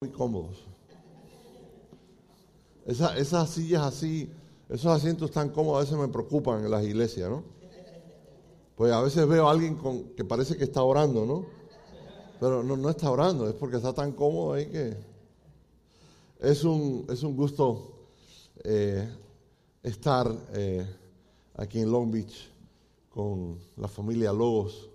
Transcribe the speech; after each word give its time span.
muy 0.00 0.10
cómodos. 0.10 0.64
esas 2.86 3.50
sillas 3.50 3.82
así, 3.82 4.30
esos 4.68 4.86
asientos 4.86 5.32
tan 5.32 5.48
cómodos 5.48 5.78
a 5.78 5.80
veces 5.80 5.98
me 5.98 6.06
preocupan 6.06 6.64
en 6.64 6.70
las 6.70 6.84
iglesias, 6.84 7.28
¿no? 7.28 7.42
Pues 8.76 8.92
a 8.92 9.00
veces 9.00 9.26
veo 9.26 9.48
a 9.48 9.50
alguien 9.50 9.74
con, 9.74 10.10
que 10.10 10.24
parece 10.24 10.56
que 10.56 10.62
está 10.62 10.84
orando, 10.84 11.26
¿no? 11.26 11.46
Pero 12.38 12.62
no, 12.62 12.76
no 12.76 12.90
está 12.90 13.10
orando, 13.10 13.48
es 13.48 13.54
porque 13.54 13.78
está 13.78 13.92
tan 13.92 14.12
cómodo 14.12 14.52
ahí 14.52 14.66
que... 14.66 14.96
Es 16.38 16.62
un, 16.62 17.04
es 17.10 17.24
un 17.24 17.34
gusto 17.34 18.06
eh, 18.62 19.12
estar 19.82 20.32
eh, 20.52 20.86
aquí 21.56 21.80
en 21.80 21.90
Long 21.90 22.12
Beach 22.12 22.48
con 23.10 23.58
la 23.76 23.88
familia 23.88 24.32
Logos 24.32 24.88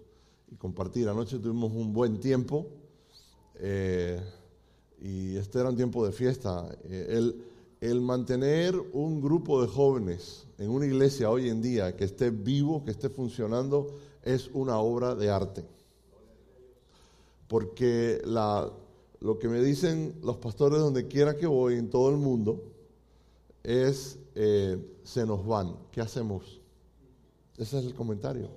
y 0.49 0.55
compartir. 0.55 1.09
Anoche 1.09 1.39
tuvimos 1.39 1.73
un 1.73 1.91
buen 1.91 2.21
tiempo. 2.21 2.67
Eh, 3.55 4.21
y 5.04 5.35
este 5.35 5.59
era 5.59 5.70
un 5.70 5.75
tiempo 5.75 6.05
de 6.05 6.13
fiesta. 6.13 6.73
Eh, 6.85 7.07
el, 7.09 7.43
el, 7.81 7.99
mantener 7.99 8.73
un 8.93 9.20
grupo 9.20 9.62
de 9.62 9.67
jóvenes 9.67 10.48
en 10.57 10.70
una 10.70 10.85
iglesia 10.85 11.29
hoy 11.29 11.49
en 11.49 11.62
día 11.62 11.93
que 11.98 12.05
esté 12.05 12.29
vivo, 12.29 12.85
que 12.85 12.91
esté 12.91 13.09
funcionando, 13.09 13.88
es 14.23 14.49
una 14.53 14.77
obra 14.77 15.13
de 15.13 15.29
arte. 15.29 15.66
Porque 17.49 18.21
la, 18.23 18.71
lo 19.20 19.38
que 19.38 19.49
me 19.49 19.62
dicen 19.62 20.16
los 20.23 20.38
pastores 20.38 20.79
donde 20.79 21.09
quiera 21.09 21.35
que 21.35 21.48
voy 21.48 21.76
en 21.76 21.90
todo 21.90 22.09
el 22.09 22.17
mundo 22.17 22.63
es, 23.62 24.17
eh, 24.35 24.77
se 25.04 25.26
nos 25.26 25.45
van, 25.45 25.76
¿qué 25.91 25.99
hacemos? 25.99 26.62
Ese 27.57 27.79
es 27.79 27.85
el 27.85 27.93
comentario. 27.93 28.49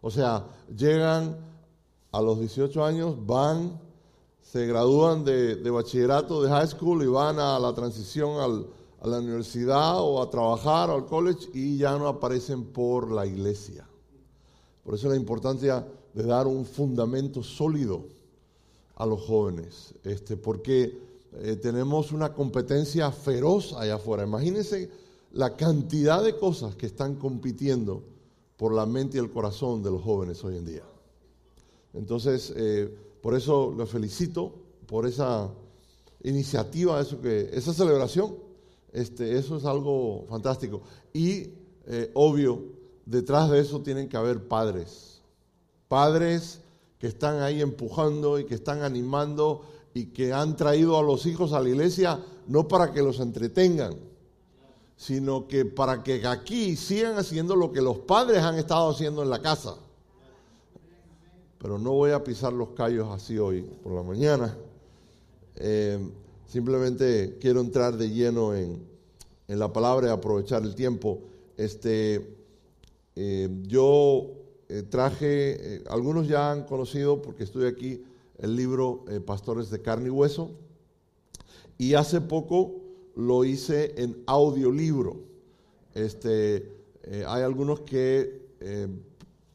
O 0.00 0.10
sea, 0.10 0.46
llegan 0.74 1.36
a 2.12 2.22
los 2.22 2.40
18 2.40 2.82
años, 2.82 3.26
van, 3.26 3.83
se 4.44 4.66
gradúan 4.66 5.24
de, 5.24 5.70
bachillerato, 5.70 6.42
de 6.42 6.48
high 6.48 6.68
school 6.68 7.02
y 7.02 7.06
van 7.06 7.38
a 7.40 7.58
la 7.58 7.74
transición 7.74 8.38
a 9.00 9.08
la 9.08 9.18
universidad 9.18 10.00
o 10.00 10.22
a 10.22 10.30
trabajar 10.30 10.90
o 10.90 10.94
al 10.94 11.06
college 11.06 11.48
y 11.52 11.78
ya 11.78 11.98
no 11.98 12.06
aparecen 12.06 12.64
por 12.64 13.10
la 13.10 13.26
iglesia. 13.26 13.88
Por 14.84 14.94
eso 14.94 15.08
la 15.08 15.16
importancia 15.16 15.84
de 16.12 16.22
dar 16.22 16.46
un 16.46 16.64
fundamento 16.64 17.42
sólido 17.42 18.04
a 18.96 19.06
los 19.06 19.22
jóvenes, 19.22 19.94
este, 20.04 20.36
porque 20.36 20.98
eh, 21.40 21.56
tenemos 21.56 22.12
una 22.12 22.32
competencia 22.32 23.10
feroz 23.10 23.72
allá 23.72 23.96
afuera. 23.96 24.24
Imagínense 24.24 24.88
la 25.32 25.56
cantidad 25.56 26.22
de 26.22 26.36
cosas 26.36 26.76
que 26.76 26.86
están 26.86 27.16
compitiendo 27.16 28.04
por 28.56 28.72
la 28.72 28.86
mente 28.86 29.16
y 29.16 29.20
el 29.20 29.30
corazón 29.30 29.82
de 29.82 29.90
los 29.90 30.02
jóvenes 30.02 30.44
hoy 30.44 30.58
en 30.58 30.64
día. 30.64 30.84
Entonces, 31.92 32.52
eh, 32.56 32.94
por 33.24 33.34
eso 33.34 33.72
los 33.74 33.88
felicito 33.88 34.52
por 34.86 35.06
esa 35.06 35.48
iniciativa, 36.24 37.00
eso 37.00 37.22
que, 37.22 37.48
esa 37.54 37.72
celebración. 37.72 38.36
Este, 38.92 39.38
eso 39.38 39.56
es 39.56 39.64
algo 39.64 40.26
fantástico. 40.28 40.82
Y 41.14 41.48
eh, 41.86 42.10
obvio, 42.12 42.62
detrás 43.06 43.48
de 43.48 43.60
eso 43.60 43.80
tienen 43.80 44.10
que 44.10 44.18
haber 44.18 44.46
padres. 44.46 45.22
Padres 45.88 46.60
que 46.98 47.06
están 47.06 47.40
ahí 47.40 47.62
empujando 47.62 48.38
y 48.38 48.44
que 48.44 48.56
están 48.56 48.82
animando 48.82 49.62
y 49.94 50.08
que 50.08 50.34
han 50.34 50.54
traído 50.54 50.98
a 50.98 51.02
los 51.02 51.24
hijos 51.24 51.54
a 51.54 51.60
la 51.60 51.70
iglesia 51.70 52.22
no 52.46 52.68
para 52.68 52.92
que 52.92 53.00
los 53.00 53.20
entretengan, 53.20 53.94
sino 54.98 55.48
que 55.48 55.64
para 55.64 56.02
que 56.02 56.26
aquí 56.26 56.76
sigan 56.76 57.16
haciendo 57.16 57.56
lo 57.56 57.72
que 57.72 57.80
los 57.80 58.00
padres 58.00 58.42
han 58.42 58.58
estado 58.58 58.90
haciendo 58.90 59.22
en 59.22 59.30
la 59.30 59.40
casa 59.40 59.78
pero 61.64 61.78
no 61.78 61.92
voy 61.92 62.10
a 62.10 62.22
pisar 62.22 62.52
los 62.52 62.72
callos 62.72 63.08
así 63.10 63.38
hoy 63.38 63.62
por 63.82 63.94
la 63.94 64.02
mañana. 64.02 64.54
Eh, 65.56 65.98
simplemente 66.46 67.38
quiero 67.40 67.62
entrar 67.62 67.96
de 67.96 68.10
lleno 68.10 68.54
en, 68.54 68.84
la 69.48 69.72
palabra 69.72 70.08
y 70.08 70.10
aprovechar 70.10 70.62
el 70.62 70.74
tiempo. 70.74 71.22
Este, 71.56 72.36
eh, 73.16 73.48
yo 73.62 74.26
eh, 74.68 74.82
traje, 74.82 75.82
algunos 75.88 76.28
ya 76.28 76.52
han 76.52 76.64
conocido 76.64 77.22
porque 77.22 77.44
estoy 77.44 77.64
aquí, 77.64 78.04
el 78.36 78.56
libro 78.56 79.06
Pastores 79.24 79.70
de 79.70 79.80
Carne 79.80 80.08
y 80.08 80.10
Hueso, 80.10 80.50
y 81.78 81.94
hace 81.94 82.20
poco 82.20 82.74
lo 83.16 83.42
hice 83.42 83.94
en 83.96 84.22
audiolibro. 84.26 85.16
Este, 85.94 86.70
hay 87.26 87.42
algunos 87.42 87.80
que 87.80 88.44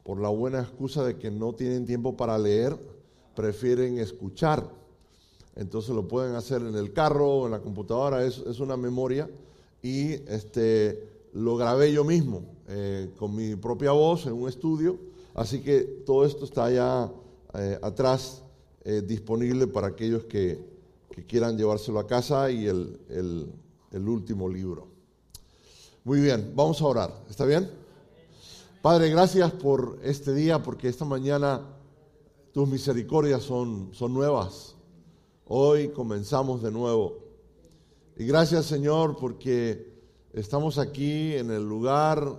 por 0.10 0.20
la 0.20 0.30
buena 0.30 0.62
excusa 0.62 1.04
de 1.04 1.20
que 1.20 1.30
no 1.30 1.54
tienen 1.54 1.86
tiempo 1.86 2.18
para 2.18 2.36
leer, 2.36 2.76
prefieren 3.36 4.00
escuchar. 4.00 4.68
Entonces 5.56 5.94
lo 5.94 6.08
pueden 6.08 6.34
hacer 6.34 6.64
en 6.64 6.74
el 6.74 6.94
carro 6.94 7.32
o 7.32 7.46
en 7.46 7.52
la 7.52 7.60
computadora, 7.60 8.26
es, 8.26 8.40
una 8.60 8.76
memoria 8.76 9.30
y 9.84 10.14
este, 10.28 11.28
lo 11.34 11.58
grabé 11.58 11.94
yo 11.94 12.04
mismo 12.04 12.42
eh, 12.70 13.12
con 13.20 13.36
mi 13.36 13.56
propia 13.56 13.92
voz 13.92 14.26
en 14.26 14.34
un 14.34 14.50
estudio, 14.50 14.98
así 15.36 15.62
que 15.62 15.82
todo 16.08 16.26
esto 16.26 16.44
está 16.44 16.72
ya 16.72 17.12
eh, 17.54 17.78
atrás 17.80 18.42
eh, 18.86 19.04
disponible 19.06 19.68
para 19.68 19.90
aquellos 19.90 20.24
que, 20.24 20.60
quieran 21.28 21.56
llevárselo 21.56 22.00
a 22.00 22.08
casa 22.08 22.50
y 22.50 22.66
el, 22.66 22.98
el 23.92 24.08
último 24.08 24.50
libro. 24.50 24.88
Muy 26.04 26.20
bien, 26.22 26.54
vamos 26.56 26.82
a 26.82 26.86
orar, 26.86 27.14
¿está 27.30 27.46
bien? 27.46 27.70
Padre, 28.82 29.10
gracias 29.10 29.52
por 29.52 30.00
este 30.04 30.34
día, 30.34 30.64
porque 30.64 30.88
esta 30.88 31.04
mañana 31.04 31.68
tus 32.54 32.66
misericordias 32.66 33.44
son, 33.44 33.90
son 33.92 34.14
nuevas. 34.14 34.74
Hoy 35.48 35.90
comenzamos 35.90 36.64
de 36.64 36.72
nuevo. 36.72 37.18
Y 38.16 38.26
gracias 38.26 38.68
Señor, 38.68 39.18
porque 39.18 40.00
estamos 40.32 40.78
aquí 40.78 41.34
en 41.34 41.52
el 41.52 41.68
lugar 41.68 42.38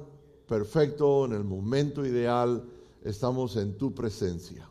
perfecto, 0.49 1.27
en 1.27 1.35
el 1.35 1.45
momento 1.45 2.07
ideal, 2.07 2.65
estamos 3.05 3.57
en 3.57 3.77
tu 3.77 3.95
presencia. 3.95 4.67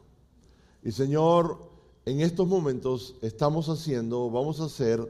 Y 0.81 0.91
Señor, 0.91 1.69
en 2.05 2.21
estos 2.21 2.47
momentos 2.47 3.15
estamos 3.21 3.69
haciendo, 3.69 4.31
vamos 4.31 4.59
a 4.59 4.65
hacer 4.65 5.07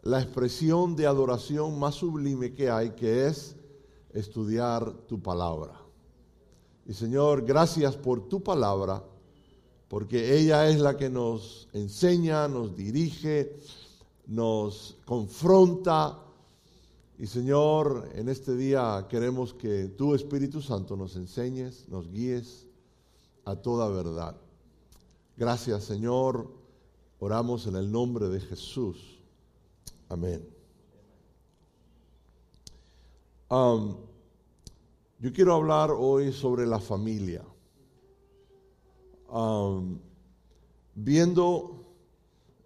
la 0.00 0.22
expresión 0.22 0.96
de 0.96 1.06
adoración 1.06 1.78
más 1.78 1.96
sublime 1.96 2.54
que 2.54 2.70
hay, 2.70 2.92
que 2.92 3.26
es 3.26 3.56
estudiar 4.14 4.90
tu 5.06 5.20
palabra. 5.20 5.81
Y 6.86 6.94
Señor, 6.94 7.44
gracias 7.44 7.96
por 7.96 8.28
tu 8.28 8.42
palabra, 8.42 9.02
porque 9.88 10.36
ella 10.36 10.68
es 10.68 10.80
la 10.80 10.96
que 10.96 11.08
nos 11.08 11.68
enseña, 11.72 12.48
nos 12.48 12.74
dirige, 12.74 13.56
nos 14.26 14.96
confronta. 15.04 16.18
Y 17.18 17.26
Señor, 17.26 18.10
en 18.14 18.28
este 18.28 18.56
día 18.56 19.06
queremos 19.08 19.54
que 19.54 19.88
tu 19.88 20.14
Espíritu 20.14 20.60
Santo 20.60 20.96
nos 20.96 21.14
enseñes, 21.14 21.88
nos 21.88 22.10
guíes 22.10 22.66
a 23.44 23.54
toda 23.54 23.88
verdad. 23.88 24.36
Gracias 25.36 25.84
Señor, 25.84 26.50
oramos 27.20 27.66
en 27.66 27.76
el 27.76 27.90
nombre 27.92 28.28
de 28.28 28.40
Jesús. 28.40 29.20
Amén. 30.08 30.46
Um, 33.48 33.96
yo 35.22 35.32
quiero 35.32 35.54
hablar 35.54 35.92
hoy 35.92 36.32
sobre 36.32 36.66
la 36.66 36.80
familia. 36.80 37.44
viendo 40.94 41.86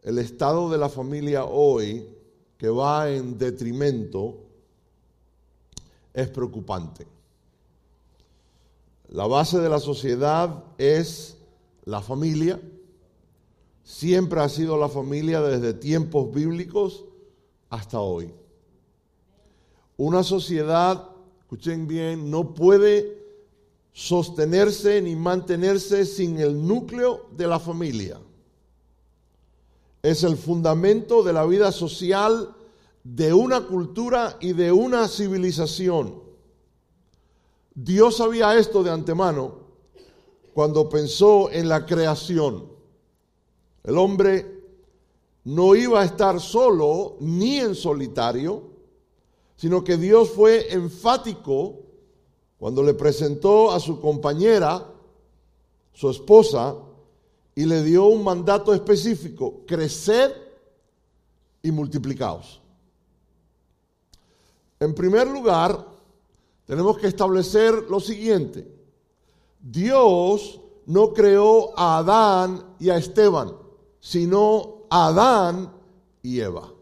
el 0.03 0.19
estado 0.19 0.71
de 0.71 0.79
la 0.79 0.89
familia 0.89 1.45
hoy, 1.45 2.09
que 2.57 2.71
va 2.71 3.11
en 3.11 3.37
detrimento, 3.37 4.39
es 6.15 6.29
preocupante. 6.31 7.07
La 9.09 9.27
base 9.27 9.59
de 9.59 9.69
la 9.69 9.79
sociedad 9.79 10.65
es 10.79 11.37
la 11.85 12.01
familia. 12.01 12.59
Siempre 13.85 14.41
ha 14.41 14.49
sido 14.49 14.79
la 14.79 14.89
familia 14.89 15.43
desde 15.43 15.75
tiempos 15.75 16.33
bíblicos 16.33 17.05
hasta 17.69 18.01
hoy. 18.01 18.33
Una 19.99 20.23
sociedad 20.23 21.16
escuchen 21.47 21.87
bien, 21.87 22.29
no 22.29 22.55
puede 22.55 23.25
sostenerse 23.93 25.01
ni 25.01 25.15
mantenerse 25.15 26.05
sin 26.05 26.41
el 26.41 26.67
núcleo 26.67 27.29
de 27.37 27.47
la 27.47 27.61
familia. 27.61 28.19
Es 30.03 30.25
el 30.25 30.37
fundamento 30.37 31.23
de 31.23 31.33
la 31.33 31.47
vida 31.47 31.71
social 31.71 32.53
de 33.05 33.33
una 33.33 33.61
cultura 33.61 34.37
y 34.41 34.55
de 34.55 34.73
una 34.73 35.07
civilización. 35.07 36.21
Dios 37.77 38.17
sabía 38.17 38.59
esto 38.59 38.83
de 38.83 38.91
antemano 38.91 39.61
cuando 40.53 40.89
pensó 40.89 41.49
en 41.53 41.69
la 41.69 41.87
creación. 41.87 42.67
El 43.85 43.99
hombre 43.99 44.65
no 45.45 45.77
iba 45.77 46.03
a 46.03 46.05
estar 46.07 46.41
solo 46.41 47.19
ni 47.21 47.61
en 47.61 47.77
solitario, 47.77 48.76
sino 49.57 49.83
que 49.83 49.97
Dios 49.97 50.31
fue 50.31 50.73
enfático 50.73 51.81
cuando 52.59 52.83
le 52.83 52.95
presentó 52.95 53.73
a 53.73 53.81
su 53.81 54.01
compañera, 54.01 54.87
su 55.93 56.11
esposa, 56.11 56.77
y 57.55 57.65
le 57.65 57.83
dio 57.83 58.05
un 58.07 58.23
mandato 58.23 58.75
específico, 58.75 59.63
creced 59.67 60.31
y 61.63 61.71
multiplicaos. 61.71 62.61
En 64.79 64.95
primer 64.95 65.27
lugar, 65.27 65.87
tenemos 66.67 66.99
que 66.99 67.07
establecer 67.07 67.73
lo 67.89 67.99
siguiente. 67.99 68.71
Dios 69.59 70.61
no 70.85 71.15
creó 71.15 71.77
a 71.79 71.99
Adán 71.99 72.75
y 72.79 72.91
a 72.91 72.99
Esteban, 72.99 73.57
sino 74.01 74.83
a 74.91 75.07
Adán 75.07 75.73
y 76.23 76.41
Eva. 76.41 76.76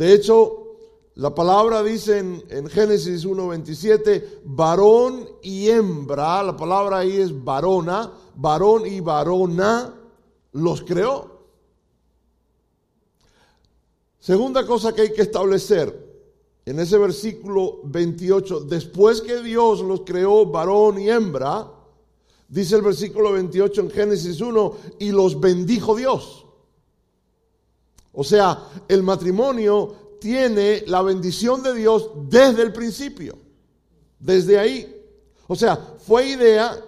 De 0.00 0.14
hecho, 0.14 0.76
la 1.16 1.34
palabra 1.34 1.82
dice 1.82 2.20
en, 2.20 2.42
en 2.48 2.70
Génesis 2.70 3.26
1.27, 3.26 4.40
varón 4.44 5.28
y 5.42 5.68
hembra, 5.68 6.42
la 6.42 6.56
palabra 6.56 7.00
ahí 7.00 7.18
es 7.18 7.44
varona, 7.44 8.10
varón 8.34 8.86
y 8.86 9.00
varona 9.00 9.94
los 10.52 10.80
creó. 10.80 11.42
Segunda 14.18 14.66
cosa 14.66 14.94
que 14.94 15.02
hay 15.02 15.12
que 15.12 15.20
establecer 15.20 15.94
en 16.64 16.80
ese 16.80 16.96
versículo 16.96 17.80
28, 17.84 18.60
después 18.60 19.20
que 19.20 19.42
Dios 19.42 19.82
los 19.82 20.00
creó 20.00 20.46
varón 20.46 20.98
y 20.98 21.10
hembra, 21.10 21.70
dice 22.48 22.76
el 22.76 22.80
versículo 22.80 23.32
28 23.32 23.82
en 23.82 23.90
Génesis 23.90 24.40
1, 24.40 24.76
y 24.98 25.10
los 25.10 25.38
bendijo 25.38 25.94
Dios. 25.94 26.46
O 28.12 28.24
sea, 28.24 28.68
el 28.88 29.02
matrimonio 29.02 30.16
tiene 30.20 30.84
la 30.86 31.02
bendición 31.02 31.62
de 31.62 31.74
Dios 31.74 32.10
desde 32.28 32.62
el 32.62 32.72
principio, 32.72 33.38
desde 34.18 34.58
ahí. 34.58 34.96
O 35.46 35.56
sea, 35.56 35.76
fue 35.98 36.28
idea 36.28 36.78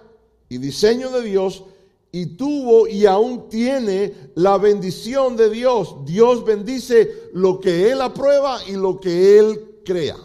y 0.48 0.58
diseño 0.58 1.10
de 1.10 1.22
Dios 1.22 1.64
y 2.12 2.26
tuvo 2.36 2.86
y 2.86 3.06
aún 3.06 3.48
tiene 3.48 4.30
la 4.34 4.58
bendición 4.58 5.36
de 5.36 5.48
Dios. 5.48 6.04
Dios 6.04 6.44
bendice 6.44 7.30
lo 7.32 7.58
que 7.58 7.90
Él 7.90 8.02
aprueba 8.02 8.62
y 8.66 8.72
lo 8.72 9.00
que 9.00 9.38
Él 9.38 9.80
crea 9.84 10.18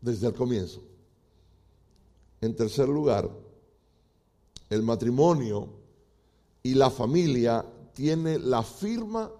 desde 0.00 0.26
el 0.26 0.34
comienzo. 0.34 0.82
En 2.40 2.56
tercer 2.56 2.88
lugar, 2.88 3.30
el 4.68 4.82
matrimonio 4.82 5.68
y 6.62 6.74
la 6.74 6.90
familia 6.90 7.64
tiene 7.94 8.38
la 8.38 8.62
firma 8.62 9.30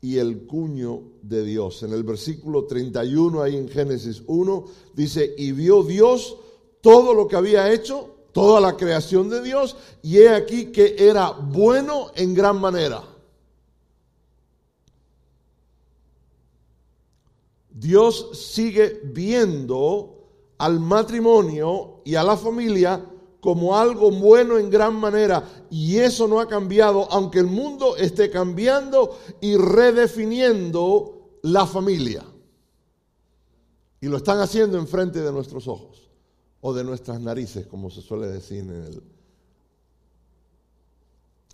y 0.00 0.18
el 0.18 0.46
cuño 0.46 1.02
de 1.22 1.44
Dios. 1.44 1.82
En 1.82 1.92
el 1.92 2.02
versículo 2.02 2.64
31 2.64 3.42
ahí 3.42 3.56
en 3.56 3.68
Génesis 3.68 4.22
1 4.26 4.64
dice, 4.94 5.34
y 5.36 5.52
vio 5.52 5.82
Dios 5.82 6.36
todo 6.80 7.14
lo 7.14 7.28
que 7.28 7.36
había 7.36 7.72
hecho, 7.72 8.16
toda 8.32 8.60
la 8.60 8.76
creación 8.76 9.28
de 9.28 9.42
Dios, 9.42 9.76
y 10.02 10.18
he 10.18 10.30
aquí 10.30 10.66
que 10.66 10.96
era 10.98 11.30
bueno 11.30 12.10
en 12.14 12.34
gran 12.34 12.60
manera. 12.60 13.02
Dios 17.70 18.30
sigue 18.32 19.00
viendo 19.04 20.20
al 20.58 20.80
matrimonio 20.80 22.02
y 22.04 22.14
a 22.14 22.22
la 22.22 22.36
familia 22.36 23.02
como 23.40 23.76
algo 23.76 24.10
bueno 24.10 24.58
en 24.58 24.70
gran 24.70 24.94
manera. 24.94 25.66
Y 25.70 25.98
eso 25.98 26.28
no 26.28 26.40
ha 26.40 26.48
cambiado, 26.48 27.08
aunque 27.10 27.38
el 27.38 27.46
mundo 27.46 27.96
esté 27.96 28.30
cambiando 28.30 29.18
y 29.40 29.56
redefiniendo 29.56 31.38
la 31.42 31.66
familia. 31.66 32.24
Y 34.00 34.06
lo 34.06 34.16
están 34.16 34.40
haciendo 34.40 34.78
enfrente 34.78 35.20
de 35.20 35.32
nuestros 35.32 35.68
ojos 35.68 36.10
o 36.60 36.72
de 36.72 36.84
nuestras 36.84 37.20
narices, 37.20 37.66
como 37.66 37.90
se 37.90 38.02
suele 38.02 38.26
decir 38.28 38.60
en 38.60 38.70
el... 38.70 39.02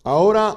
Ahora, 0.03 0.57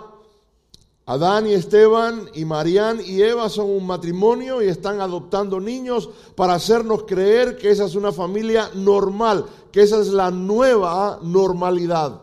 Adán 1.09 1.47
y 1.47 1.53
Esteban 1.53 2.29
y 2.35 2.45
Marían 2.45 3.01
y 3.03 3.23
Eva 3.23 3.49
son 3.49 3.71
un 3.71 3.87
matrimonio 3.87 4.61
y 4.61 4.67
están 4.67 5.01
adoptando 5.01 5.59
niños 5.59 6.07
para 6.35 6.53
hacernos 6.53 7.05
creer 7.07 7.57
que 7.57 7.71
esa 7.71 7.85
es 7.85 7.95
una 7.95 8.11
familia 8.11 8.69
normal, 8.75 9.47
que 9.71 9.81
esa 9.81 9.99
es 9.99 10.09
la 10.09 10.29
nueva 10.29 11.17
normalidad. 11.23 12.21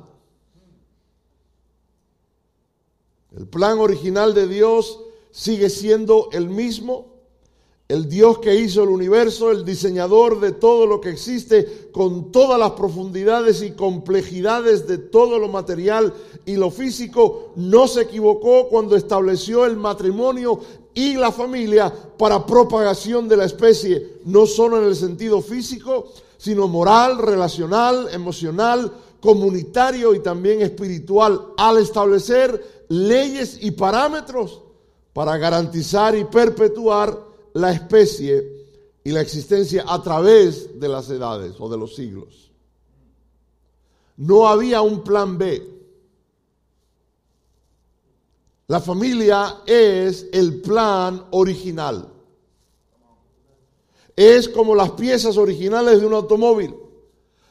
El 3.36 3.48
plan 3.48 3.80
original 3.80 4.34
de 4.34 4.46
Dios 4.46 5.00
sigue 5.32 5.68
siendo 5.68 6.28
el 6.30 6.48
mismo, 6.48 7.15
el 7.88 8.08
Dios 8.08 8.38
que 8.38 8.54
hizo 8.56 8.82
el 8.82 8.88
universo, 8.88 9.52
el 9.52 9.64
diseñador 9.64 10.40
de 10.40 10.50
todo 10.50 10.86
lo 10.86 11.00
que 11.00 11.10
existe, 11.10 11.88
con 11.92 12.32
todas 12.32 12.58
las 12.58 12.72
profundidades 12.72 13.62
y 13.62 13.72
complejidades 13.72 14.88
de 14.88 14.98
todo 14.98 15.38
lo 15.38 15.48
material 15.48 16.12
y 16.44 16.56
lo 16.56 16.70
físico, 16.72 17.52
no 17.54 17.86
se 17.86 18.02
equivocó 18.02 18.68
cuando 18.68 18.96
estableció 18.96 19.64
el 19.66 19.76
matrimonio 19.76 20.58
y 20.94 21.14
la 21.14 21.30
familia 21.30 21.92
para 22.18 22.44
propagación 22.44 23.28
de 23.28 23.36
la 23.36 23.44
especie, 23.44 24.18
no 24.24 24.46
solo 24.46 24.78
en 24.78 24.88
el 24.88 24.96
sentido 24.96 25.40
físico, 25.40 26.08
sino 26.38 26.66
moral, 26.66 27.18
relacional, 27.18 28.08
emocional, 28.12 28.92
comunitario 29.20 30.12
y 30.12 30.20
también 30.20 30.60
espiritual, 30.60 31.52
al 31.56 31.78
establecer 31.78 32.84
leyes 32.88 33.58
y 33.60 33.70
parámetros 33.70 34.62
para 35.12 35.36
garantizar 35.38 36.16
y 36.16 36.24
perpetuar 36.24 37.25
la 37.56 37.72
especie 37.72 38.66
y 39.02 39.10
la 39.10 39.22
existencia 39.22 39.84
a 39.86 40.02
través 40.02 40.78
de 40.78 40.88
las 40.88 41.08
edades 41.08 41.54
o 41.58 41.68
de 41.68 41.78
los 41.78 41.94
siglos. 41.94 42.50
No 44.18 44.46
había 44.46 44.82
un 44.82 45.02
plan 45.02 45.38
B. 45.38 45.74
La 48.66 48.80
familia 48.80 49.62
es 49.64 50.26
el 50.32 50.60
plan 50.60 51.24
original. 51.30 52.12
Es 54.14 54.48
como 54.48 54.74
las 54.74 54.90
piezas 54.92 55.36
originales 55.38 56.00
de 56.00 56.06
un 56.06 56.14
automóvil. 56.14 56.74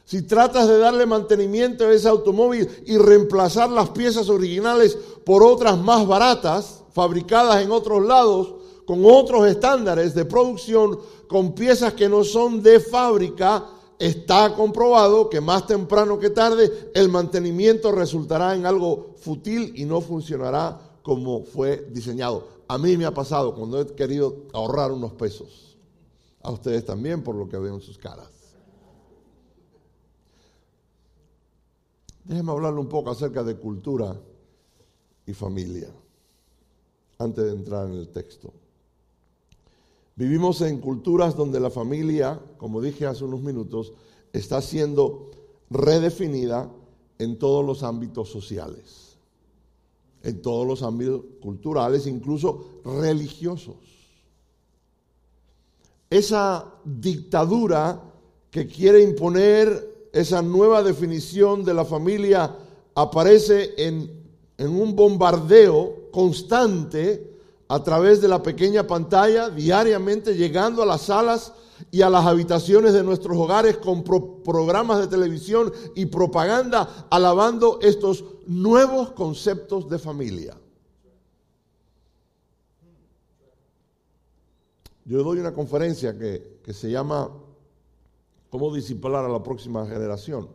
Si 0.03 0.21
tratas 0.21 0.67
de 0.67 0.77
darle 0.77 1.07
mantenimiento 1.07 1.85
a 1.85 1.93
ese 1.93 2.07
automóvil 2.07 2.69
y 2.85 2.97
reemplazar 2.97 3.71
las 3.71 3.89
piezas 3.89 4.29
originales 4.29 4.95
por 5.25 5.41
otras 5.41 5.79
más 5.79 6.05
baratas, 6.05 6.83
fabricadas 6.93 7.63
en 7.63 7.71
otros 7.71 8.05
lados, 8.05 8.54
con 8.85 9.03
otros 9.05 9.47
estándares 9.47 10.13
de 10.13 10.25
producción, 10.25 10.99
con 11.27 11.53
piezas 11.53 11.93
que 11.93 12.07
no 12.07 12.23
son 12.23 12.61
de 12.61 12.79
fábrica, 12.79 13.65
está 13.97 14.53
comprobado 14.55 15.29
que 15.29 15.41
más 15.41 15.65
temprano 15.65 16.19
que 16.19 16.29
tarde 16.29 16.91
el 16.93 17.09
mantenimiento 17.09 17.91
resultará 17.91 18.55
en 18.55 18.65
algo 18.65 19.15
fútil 19.17 19.73
y 19.75 19.85
no 19.85 20.01
funcionará 20.01 20.79
como 21.01 21.43
fue 21.43 21.87
diseñado. 21.91 22.47
A 22.67 22.77
mí 22.77 22.97
me 22.97 23.05
ha 23.05 23.13
pasado 23.13 23.53
cuando 23.55 23.79
he 23.79 23.85
querido 23.87 24.47
ahorrar 24.53 24.91
unos 24.91 25.13
pesos. 25.13 25.77
A 26.41 26.51
ustedes 26.51 26.85
también 26.85 27.23
por 27.23 27.35
lo 27.35 27.47
que 27.47 27.57
veo 27.57 27.75
en 27.75 27.81
sus 27.81 27.97
caras. 27.97 28.29
Déjenme 32.23 32.51
hablarle 32.51 32.79
un 32.79 32.89
poco 32.89 33.11
acerca 33.11 33.43
de 33.43 33.55
cultura 33.55 34.15
y 35.27 35.33
familia 35.33 35.89
antes 37.19 37.45
de 37.45 37.51
entrar 37.51 37.87
en 37.87 37.93
el 37.93 38.09
texto. 38.09 38.51
Vivimos 40.17 40.61
en 40.61 40.79
culturas 40.79 41.35
donde 41.35 41.59
la 41.59 41.69
familia, 41.69 42.41
como 42.57 42.81
dije 42.81 43.05
hace 43.05 43.25
unos 43.25 43.41
minutos, 43.41 43.91
está 44.31 44.61
siendo 44.61 45.31
redefinida 45.69 46.71
en 47.19 47.37
todos 47.37 47.65
los 47.65 47.83
ámbitos 47.83 48.29
sociales, 48.29 49.17
en 50.23 50.41
todos 50.41 50.65
los 50.65 50.83
ámbitos 50.83 51.21
culturales, 51.41 52.07
incluso 52.07 52.81
religiosos. 52.85 53.75
Esa 56.09 56.73
dictadura 56.85 58.01
que 58.51 58.67
quiere 58.67 59.01
imponer 59.01 60.09
esa 60.13 60.41
nueva 60.41 60.81
definición 60.81 61.65
de 61.65 61.73
la 61.73 61.83
familia 61.83 62.55
aparece 62.93 63.73
en, 63.77 64.09
en 64.57 64.69
un 64.69 64.95
bombardeo 64.95 66.09
constante 66.09 67.34
a 67.67 67.83
través 67.83 68.21
de 68.21 68.27
la 68.27 68.43
pequeña 68.43 68.85
pantalla, 68.85 69.49
diariamente 69.49 70.35
llegando 70.35 70.83
a 70.83 70.85
las 70.85 71.03
salas 71.03 71.53
y 71.91 72.01
a 72.01 72.09
las 72.09 72.25
habitaciones 72.25 72.93
de 72.93 73.03
nuestros 73.03 73.37
hogares 73.37 73.77
con 73.77 74.03
programas 74.03 74.99
de 74.99 75.07
televisión 75.07 75.73
y 75.95 76.05
propaganda 76.05 77.07
alabando 77.09 77.79
estos 77.81 78.23
nuevos 78.45 79.11
conceptos 79.11 79.89
de 79.89 79.99
familia. 79.99 80.57
Yo 85.05 85.23
doy 85.23 85.39
una 85.39 85.53
conferencia 85.53 86.17
que, 86.17 86.59
que 86.63 86.73
se 86.73 86.89
llama 86.89 87.29
¿Cómo 88.49 88.73
disciplinar 88.73 89.25
a 89.25 89.29
la 89.29 89.43
próxima 89.43 89.85
generación? 89.85 90.47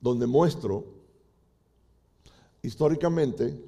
Donde 0.00 0.26
muestro 0.26 0.84
históricamente 2.62 3.67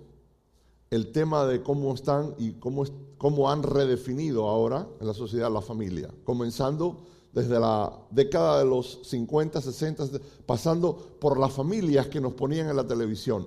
el 0.91 1.13
tema 1.13 1.47
de 1.47 1.63
cómo 1.63 1.95
están 1.95 2.35
y 2.37 2.53
cómo, 2.55 2.85
cómo 3.17 3.51
han 3.51 3.63
redefinido 3.63 4.49
ahora 4.49 4.89
en 5.01 5.07
la 5.07 5.15
sociedad 5.15 5.51
la 5.51 5.63
familia, 5.63 6.11
comenzando 6.25 6.99
desde 7.33 7.61
la 7.61 7.97
década 8.11 8.59
de 8.59 8.65
los 8.65 9.01
50, 9.05 9.61
60, 9.61 10.05
pasando 10.47 10.97
por 11.21 11.39
las 11.39 11.53
familias 11.53 12.09
que 12.09 12.21
nos 12.21 12.35
ponían 12.35 12.69
en 12.69 12.77
la 12.77 12.87
televisión, 12.87 13.47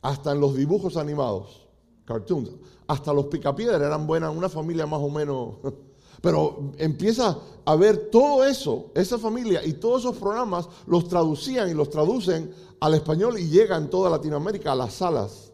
hasta 0.00 0.32
en 0.32 0.40
los 0.40 0.56
dibujos 0.56 0.96
animados, 0.96 1.66
cartoons, 2.06 2.50
hasta 2.86 3.12
los 3.12 3.26
picapiedras 3.26 3.82
eran 3.82 4.06
buenas, 4.06 4.34
una 4.34 4.48
familia 4.48 4.86
más 4.86 5.00
o 5.00 5.10
menos 5.10 5.56
pero 6.20 6.72
empieza 6.78 7.38
a 7.64 7.76
ver 7.76 8.10
todo 8.10 8.44
eso, 8.44 8.90
esa 8.94 9.18
familia 9.18 9.64
y 9.64 9.74
todos 9.74 10.02
esos 10.02 10.16
programas 10.16 10.68
los 10.86 11.08
traducían 11.08 11.68
y 11.70 11.74
los 11.74 11.90
traducen 11.90 12.52
al 12.80 12.94
español 12.94 13.38
y 13.38 13.48
llegan 13.48 13.90
toda 13.90 14.10
Latinoamérica 14.10 14.72
a 14.72 14.76
las 14.76 14.94
salas 14.94 15.52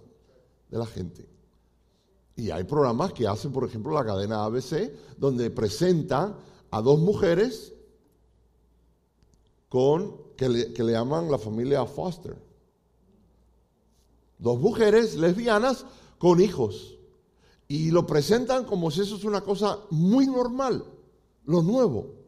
de 0.70 0.78
la 0.78 0.86
gente. 0.86 1.28
Y 2.36 2.50
hay 2.50 2.64
programas 2.64 3.12
que 3.12 3.26
hacen, 3.26 3.52
por 3.52 3.64
ejemplo, 3.64 3.92
la 3.92 4.04
cadena 4.04 4.44
ABC, 4.44 4.92
donde 5.18 5.50
presentan 5.50 6.36
a 6.70 6.80
dos 6.80 6.98
mujeres 6.98 7.72
con, 9.68 10.16
que 10.36 10.48
le, 10.48 10.72
que 10.72 10.82
le 10.82 10.92
llaman 10.92 11.30
la 11.30 11.38
familia 11.38 11.84
Foster. 11.84 12.36
Dos 14.38 14.58
mujeres 14.58 15.14
lesbianas 15.14 15.84
con 16.18 16.40
hijos. 16.40 16.98
Y 17.68 17.90
lo 17.90 18.06
presentan 18.06 18.64
como 18.64 18.90
si 18.90 19.02
eso 19.02 19.16
es 19.16 19.24
una 19.24 19.42
cosa 19.42 19.78
muy 19.90 20.26
normal, 20.26 20.84
lo 21.44 21.62
nuevo. 21.62 22.21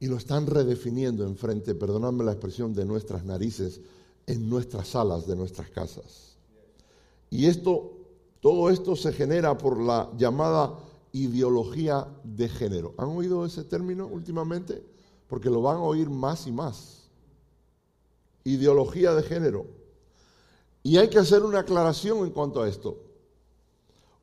Y 0.00 0.06
lo 0.06 0.16
están 0.16 0.46
redefiniendo 0.46 1.24
enfrente, 1.24 1.74
perdonadme 1.74 2.24
la 2.24 2.32
expresión, 2.32 2.72
de 2.74 2.84
nuestras 2.84 3.24
narices, 3.24 3.80
en 4.26 4.48
nuestras 4.48 4.88
salas 4.88 5.26
de 5.26 5.34
nuestras 5.34 5.70
casas. 5.70 6.36
Y 7.30 7.46
esto, 7.46 7.92
todo 8.40 8.70
esto 8.70 8.94
se 8.94 9.12
genera 9.12 9.58
por 9.58 9.80
la 9.80 10.10
llamada 10.16 10.78
ideología 11.12 12.06
de 12.22 12.48
género. 12.48 12.94
¿Han 12.98 13.08
oído 13.08 13.44
ese 13.44 13.64
término 13.64 14.06
últimamente? 14.06 14.84
Porque 15.26 15.50
lo 15.50 15.62
van 15.62 15.78
a 15.78 15.82
oír 15.82 16.08
más 16.08 16.46
y 16.46 16.52
más. 16.52 17.08
Ideología 18.44 19.14
de 19.14 19.22
género. 19.22 19.66
Y 20.82 20.96
hay 20.96 21.08
que 21.08 21.18
hacer 21.18 21.42
una 21.42 21.60
aclaración 21.60 22.18
en 22.18 22.30
cuanto 22.30 22.62
a 22.62 22.68
esto. 22.68 22.98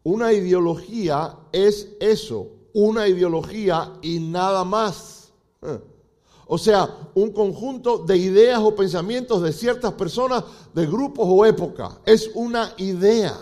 Una 0.04 0.34
ideología 0.34 1.36
es 1.52 1.90
eso, 2.00 2.52
una 2.74 3.08
ideología 3.08 3.94
y 4.02 4.20
nada 4.20 4.64
más. 4.64 5.15
Eh. 5.66 5.80
O 6.48 6.58
sea, 6.58 7.10
un 7.16 7.32
conjunto 7.32 7.98
de 8.00 8.18
ideas 8.18 8.60
o 8.60 8.76
pensamientos 8.76 9.42
de 9.42 9.52
ciertas 9.52 9.94
personas, 9.94 10.44
de 10.74 10.86
grupos 10.86 11.28
o 11.28 11.46
épocas. 11.46 11.98
Es 12.06 12.30
una 12.36 12.74
idea. 12.78 13.36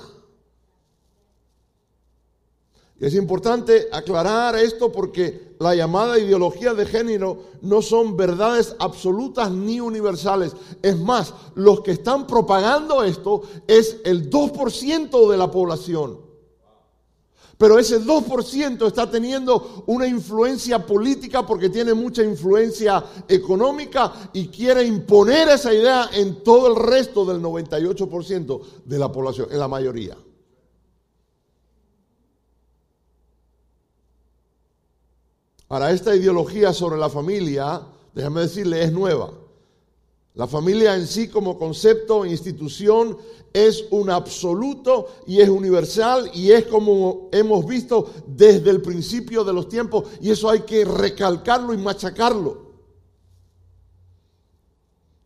Es 3.00 3.16
importante 3.16 3.90
aclarar 3.92 4.56
esto 4.56 4.90
porque 4.90 5.56
la 5.60 5.76
llamada 5.76 6.18
ideología 6.18 6.74
de 6.74 6.86
género 6.86 7.44
no 7.62 7.82
son 7.82 8.16
verdades 8.16 8.78
absolutas 8.80 9.52
ni 9.52 9.82
universales. 9.82 10.56
Es 10.82 10.98
más, 10.98 11.34
los 11.56 11.82
que 11.82 11.92
están 11.92 12.26
propagando 12.26 13.04
esto 13.04 13.42
es 13.68 13.98
el 14.06 14.30
2% 14.30 15.30
de 15.30 15.38
la 15.38 15.52
población. 15.52 16.33
Pero 17.64 17.80
ese 17.80 18.02
2% 18.02 18.88
está 18.88 19.10
teniendo 19.10 19.86
una 19.88 20.06
influencia 20.06 20.86
política 20.86 21.46
porque 21.46 21.70
tiene 21.70 21.94
mucha 21.94 22.22
influencia 22.22 23.02
económica 23.26 24.12
y 24.34 24.50
quiere 24.50 24.84
imponer 24.84 25.48
esa 25.48 25.74
idea 25.74 26.10
en 26.12 26.44
todo 26.44 26.68
el 26.68 26.76
resto 26.76 27.24
del 27.24 27.42
98% 27.42 28.84
de 28.84 29.00
la 29.00 29.10
población, 29.10 29.48
en 29.50 29.60
la 29.60 29.70
mayoría. 29.70 30.18
Ahora, 35.70 35.92
esta 35.92 36.14
ideología 36.14 36.74
sobre 36.74 36.98
la 36.98 37.10
familia, 37.10 37.82
déjame 38.14 38.42
decirle, 38.42 38.84
es 38.84 38.92
nueva. 38.92 39.32
La 40.36 40.48
familia 40.48 40.96
en 40.96 41.06
sí 41.06 41.28
como 41.28 41.60
concepto, 41.60 42.26
institución, 42.26 43.18
es 43.54 43.86
un 43.92 44.10
absoluto 44.10 45.08
y 45.28 45.40
es 45.42 45.48
universal 45.48 46.32
y 46.34 46.52
es 46.52 46.66
como 46.66 47.30
hemos 47.32 47.68
visto 47.68 48.10
desde 48.26 48.72
el 48.72 48.82
principio 48.82 49.44
de 49.44 49.54
los 49.54 49.70
tiempos 49.70 50.06
y 50.22 50.32
eso 50.32 50.50
hay 50.50 50.62
que 50.62 50.86
recalcarlo 50.86 51.72
y 51.72 51.78
machacarlo. 51.78 52.64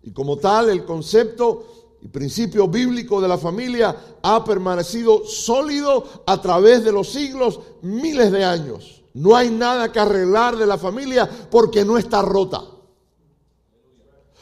Y 0.03 0.11
como 0.11 0.37
tal, 0.37 0.69
el 0.69 0.83
concepto 0.83 1.95
y 2.01 2.09
principio 2.09 2.67
bíblico 2.67 3.21
de 3.21 3.29
la 3.29 3.37
familia 3.37 3.95
ha 4.21 4.43
permanecido 4.43 5.25
sólido 5.25 6.23
a 6.25 6.41
través 6.41 6.83
de 6.83 6.91
los 6.91 7.09
siglos, 7.09 7.61
miles 7.81 8.29
de 8.31 8.43
años. 8.43 9.03
No 9.13 9.37
hay 9.37 9.49
nada 9.49 9.89
que 9.91 9.99
arreglar 9.99 10.57
de 10.57 10.65
la 10.65 10.77
familia 10.77 11.29
porque 11.49 11.85
no 11.85 11.97
está 11.97 12.21
rota. 12.21 12.76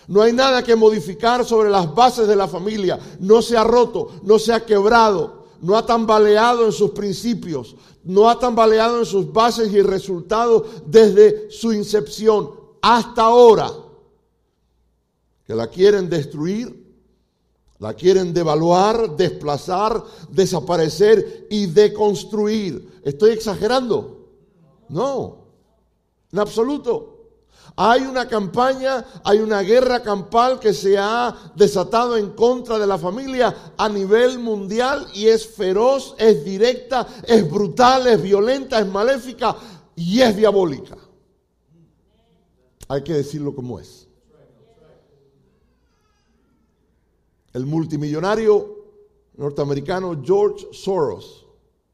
No 0.07 0.21
hay 0.21 0.33
nada 0.33 0.63
que 0.63 0.75
modificar 0.75 1.45
sobre 1.45 1.69
las 1.69 1.93
bases 1.93 2.27
de 2.27 2.35
la 2.35 2.47
familia. 2.47 2.99
No 3.19 3.41
se 3.41 3.57
ha 3.57 3.63
roto, 3.63 4.11
no 4.23 4.37
se 4.37 4.53
ha 4.53 4.65
quebrado, 4.65 5.45
no 5.61 5.75
ha 5.77 5.85
tambaleado 5.85 6.65
en 6.65 6.71
sus 6.71 6.91
principios, 6.91 7.75
no 8.03 8.29
ha 8.29 8.37
tambaleado 8.37 8.99
en 8.99 9.05
sus 9.05 9.31
bases 9.31 9.73
y 9.73 9.81
resultados 9.81 10.83
desde 10.85 11.49
su 11.49 11.73
incepción 11.73 12.51
hasta 12.81 13.23
ahora. 13.23 13.71
Que 15.45 15.55
la 15.55 15.67
quieren 15.67 16.09
destruir, 16.09 16.85
la 17.79 17.93
quieren 17.93 18.33
devaluar, 18.33 19.15
desplazar, 19.15 20.03
desaparecer 20.29 21.47
y 21.49 21.65
deconstruir. 21.67 23.01
¿Estoy 23.03 23.31
exagerando? 23.31 24.29
No, 24.89 25.45
en 26.31 26.39
absoluto. 26.39 27.14
Hay 27.77 28.03
una 28.03 28.25
campaña, 28.27 29.05
hay 29.23 29.39
una 29.39 29.61
guerra 29.61 30.01
campal 30.01 30.59
que 30.59 30.73
se 30.73 30.97
ha 30.97 31.51
desatado 31.55 32.15
en 32.15 32.29
contra 32.31 32.79
de 32.79 32.87
la 32.87 32.97
familia 32.97 33.73
a 33.77 33.89
nivel 33.89 34.39
mundial 34.39 35.07
y 35.13 35.27
es 35.27 35.45
feroz, 35.45 36.15
es 36.17 36.45
directa, 36.45 37.05
es 37.27 37.49
brutal, 37.49 38.07
es 38.07 38.21
violenta, 38.21 38.79
es 38.79 38.87
maléfica 38.87 39.57
y 39.93 40.21
es 40.21 40.37
diabólica. 40.37 40.95
Hay 42.87 43.03
que 43.03 43.13
decirlo 43.13 43.53
como 43.53 43.77
es. 43.79 44.07
El 47.51 47.65
multimillonario 47.65 48.85
norteamericano 49.35 50.21
George 50.23 50.67
Soros, 50.71 51.45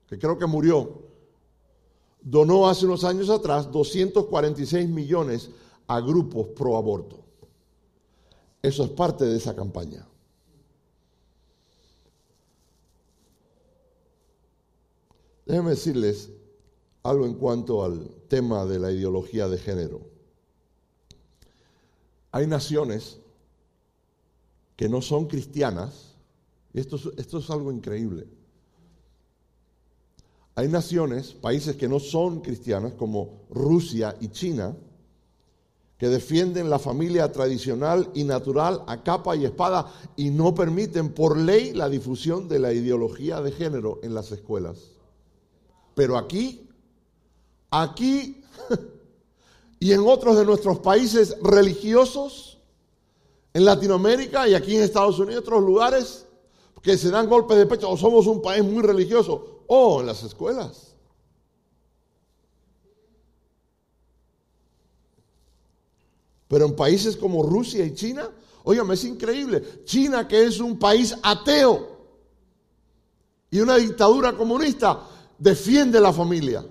que 0.07 0.19
creo 0.19 0.37
que 0.37 0.45
murió, 0.45 1.01
donó 2.21 2.69
hace 2.69 2.85
unos 2.85 3.03
años 3.03 3.31
atrás 3.31 3.71
246 3.71 4.87
millones 4.87 5.49
a 5.91 5.99
grupos 5.99 6.47
pro 6.55 6.77
aborto. 6.77 7.19
Eso 8.61 8.85
es 8.85 8.91
parte 8.91 9.25
de 9.25 9.35
esa 9.35 9.53
campaña. 9.53 10.07
Déjenme 15.45 15.71
decirles 15.71 16.29
algo 17.03 17.25
en 17.25 17.33
cuanto 17.33 17.83
al 17.83 18.07
tema 18.29 18.65
de 18.65 18.79
la 18.79 18.89
ideología 18.93 19.49
de 19.49 19.57
género. 19.57 19.99
Hay 22.31 22.47
naciones 22.47 23.19
que 24.77 24.87
no 24.87 25.01
son 25.01 25.27
cristianas, 25.27 26.15
y 26.73 26.79
esto 26.79 26.95
esto 27.17 27.39
es 27.39 27.49
algo 27.49 27.69
increíble. 27.69 28.29
Hay 30.55 30.69
naciones, 30.69 31.33
países 31.33 31.75
que 31.75 31.89
no 31.89 31.99
son 31.99 32.39
cristianas, 32.39 32.93
como 32.93 33.41
Rusia 33.49 34.15
y 34.21 34.29
China, 34.29 34.77
que 36.01 36.09
defienden 36.09 36.71
la 36.71 36.79
familia 36.79 37.31
tradicional 37.31 38.09
y 38.15 38.23
natural 38.23 38.81
a 38.87 39.03
capa 39.03 39.35
y 39.35 39.45
espada 39.45 39.93
y 40.15 40.31
no 40.31 40.55
permiten 40.55 41.13
por 41.13 41.37
ley 41.37 41.73
la 41.73 41.89
difusión 41.89 42.49
de 42.49 42.57
la 42.57 42.73
ideología 42.73 43.39
de 43.39 43.51
género 43.51 43.99
en 44.01 44.15
las 44.15 44.31
escuelas. 44.31 44.79
Pero 45.93 46.17
aquí, 46.17 46.67
aquí 47.69 48.43
y 49.79 49.91
en 49.91 49.99
otros 49.99 50.37
de 50.37 50.43
nuestros 50.43 50.79
países 50.79 51.37
religiosos, 51.39 52.57
en 53.53 53.63
Latinoamérica 53.63 54.47
y 54.47 54.55
aquí 54.55 54.77
en 54.77 54.81
Estados 54.81 55.19
Unidos, 55.19 55.43
otros 55.43 55.61
lugares, 55.61 56.25
que 56.81 56.97
se 56.97 57.11
dan 57.11 57.29
golpes 57.29 57.59
de 57.59 57.67
pecho, 57.67 57.87
o 57.87 57.95
somos 57.95 58.25
un 58.25 58.41
país 58.41 58.63
muy 58.63 58.81
religioso, 58.81 59.61
o 59.67 59.99
en 59.99 60.07
las 60.07 60.23
escuelas. 60.23 60.90
Pero 66.51 66.65
en 66.65 66.75
países 66.75 67.15
como 67.15 67.43
Rusia 67.43 67.85
y 67.85 67.93
China, 67.93 68.29
óigame, 68.65 68.95
es 68.95 69.05
increíble. 69.05 69.85
China, 69.85 70.27
que 70.27 70.43
es 70.43 70.59
un 70.59 70.77
país 70.77 71.15
ateo 71.23 71.97
y 73.49 73.61
una 73.61 73.77
dictadura 73.77 74.35
comunista, 74.35 75.07
defiende 75.39 76.01
la 76.01 76.11
familia. 76.11 76.65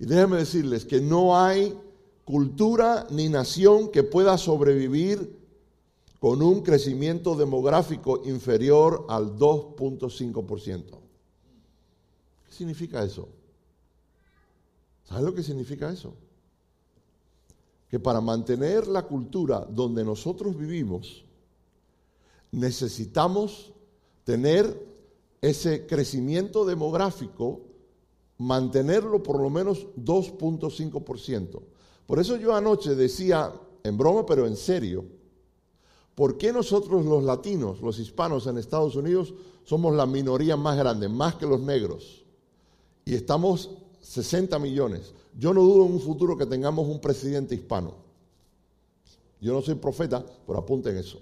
Y 0.00 0.04
déjenme 0.04 0.38
decirles 0.38 0.84
que 0.84 1.00
no 1.00 1.38
hay 1.38 1.78
cultura 2.24 3.06
ni 3.10 3.28
nación 3.28 3.92
que 3.92 4.02
pueda 4.02 4.36
sobrevivir 4.36 5.38
con 6.18 6.42
un 6.42 6.62
crecimiento 6.62 7.36
demográfico 7.36 8.20
inferior 8.24 9.06
al 9.08 9.36
2.5%. 9.36 10.82
¿Qué 12.48 12.52
significa 12.52 13.04
eso? 13.04 13.28
¿Sabes 15.04 15.22
lo 15.22 15.32
que 15.32 15.44
significa 15.44 15.88
eso? 15.92 16.16
Que 17.92 18.00
para 18.00 18.22
mantener 18.22 18.88
la 18.88 19.02
cultura 19.02 19.66
donde 19.68 20.02
nosotros 20.02 20.56
vivimos, 20.56 21.26
necesitamos 22.50 23.74
tener 24.24 24.82
ese 25.42 25.86
crecimiento 25.86 26.64
demográfico, 26.64 27.60
mantenerlo 28.38 29.22
por 29.22 29.38
lo 29.38 29.50
menos 29.50 29.88
2.5%. 29.98 31.60
Por 32.06 32.18
eso 32.18 32.38
yo 32.38 32.56
anoche 32.56 32.94
decía, 32.94 33.52
en 33.84 33.98
broma 33.98 34.24
pero 34.24 34.46
en 34.46 34.56
serio, 34.56 35.04
¿por 36.14 36.38
qué 36.38 36.50
nosotros 36.50 37.04
los 37.04 37.22
latinos, 37.24 37.82
los 37.82 37.98
hispanos 37.98 38.46
en 38.46 38.56
Estados 38.56 38.96
Unidos, 38.96 39.34
somos 39.64 39.94
la 39.94 40.06
minoría 40.06 40.56
más 40.56 40.78
grande, 40.78 41.10
más 41.10 41.34
que 41.34 41.44
los 41.44 41.60
negros? 41.60 42.24
Y 43.04 43.14
estamos 43.14 43.68
60 44.00 44.58
millones. 44.58 45.12
Yo 45.38 45.54
no 45.54 45.62
dudo 45.62 45.86
en 45.86 45.92
un 45.94 46.00
futuro 46.00 46.36
que 46.36 46.46
tengamos 46.46 46.86
un 46.86 47.00
presidente 47.00 47.54
hispano. 47.54 47.94
Yo 49.40 49.52
no 49.52 49.62
soy 49.62 49.74
profeta, 49.74 50.24
pero 50.46 50.58
apunten 50.58 50.96
eso. 50.96 51.20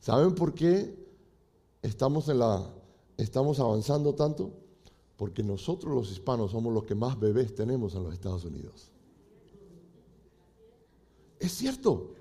¿Saben 0.00 0.34
por 0.34 0.54
qué 0.54 0.96
estamos, 1.82 2.28
en 2.28 2.38
la, 2.38 2.68
estamos 3.16 3.60
avanzando 3.60 4.14
tanto? 4.14 4.50
Porque 5.16 5.42
nosotros 5.42 5.94
los 5.94 6.10
hispanos 6.10 6.50
somos 6.50 6.72
los 6.72 6.84
que 6.84 6.94
más 6.94 7.18
bebés 7.18 7.54
tenemos 7.54 7.94
en 7.94 8.04
los 8.04 8.12
Estados 8.12 8.44
Unidos. 8.44 8.90
Es 11.38 11.52
cierto. 11.52 12.14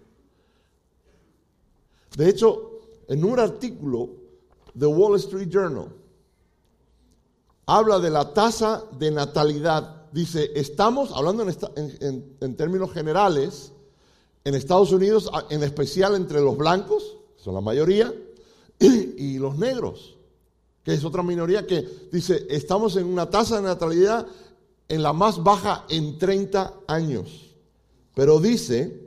De 2.18 2.30
hecho, 2.30 2.82
en 3.08 3.24
un 3.24 3.40
artículo 3.40 4.10
de 4.74 4.86
Wall 4.88 5.16
Street 5.18 5.50
Journal, 5.50 6.01
habla 7.66 8.00
de 8.00 8.10
la 8.10 8.34
tasa 8.34 8.84
de 8.98 9.12
natalidad. 9.12 10.08
Dice, 10.12 10.52
estamos, 10.56 11.12
hablando 11.14 11.44
en, 11.76 12.36
en, 12.40 12.56
términos 12.56 12.92
generales, 12.92 13.72
en 14.44 14.56
Estados 14.56 14.92
Unidos, 14.92 15.30
en 15.50 15.64
especial 15.64 16.16
entre 16.16 16.42
los 16.42 16.58
blancos, 16.58 17.18
son 17.38 17.56
la 17.56 17.62
mayoría, 17.62 18.14
y, 18.80 19.38
los 19.38 19.58
negros, 19.58 20.18
que 20.84 20.94
es 20.94 21.04
otra 21.04 21.24
minoría 21.24 21.68
que 21.68 21.88
dice, 22.12 22.48
estamos 22.50 22.96
en 22.96 23.06
una 23.06 23.30
tasa 23.30 23.58
de 23.58 23.64
natalidad 23.64 24.28
en 24.88 25.04
la 25.04 25.14
más 25.14 25.44
baja 25.44 25.86
en 25.90 26.18
30 26.18 26.74
años. 26.88 27.56
Pero 28.16 28.40
dice, 28.40 29.00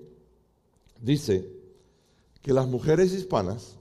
dice 1.01 1.51
que 2.41 2.53
las 2.53 2.67
mujeres 2.67 3.13
hispanas 3.13 3.77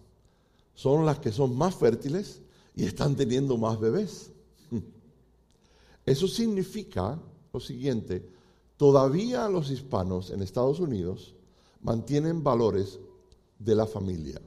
son 0.74 1.06
las 1.06 1.20
que 1.20 1.32
son 1.32 1.56
más 1.56 1.76
fértiles 1.76 2.42
y 2.76 2.86
están 2.86 3.16
teniendo 3.16 3.58
más 3.58 3.80
bebés. 3.80 4.33
Eso 6.06 6.28
significa 6.28 7.20
lo 7.54 7.60
siguiente, 7.60 8.28
todavía 8.78 9.48
los 9.48 9.70
hispanos 9.70 10.32
en 10.32 10.42
Estados 10.42 10.80
Unidos 10.80 11.36
mantienen 11.82 12.44
valores 12.44 13.00
de 13.60 13.76
la 13.76 13.86
familia. 13.86 14.42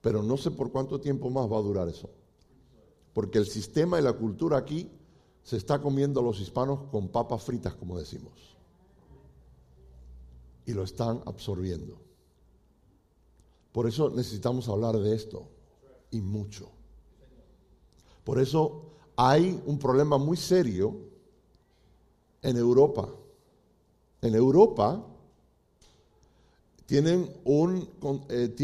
Pero 0.00 0.22
no 0.22 0.36
sé 0.36 0.50
por 0.50 0.70
cuánto 0.72 1.00
tiempo 1.00 1.30
más 1.30 1.50
va 1.50 1.58
a 1.58 1.62
durar 1.62 1.88
eso. 1.88 2.08
Porque 3.12 3.38
el 3.38 3.46
sistema 3.46 3.98
y 3.98 4.02
la 4.02 4.12
cultura 4.12 4.56
aquí 4.56 4.88
se 5.42 5.56
está 5.56 5.80
comiendo 5.80 6.20
a 6.20 6.22
los 6.22 6.40
hispanos 6.40 6.84
con 6.90 7.08
papas 7.08 7.42
fritas, 7.42 7.74
como 7.74 7.98
decimos. 7.98 8.32
Y 10.66 10.72
lo 10.72 10.82
están 10.82 11.22
absorbiendo. 11.26 11.98
Por 13.72 13.88
eso 13.88 14.10
necesitamos 14.10 14.68
hablar 14.68 14.96
de 14.98 15.14
esto. 15.14 15.48
Y 16.10 16.20
mucho. 16.20 16.70
Por 18.24 18.40
eso 18.40 18.92
hay 19.20 19.60
un 19.66 19.80
problema 19.80 20.16
muy 20.16 20.36
serio 20.36 20.96
en 22.40 22.56
Europa. 22.56 23.08
En 24.22 24.36
Europa 24.36 25.04
tienen 26.86 27.28
un, 27.42 27.88
eh, 28.28 28.54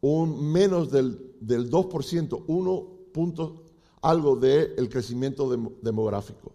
un 0.00 0.52
menos 0.52 0.90
del, 0.90 1.36
del 1.40 1.70
2%, 1.70 2.44
1 2.48 2.86
punto 3.12 3.62
algo 4.02 4.34
del 4.34 4.88
crecimiento 4.88 5.48
demográfico. 5.80 6.50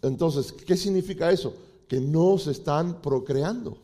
Entonces, 0.00 0.50
¿qué 0.52 0.74
significa 0.74 1.30
eso? 1.30 1.54
Que 1.86 2.00
no 2.00 2.38
se 2.38 2.52
están 2.52 3.02
procreando. 3.02 3.76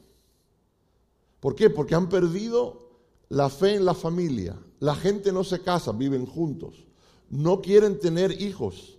¿Por 1.39 1.55
qué? 1.55 1.69
Porque 1.69 1.95
han 1.95 2.09
perdido 2.09 2.89
la 3.29 3.51
fe 3.51 3.75
en 3.75 3.85
la 3.85 3.95
familia. 3.95 4.59
La 4.81 4.95
gente 4.95 5.33
no 5.33 5.45
se 5.45 5.61
casa, 5.61 5.93
viven 5.93 6.25
juntos. 6.25 6.86
No 7.31 7.61
quieren 7.61 7.99
tener 7.99 8.41
hijos. 8.41 8.99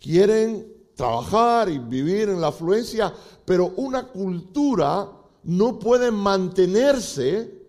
Quieren 0.00 0.72
trabajar 0.94 1.68
y 1.68 1.78
vivir 1.78 2.28
en 2.28 2.40
la 2.40 2.48
afluencia, 2.48 3.12
pero 3.44 3.72
una 3.76 4.08
cultura 4.08 5.10
no 5.44 5.78
puede 5.78 6.10
mantenerse 6.10 7.64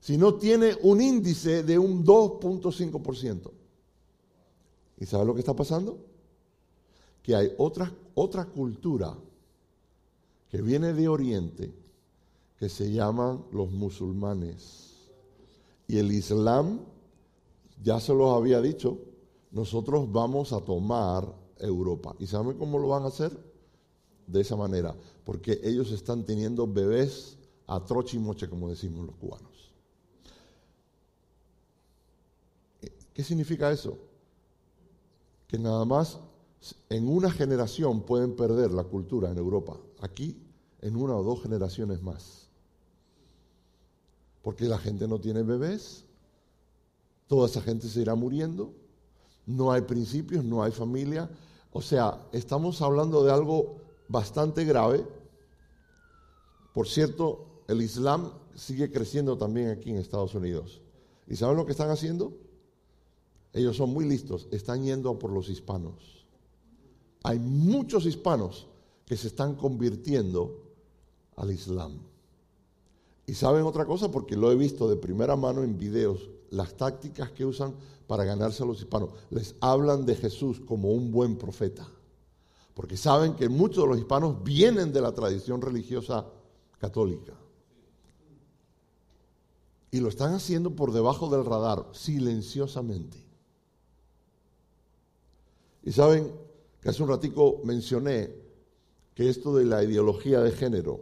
si 0.00 0.16
no 0.16 0.34
tiene 0.34 0.76
un 0.82 1.00
índice 1.00 1.62
de 1.62 1.78
un 1.78 2.04
2.5%. 2.04 3.50
¿Y 5.00 5.06
sabe 5.06 5.24
lo 5.24 5.34
que 5.34 5.40
está 5.40 5.54
pasando? 5.54 5.98
Que 7.22 7.34
hay 7.34 7.52
otra, 7.58 7.92
otra 8.14 8.46
cultura 8.46 9.14
que 10.50 10.62
viene 10.62 10.92
de 10.92 11.08
Oriente 11.08 11.72
que 12.58 12.68
se 12.68 12.90
llaman 12.90 13.44
los 13.52 13.70
musulmanes. 13.70 14.94
Y 15.86 15.98
el 15.98 16.12
Islam, 16.12 16.80
ya 17.82 18.00
se 18.00 18.14
los 18.14 18.34
había 18.34 18.60
dicho, 18.60 18.98
nosotros 19.50 20.10
vamos 20.10 20.52
a 20.52 20.60
tomar 20.60 21.34
Europa. 21.58 22.14
¿Y 22.18 22.26
saben 22.26 22.58
cómo 22.58 22.78
lo 22.78 22.88
van 22.88 23.04
a 23.04 23.08
hacer? 23.08 23.36
De 24.26 24.40
esa 24.40 24.56
manera, 24.56 24.94
porque 25.24 25.58
ellos 25.62 25.90
están 25.90 26.24
teniendo 26.24 26.66
bebés 26.66 27.38
a 27.66 27.84
trochimoche, 27.84 28.48
como 28.48 28.68
decimos 28.68 29.06
los 29.06 29.16
cubanos. 29.16 29.72
¿Qué 33.14 33.24
significa 33.24 33.72
eso? 33.72 33.98
Que 35.46 35.58
nada 35.58 35.84
más 35.84 36.20
en 36.88 37.08
una 37.08 37.30
generación 37.30 38.02
pueden 38.02 38.36
perder 38.36 38.70
la 38.70 38.84
cultura 38.84 39.30
en 39.30 39.38
Europa. 39.38 39.76
Aquí, 40.00 40.36
en 40.80 40.96
una 40.96 41.16
o 41.16 41.22
dos 41.22 41.42
generaciones 41.42 42.02
más. 42.02 42.48
Porque 44.42 44.66
la 44.66 44.78
gente 44.78 45.08
no 45.08 45.20
tiene 45.20 45.42
bebés, 45.42 46.04
toda 47.28 47.46
esa 47.46 47.62
gente 47.62 47.86
se 47.88 48.00
irá 48.00 48.16
muriendo, 48.16 48.74
no 49.46 49.70
hay 49.70 49.82
principios, 49.82 50.44
no 50.44 50.62
hay 50.62 50.72
familia. 50.72 51.30
O 51.72 51.80
sea, 51.80 52.26
estamos 52.32 52.82
hablando 52.82 53.22
de 53.22 53.30
algo 53.30 53.76
bastante 54.08 54.64
grave. 54.64 55.06
Por 56.74 56.88
cierto, 56.88 57.62
el 57.68 57.80
Islam 57.82 58.32
sigue 58.54 58.90
creciendo 58.90 59.38
también 59.38 59.70
aquí 59.70 59.90
en 59.90 59.96
Estados 59.96 60.34
Unidos. 60.34 60.80
¿Y 61.28 61.36
saben 61.36 61.56
lo 61.56 61.66
que 61.66 61.72
están 61.72 61.90
haciendo? 61.90 62.32
Ellos 63.52 63.76
son 63.76 63.90
muy 63.90 64.04
listos, 64.04 64.48
están 64.50 64.82
yendo 64.82 65.18
por 65.18 65.30
los 65.30 65.48
hispanos. 65.48 66.26
Hay 67.22 67.38
muchos 67.38 68.06
hispanos 68.06 68.66
que 69.04 69.16
se 69.16 69.28
están 69.28 69.54
convirtiendo 69.54 70.62
al 71.36 71.50
Islam. 71.50 71.98
Y 73.26 73.34
saben 73.34 73.64
otra 73.64 73.84
cosa 73.84 74.10
porque 74.10 74.36
lo 74.36 74.50
he 74.50 74.56
visto 74.56 74.88
de 74.88 74.96
primera 74.96 75.36
mano 75.36 75.62
en 75.62 75.78
videos, 75.78 76.30
las 76.50 76.76
tácticas 76.76 77.30
que 77.30 77.44
usan 77.44 77.74
para 78.06 78.24
ganarse 78.24 78.62
a 78.62 78.66
los 78.66 78.78
hispanos. 78.78 79.10
Les 79.30 79.54
hablan 79.60 80.06
de 80.06 80.16
Jesús 80.16 80.60
como 80.60 80.90
un 80.92 81.12
buen 81.12 81.36
profeta. 81.36 81.86
Porque 82.74 82.96
saben 82.96 83.34
que 83.34 83.48
muchos 83.48 83.84
de 83.84 83.90
los 83.90 83.98
hispanos 83.98 84.42
vienen 84.42 84.92
de 84.92 85.00
la 85.00 85.12
tradición 85.12 85.60
religiosa 85.60 86.26
católica. 86.78 87.34
Y 89.90 90.00
lo 90.00 90.08
están 90.08 90.34
haciendo 90.34 90.76
por 90.76 90.92
debajo 90.92 91.28
del 91.28 91.44
radar, 91.44 91.86
silenciosamente. 91.92 93.18
Y 95.82 95.92
saben 95.92 96.32
que 96.80 96.88
hace 96.88 97.02
un 97.02 97.08
ratico 97.08 97.60
mencioné 97.64 98.30
que 99.14 99.28
esto 99.28 99.56
de 99.56 99.64
la 99.64 99.82
ideología 99.82 100.40
de 100.40 100.52
género, 100.52 101.00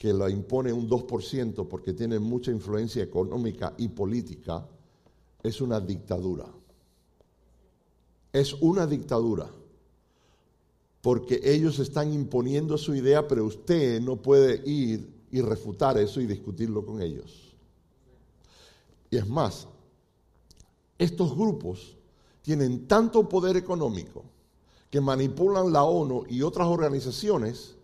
que 0.00 0.14
la 0.14 0.30
impone 0.30 0.72
un 0.72 0.88
2% 0.88 1.68
porque 1.68 1.92
tiene 1.92 2.18
mucha 2.18 2.50
influencia 2.50 3.02
económica 3.02 3.74
y 3.76 3.88
política, 3.88 4.66
es 5.42 5.60
una 5.60 5.78
dictadura. 5.78 6.46
Es 8.32 8.54
una 8.54 8.86
dictadura. 8.86 9.50
Porque 11.02 11.38
ellos 11.44 11.78
están 11.80 12.14
imponiendo 12.14 12.78
su 12.78 12.94
idea, 12.94 13.28
pero 13.28 13.44
usted 13.44 14.00
no 14.00 14.16
puede 14.16 14.66
ir 14.66 15.06
y 15.30 15.42
refutar 15.42 15.98
eso 15.98 16.22
y 16.22 16.26
discutirlo 16.26 16.86
con 16.86 17.02
ellos. 17.02 17.54
Y 19.10 19.18
es 19.18 19.28
más, 19.28 19.68
estos 20.96 21.36
grupos 21.36 21.98
tienen 22.40 22.88
tanto 22.88 23.28
poder 23.28 23.54
económico 23.58 24.24
que 24.88 25.02
manipulan 25.02 25.70
la 25.70 25.84
ONU 25.84 26.24
y 26.26 26.40
otras 26.40 26.68
organizaciones 26.68 27.76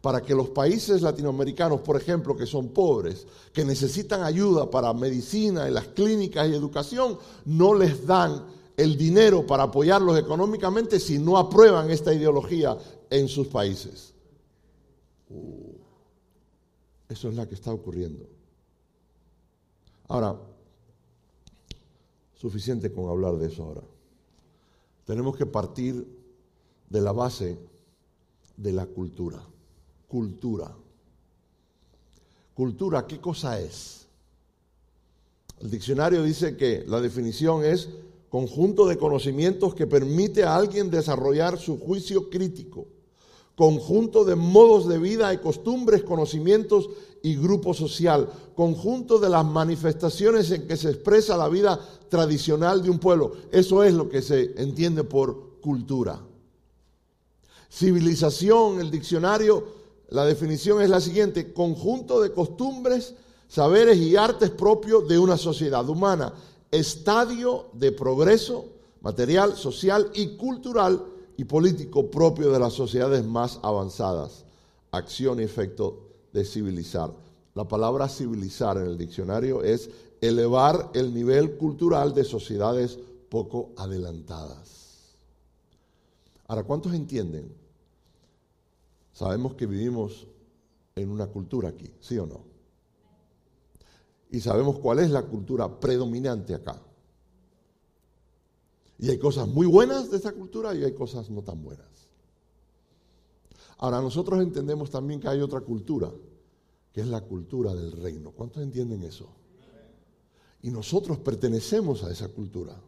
para 0.00 0.22
que 0.22 0.34
los 0.34 0.48
países 0.50 1.02
latinoamericanos, 1.02 1.80
por 1.80 1.96
ejemplo, 1.96 2.36
que 2.36 2.46
son 2.46 2.68
pobres, 2.68 3.26
que 3.52 3.64
necesitan 3.64 4.22
ayuda 4.22 4.70
para 4.70 4.94
medicina 4.94 5.66
en 5.66 5.74
las 5.74 5.88
clínicas 5.88 6.48
y 6.48 6.54
educación, 6.54 7.18
no 7.44 7.74
les 7.74 8.06
dan 8.06 8.46
el 8.76 8.96
dinero 8.96 9.46
para 9.46 9.64
apoyarlos 9.64 10.18
económicamente 10.18 10.98
si 10.98 11.18
no 11.18 11.36
aprueban 11.36 11.90
esta 11.90 12.14
ideología 12.14 12.78
en 13.10 13.28
sus 13.28 13.48
países. 13.48 14.14
Uh, 15.28 15.74
eso 17.10 17.28
es 17.28 17.34
lo 17.34 17.46
que 17.46 17.54
está 17.54 17.72
ocurriendo. 17.72 18.26
Ahora, 20.08 20.40
suficiente 22.34 22.90
con 22.90 23.10
hablar 23.10 23.36
de 23.36 23.48
eso 23.48 23.64
ahora. 23.64 23.82
Tenemos 25.04 25.36
que 25.36 25.44
partir 25.44 26.06
de 26.88 27.00
la 27.00 27.12
base 27.12 27.58
de 28.56 28.72
la 28.72 28.86
cultura. 28.86 29.42
Cultura. 30.10 30.74
Cultura, 32.52 33.06
¿qué 33.06 33.20
cosa 33.20 33.60
es? 33.60 34.08
El 35.60 35.70
diccionario 35.70 36.24
dice 36.24 36.56
que 36.56 36.84
la 36.88 37.00
definición 37.00 37.64
es 37.64 37.88
conjunto 38.28 38.86
de 38.86 38.98
conocimientos 38.98 39.72
que 39.72 39.86
permite 39.86 40.42
a 40.42 40.56
alguien 40.56 40.90
desarrollar 40.90 41.60
su 41.60 41.78
juicio 41.78 42.28
crítico, 42.28 42.88
conjunto 43.54 44.24
de 44.24 44.34
modos 44.34 44.88
de 44.88 44.98
vida 44.98 45.32
y 45.32 45.38
costumbres, 45.38 46.02
conocimientos 46.02 46.90
y 47.22 47.36
grupo 47.36 47.72
social, 47.72 48.28
conjunto 48.56 49.20
de 49.20 49.28
las 49.28 49.44
manifestaciones 49.44 50.50
en 50.50 50.66
que 50.66 50.76
se 50.76 50.90
expresa 50.90 51.36
la 51.36 51.48
vida 51.48 51.78
tradicional 52.08 52.82
de 52.82 52.90
un 52.90 52.98
pueblo. 52.98 53.36
Eso 53.52 53.84
es 53.84 53.94
lo 53.94 54.08
que 54.08 54.22
se 54.22 54.60
entiende 54.60 55.04
por 55.04 55.60
cultura. 55.60 56.20
Civilización, 57.70 58.80
el 58.80 58.90
diccionario, 58.90 59.79
la 60.10 60.24
definición 60.24 60.82
es 60.82 60.90
la 60.90 61.00
siguiente, 61.00 61.52
conjunto 61.52 62.20
de 62.20 62.32
costumbres, 62.32 63.14
saberes 63.48 63.96
y 63.98 64.16
artes 64.16 64.50
propios 64.50 65.06
de 65.08 65.18
una 65.18 65.36
sociedad 65.36 65.88
humana 65.88 66.32
estadio 66.70 67.66
de 67.72 67.92
progreso 67.92 68.66
material, 69.00 69.56
social 69.56 70.10
y 70.14 70.36
cultural 70.36 71.04
y 71.36 71.44
político 71.44 72.10
propio 72.10 72.52
de 72.52 72.58
las 72.58 72.74
sociedades 72.74 73.24
más 73.24 73.58
avanzadas. 73.62 74.44
Acción 74.92 75.40
y 75.40 75.44
efecto 75.44 76.08
de 76.32 76.44
civilizar. 76.44 77.12
La 77.54 77.66
palabra 77.66 78.08
civilizar 78.08 78.76
en 78.76 78.86
el 78.86 78.98
diccionario 78.98 79.62
es 79.62 79.90
elevar 80.20 80.90
el 80.94 81.14
nivel 81.14 81.56
cultural 81.56 82.14
de 82.14 82.24
sociedades 82.24 82.98
poco 83.28 83.70
adelantadas. 83.76 85.14
Ahora, 86.46 86.64
¿cuántos 86.64 86.94
entienden? 86.94 87.52
Sabemos 89.20 89.54
que 89.54 89.66
vivimos 89.66 90.26
en 90.96 91.10
una 91.10 91.26
cultura 91.26 91.68
aquí, 91.68 91.92
¿sí 92.00 92.16
o 92.18 92.26
no? 92.26 92.50
y 94.30 94.40
sabemos 94.40 94.78
cuál 94.78 95.00
es 95.00 95.10
la 95.10 95.22
cultura 95.22 95.80
predominante 95.80 96.54
acá. 96.54 96.80
Y 98.98 99.10
hay 99.10 99.18
cosas 99.18 99.48
muy 99.48 99.66
buenas 99.66 100.10
de 100.10 100.18
esa 100.18 100.32
cultura 100.32 100.74
y 100.74 100.84
hay 100.84 100.94
cosas 100.94 101.30
no 101.30 101.42
tan 101.42 101.62
buenas. 101.62 101.86
Ahora, 103.78 104.00
nosotros 104.00 104.40
entendemos 104.40 104.90
también 104.90 105.20
que 105.20 105.28
hay 105.28 105.40
otra 105.40 105.60
cultura, 105.60 106.10
que 106.92 107.00
es 107.00 107.08
la 107.08 107.22
cultura 107.22 107.74
del 107.74 107.92
reino. 107.92 108.30
¿Cuántos 108.30 108.62
entienden 108.62 109.02
eso? 109.02 109.28
Y 110.62 110.70
nosotros 110.70 111.18
pertenecemos 111.18 112.04
a 112.04 112.10
esa 112.10 112.28
cultura 112.28 112.80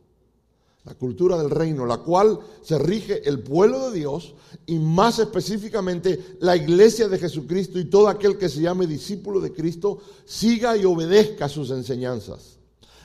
la 0.84 0.94
cultura 0.94 1.38
del 1.38 1.50
reino, 1.50 1.86
la 1.86 1.98
cual 1.98 2.40
se 2.60 2.76
rige 2.78 3.28
el 3.28 3.40
pueblo 3.40 3.90
de 3.90 3.98
Dios 3.98 4.34
y 4.66 4.78
más 4.78 5.18
específicamente 5.20 6.36
la 6.40 6.56
iglesia 6.56 7.08
de 7.08 7.18
Jesucristo 7.18 7.78
y 7.78 7.84
todo 7.84 8.08
aquel 8.08 8.36
que 8.36 8.48
se 8.48 8.60
llame 8.60 8.86
discípulo 8.86 9.40
de 9.40 9.52
Cristo 9.52 9.98
siga 10.24 10.76
y 10.76 10.84
obedezca 10.84 11.48
sus 11.48 11.70
enseñanzas. 11.70 12.58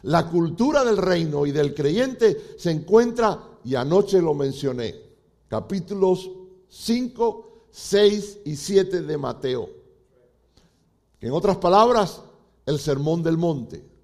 La 0.03 0.29
cultura 0.29 0.83
del 0.83 0.97
reino 0.97 1.45
y 1.45 1.51
del 1.51 1.73
creyente 1.73 2.55
se 2.57 2.71
encuentra, 2.71 3.43
y 3.63 3.75
anoche 3.75 4.21
lo 4.21 4.33
mencioné, 4.33 4.95
capítulos 5.47 6.31
5, 6.69 7.67
6 7.69 8.39
y 8.45 8.55
7 8.55 9.01
de 9.01 9.17
Mateo. 9.17 9.69
En 11.19 11.31
otras 11.31 11.57
palabras, 11.57 12.21
el 12.65 12.79
sermón 12.79 13.21
del 13.21 13.37
monte 13.37 13.96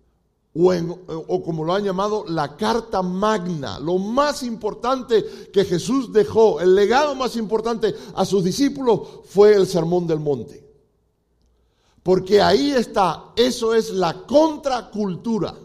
o, 0.56 1.44
como 1.44 1.64
lo 1.64 1.74
han 1.74 1.84
llamado, 1.84 2.26
la 2.28 2.56
carta 2.56 3.02
magna, 3.02 3.80
lo 3.80 3.98
más 3.98 4.44
importante 4.44 5.50
que 5.52 5.66
Jesús 5.66 6.14
dejó, 6.14 6.60
el 6.60 6.76
legado 6.76 7.16
más 7.16 7.36
importante 7.36 7.96
a 8.14 8.24
sus 8.24 8.44
discípulos 8.44 9.02
fue 9.26 9.56
el 9.56 9.66
sermón 9.66 10.06
del 10.06 10.20
monte. 10.20 10.64
Porque 12.04 12.42
ahí 12.42 12.72
está, 12.72 13.32
eso 13.36 13.74
es 13.74 13.90
la 13.92 14.26
contracultura. 14.28 15.56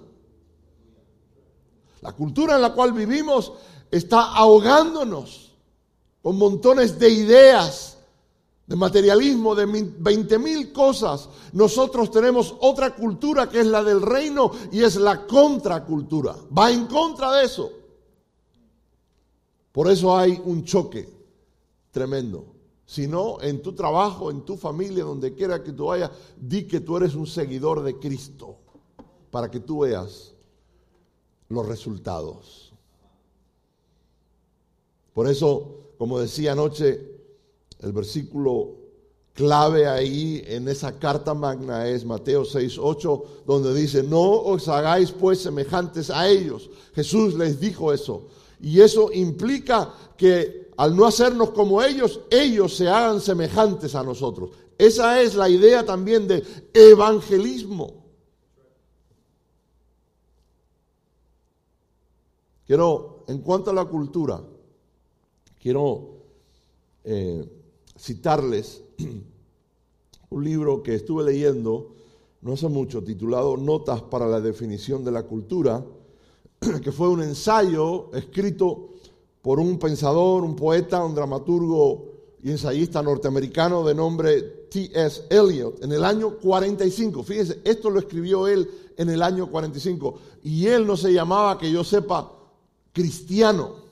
La 2.01 2.13
cultura 2.13 2.57
en 2.57 2.63
la 2.63 2.73
cual 2.73 2.93
vivimos 2.93 3.53
está 3.91 4.33
ahogándonos 4.35 5.53
con 6.23 6.39
montones 6.39 6.99
de 6.99 7.11
ideas, 7.11 7.98
de 8.69 8.77
materialismo, 8.77 9.55
de 9.55 9.65
20 9.65 10.39
mil 10.39 10.73
cosas. 10.73 11.29
Nosotros 11.55 12.11
tenemos 12.11 12.55
otra 12.61 12.95
cultura 12.95 13.49
que 13.49 13.61
es 13.61 13.67
la 13.67 13.83
del 13.83 14.03
reino 14.03 14.51
y 14.71 14.83
es 14.83 14.97
la 14.97 15.27
contracultura. 15.27 16.37
Va 16.57 16.71
en 16.71 16.87
contra 16.87 17.33
de 17.33 17.47
eso. 17.47 17.73
Por 19.73 19.91
eso 19.91 20.15
hay 20.17 20.39
un 20.45 20.65
choque 20.65 21.09
tremendo. 21.91 22.45
Si 22.85 23.07
no, 23.07 23.41
en 23.41 23.63
tu 23.63 23.75
trabajo, 23.75 24.31
en 24.31 24.43
tu 24.43 24.57
familia, 24.57 25.05
donde 25.05 25.35
quiera 25.35 25.63
que 25.63 25.73
tú 25.73 25.87
vayas, 25.87 26.11
di 26.37 26.67
que 26.67 26.81
tú 26.81 26.99
eres 26.99 27.15
un 27.15 27.27
seguidor 27.27 27.83
de 27.83 27.99
Cristo 27.99 28.57
para 29.31 29.51
que 29.51 29.61
tú 29.61 29.81
veas 29.81 30.35
los 31.49 31.67
resultados. 31.67 32.73
Por 35.15 35.27
eso, 35.27 35.93
como 35.97 36.19
decía 36.19 36.53
anoche, 36.53 37.18
el 37.81 37.93
versículo 37.93 38.77
clave 39.39 39.87
ahí 39.87 40.43
en 40.47 40.67
esa 40.67 40.99
carta 40.99 41.33
magna 41.33 41.87
es 41.87 42.05
Mateo 42.05 42.45
6, 42.45 42.77
8, 42.77 43.25
donde 43.47 43.73
dice, 43.73 44.03
no 44.03 44.21
os 44.21 44.67
hagáis 44.67 45.13
pues 45.13 45.41
semejantes 45.41 46.11
a 46.11 46.29
ellos. 46.29 46.69
Jesús 46.93 47.35
les 47.35 47.61
dijo 47.61 47.93
eso. 47.93 48.27
Y 48.61 48.81
eso 48.81 49.13
implica 49.13 49.95
que 50.17 50.73
al 50.77 50.97
no 50.97 51.07
hacernos 51.07 51.51
como 51.51 51.83
ellos, 51.83 52.21
ellos 52.31 52.77
se 52.77 52.89
hagan 52.89 53.21
semejantes 53.21 53.95
a 53.95 54.03
nosotros. 54.03 54.51
Esa 54.77 55.21
es 55.21 55.37
la 55.37 55.49
idea 55.49 55.85
también 55.85 56.27
de 56.27 56.45
evangelismo. 56.73 57.95
Quiero, 62.67 63.25
en 63.29 63.39
cuanto 63.39 63.71
a 63.71 63.75
la 63.75 63.85
cultura, 63.85 64.41
quiero 65.61 66.19
eh, 67.05 67.58
citarles 67.99 68.83
un 70.31 70.45
libro 70.45 70.83
que 70.83 70.95
estuve 70.95 71.25
leyendo 71.25 71.95
no 72.41 72.53
hace 72.53 72.69
mucho, 72.69 73.03
titulado 73.03 73.57
Notas 73.57 74.03
para 74.03 74.27
la 74.27 74.41
definición 74.41 75.05
de 75.05 75.11
la 75.11 75.25
cultura, 75.25 75.85
que 76.83 76.93
fue 76.93 77.09
un 77.09 77.23
ensayo 77.23 78.13
escrito 78.15 78.91
por 79.43 79.59
un 79.59 79.79
pensador, 79.79 80.45
un 80.45 80.55
poeta, 80.55 81.05
un 81.05 81.15
dramaturgo 81.15 82.07
y 82.43 82.51
ensayista 82.51 83.03
norteamericano 83.03 83.85
de 83.85 83.95
nombre 83.95 84.43
T.S. 84.71 85.23
Eliot 85.31 85.83
en 85.83 85.93
el 85.93 86.05
año 86.05 86.39
45. 86.39 87.23
Fíjense, 87.25 87.61
esto 87.65 87.91
lo 87.91 87.99
escribió 87.99 88.47
él 88.47 88.69
en 88.97 89.09
el 89.09 89.23
año 89.23 89.51
45 89.51 90.19
y 90.45 90.67
él 90.67 90.87
no 90.87 90.97
se 90.97 91.13
llamaba, 91.13 91.59
que 91.59 91.71
yo 91.71 91.83
sepa, 91.83 92.33
cristiano. 92.93 93.88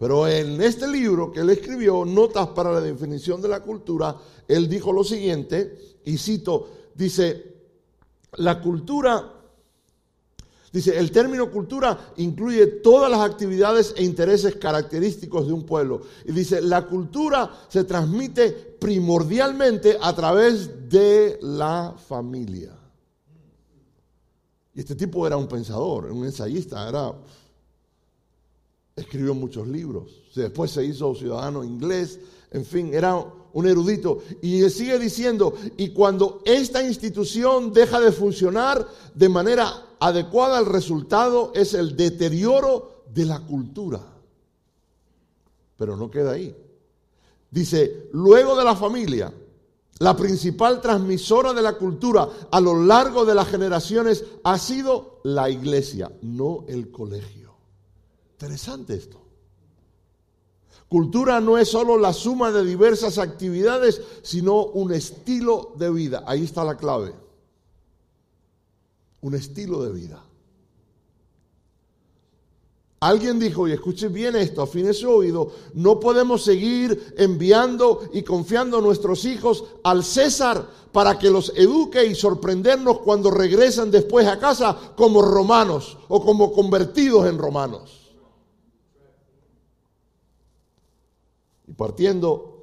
Pero 0.00 0.26
en 0.26 0.62
este 0.62 0.88
libro 0.88 1.30
que 1.30 1.40
él 1.40 1.50
escribió, 1.50 2.06
Notas 2.06 2.48
para 2.48 2.72
la 2.72 2.80
definición 2.80 3.42
de 3.42 3.48
la 3.48 3.60
cultura, 3.60 4.16
él 4.48 4.66
dijo 4.66 4.94
lo 4.94 5.04
siguiente, 5.04 5.98
y 6.06 6.16
cito, 6.16 6.70
dice, 6.94 7.54
la 8.38 8.62
cultura, 8.62 9.30
dice, 10.72 10.98
el 10.98 11.10
término 11.10 11.50
cultura 11.50 12.12
incluye 12.16 12.66
todas 12.66 13.10
las 13.10 13.20
actividades 13.20 13.92
e 13.94 14.02
intereses 14.02 14.56
característicos 14.56 15.46
de 15.46 15.52
un 15.52 15.66
pueblo. 15.66 16.00
Y 16.24 16.32
dice, 16.32 16.62
la 16.62 16.86
cultura 16.86 17.50
se 17.68 17.84
transmite 17.84 18.52
primordialmente 18.80 19.98
a 20.00 20.16
través 20.16 20.88
de 20.88 21.38
la 21.42 21.94
familia. 22.08 22.74
Y 24.74 24.80
este 24.80 24.94
tipo 24.94 25.26
era 25.26 25.36
un 25.36 25.46
pensador, 25.46 26.06
un 26.06 26.24
ensayista, 26.24 26.88
era 26.88 27.12
escribió 29.00 29.34
muchos 29.34 29.66
libros. 29.66 30.22
Después 30.34 30.70
se 30.70 30.84
hizo 30.84 31.14
ciudadano 31.14 31.64
inglés, 31.64 32.20
en 32.50 32.64
fin, 32.64 32.94
era 32.94 33.16
un 33.52 33.66
erudito. 33.66 34.22
Y 34.42 34.68
sigue 34.70 34.98
diciendo, 34.98 35.54
y 35.76 35.90
cuando 35.90 36.42
esta 36.44 36.82
institución 36.82 37.72
deja 37.72 38.00
de 38.00 38.12
funcionar 38.12 38.86
de 39.14 39.28
manera 39.28 39.86
adecuada, 39.98 40.58
el 40.58 40.66
resultado 40.66 41.52
es 41.54 41.74
el 41.74 41.96
deterioro 41.96 43.04
de 43.12 43.24
la 43.24 43.40
cultura. 43.40 44.00
Pero 45.76 45.96
no 45.96 46.10
queda 46.10 46.32
ahí. 46.32 46.54
Dice, 47.50 48.08
luego 48.12 48.56
de 48.56 48.64
la 48.64 48.76
familia, 48.76 49.32
la 49.98 50.16
principal 50.16 50.80
transmisora 50.80 51.52
de 51.52 51.62
la 51.62 51.74
cultura 51.74 52.28
a 52.50 52.60
lo 52.60 52.84
largo 52.84 53.24
de 53.24 53.34
las 53.34 53.48
generaciones 53.48 54.24
ha 54.44 54.58
sido 54.58 55.20
la 55.24 55.50
iglesia, 55.50 56.10
no 56.22 56.64
el 56.68 56.90
colegio. 56.90 57.39
Interesante 58.40 58.94
esto. 58.94 59.20
Cultura 60.88 61.42
no 61.42 61.58
es 61.58 61.68
solo 61.68 61.98
la 61.98 62.14
suma 62.14 62.50
de 62.50 62.64
diversas 62.64 63.18
actividades, 63.18 64.00
sino 64.22 64.64
un 64.64 64.94
estilo 64.94 65.74
de 65.76 65.90
vida. 65.90 66.24
Ahí 66.26 66.44
está 66.44 66.64
la 66.64 66.78
clave. 66.78 67.12
Un 69.20 69.34
estilo 69.34 69.82
de 69.82 69.92
vida. 69.92 70.24
Alguien 73.00 73.38
dijo, 73.38 73.68
y 73.68 73.72
escuche 73.72 74.08
bien 74.08 74.34
esto, 74.36 74.62
afine 74.62 74.94
su 74.94 75.10
oído, 75.10 75.52
no 75.74 76.00
podemos 76.00 76.42
seguir 76.42 77.14
enviando 77.18 78.08
y 78.14 78.22
confiando 78.22 78.78
a 78.78 78.82
nuestros 78.82 79.26
hijos 79.26 79.64
al 79.84 80.02
César 80.02 80.66
para 80.92 81.18
que 81.18 81.28
los 81.28 81.52
eduque 81.56 82.06
y 82.06 82.14
sorprendernos 82.14 83.00
cuando 83.00 83.30
regresan 83.30 83.90
después 83.90 84.26
a 84.26 84.38
casa 84.38 84.94
como 84.96 85.20
romanos 85.20 85.98
o 86.08 86.24
como 86.24 86.52
convertidos 86.52 87.26
en 87.26 87.36
romanos. 87.36 88.00
Y 91.69 91.69
partiendo 91.80 92.62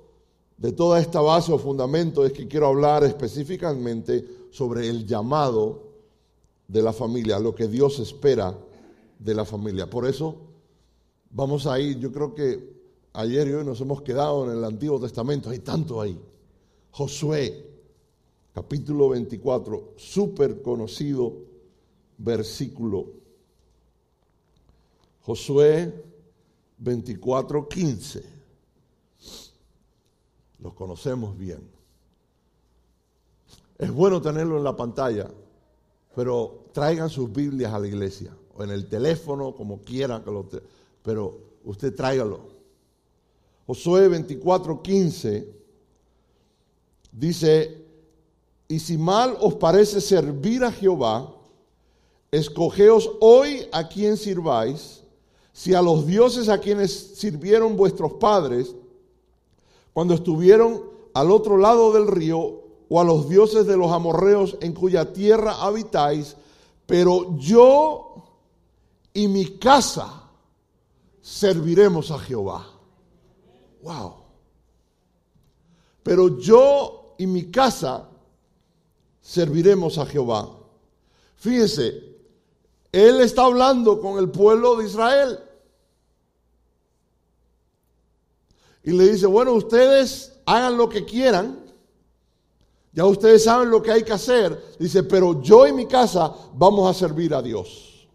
de 0.57 0.73
toda 0.73 0.99
esta 0.99 1.21
base 1.21 1.51
o 1.51 1.57
fundamento 1.57 2.23
es 2.23 2.33
que 2.33 2.47
quiero 2.47 2.67
hablar 2.67 3.03
específicamente 3.03 4.23
sobre 4.51 4.87
el 4.87 5.07
llamado 5.07 5.81
de 6.67 6.83
la 6.83 6.93
familia, 6.93 7.39
lo 7.39 7.55
que 7.55 7.67
Dios 7.67 7.97
espera 7.97 8.55
de 9.17 9.33
la 9.33 9.43
familia. 9.43 9.89
Por 9.89 10.05
eso 10.05 10.35
vamos 11.31 11.65
a 11.65 11.79
ir, 11.79 11.97
yo 11.97 12.11
creo 12.11 12.35
que 12.35 12.77
ayer 13.13 13.47
y 13.47 13.53
hoy 13.53 13.65
nos 13.65 13.81
hemos 13.81 14.03
quedado 14.03 14.45
en 14.45 14.55
el 14.55 14.63
Antiguo 14.63 14.99
Testamento, 14.99 15.49
hay 15.49 15.59
tanto 15.59 15.99
ahí. 15.99 16.15
Josué, 16.91 17.65
capítulo 18.53 19.09
24, 19.09 19.93
súper 19.95 20.61
conocido 20.61 21.33
versículo. 22.19 23.07
Josué 25.23 26.05
24, 26.77 27.67
15. 27.67 28.36
Lo 30.59 30.73
conocemos 30.73 31.37
bien. 31.37 31.61
Es 33.77 33.91
bueno 33.91 34.21
tenerlo 34.21 34.57
en 34.57 34.63
la 34.63 34.75
pantalla, 34.75 35.29
pero 36.15 36.65
traigan 36.71 37.09
sus 37.09 37.31
Biblias 37.31 37.73
a 37.73 37.79
la 37.79 37.87
iglesia 37.87 38.35
o 38.55 38.63
en 38.63 38.71
el 38.71 38.87
teléfono, 38.87 39.53
como 39.53 39.81
quieran, 39.81 40.23
que 40.23 40.61
pero 41.03 41.37
usted 41.63 41.95
tráigalo. 41.95 42.39
Josué 43.67 44.07
24, 44.07 44.81
15 44.81 45.53
dice, 47.11 47.85
y 48.67 48.79
si 48.79 48.97
mal 48.97 49.37
os 49.39 49.55
parece 49.55 50.01
servir 50.01 50.63
a 50.63 50.71
Jehová, 50.71 51.33
escogeos 52.31 53.09
hoy 53.19 53.67
a 53.71 53.87
quien 53.87 54.17
sirváis, 54.17 55.03
si 55.53 55.73
a 55.73 55.81
los 55.81 56.05
dioses 56.05 56.49
a 56.49 56.59
quienes 56.59 56.91
sirvieron 57.15 57.75
vuestros 57.75 58.13
padres, 58.13 58.75
cuando 59.97 60.13
estuvieron 60.13 60.83
al 61.15 61.31
otro 61.31 61.57
lado 61.57 61.91
del 61.91 62.05
río, 62.05 62.61
o 62.87 63.01
a 63.01 63.03
los 63.03 63.27
dioses 63.27 63.65
de 63.65 63.75
los 63.75 63.91
amorreos 63.91 64.55
en 64.61 64.73
cuya 64.73 65.11
tierra 65.11 65.55
habitáis, 65.55 66.35
pero 66.85 67.35
yo 67.39 68.23
y 69.11 69.27
mi 69.27 69.57
casa 69.57 70.29
serviremos 71.19 72.11
a 72.11 72.19
Jehová. 72.19 72.67
Wow. 73.81 74.13
Pero 76.03 76.37
yo 76.37 77.15
y 77.17 77.25
mi 77.25 77.49
casa 77.49 78.07
serviremos 79.19 79.97
a 79.97 80.05
Jehová. 80.05 80.47
Fíjense, 81.37 82.03
él 82.91 83.19
está 83.21 83.45
hablando 83.45 83.99
con 83.99 84.19
el 84.19 84.29
pueblo 84.29 84.75
de 84.75 84.85
Israel. 84.85 85.39
Y 88.87 88.93
le 88.93 89.11
dice, 89.11 89.25
bueno, 89.25 89.51
ustedes 89.51 90.31
hagan 90.45 90.77
lo 90.77 90.87
que 90.87 91.03
quieran. 91.03 91.59
Ya 92.93 93.03
ustedes 93.03 93.43
saben 93.43 93.69
lo 93.69 93.81
que 93.81 93.91
hay 93.91 94.01
que 94.01 94.13
hacer. 94.13 94.77
Dice, 94.79 95.03
pero 95.03 95.41
yo 95.41 95.67
y 95.67 95.73
mi 95.73 95.87
casa 95.87 96.33
vamos 96.53 96.89
a 96.89 96.97
servir 96.97 97.33
a 97.33 97.41
Dios. 97.41 98.07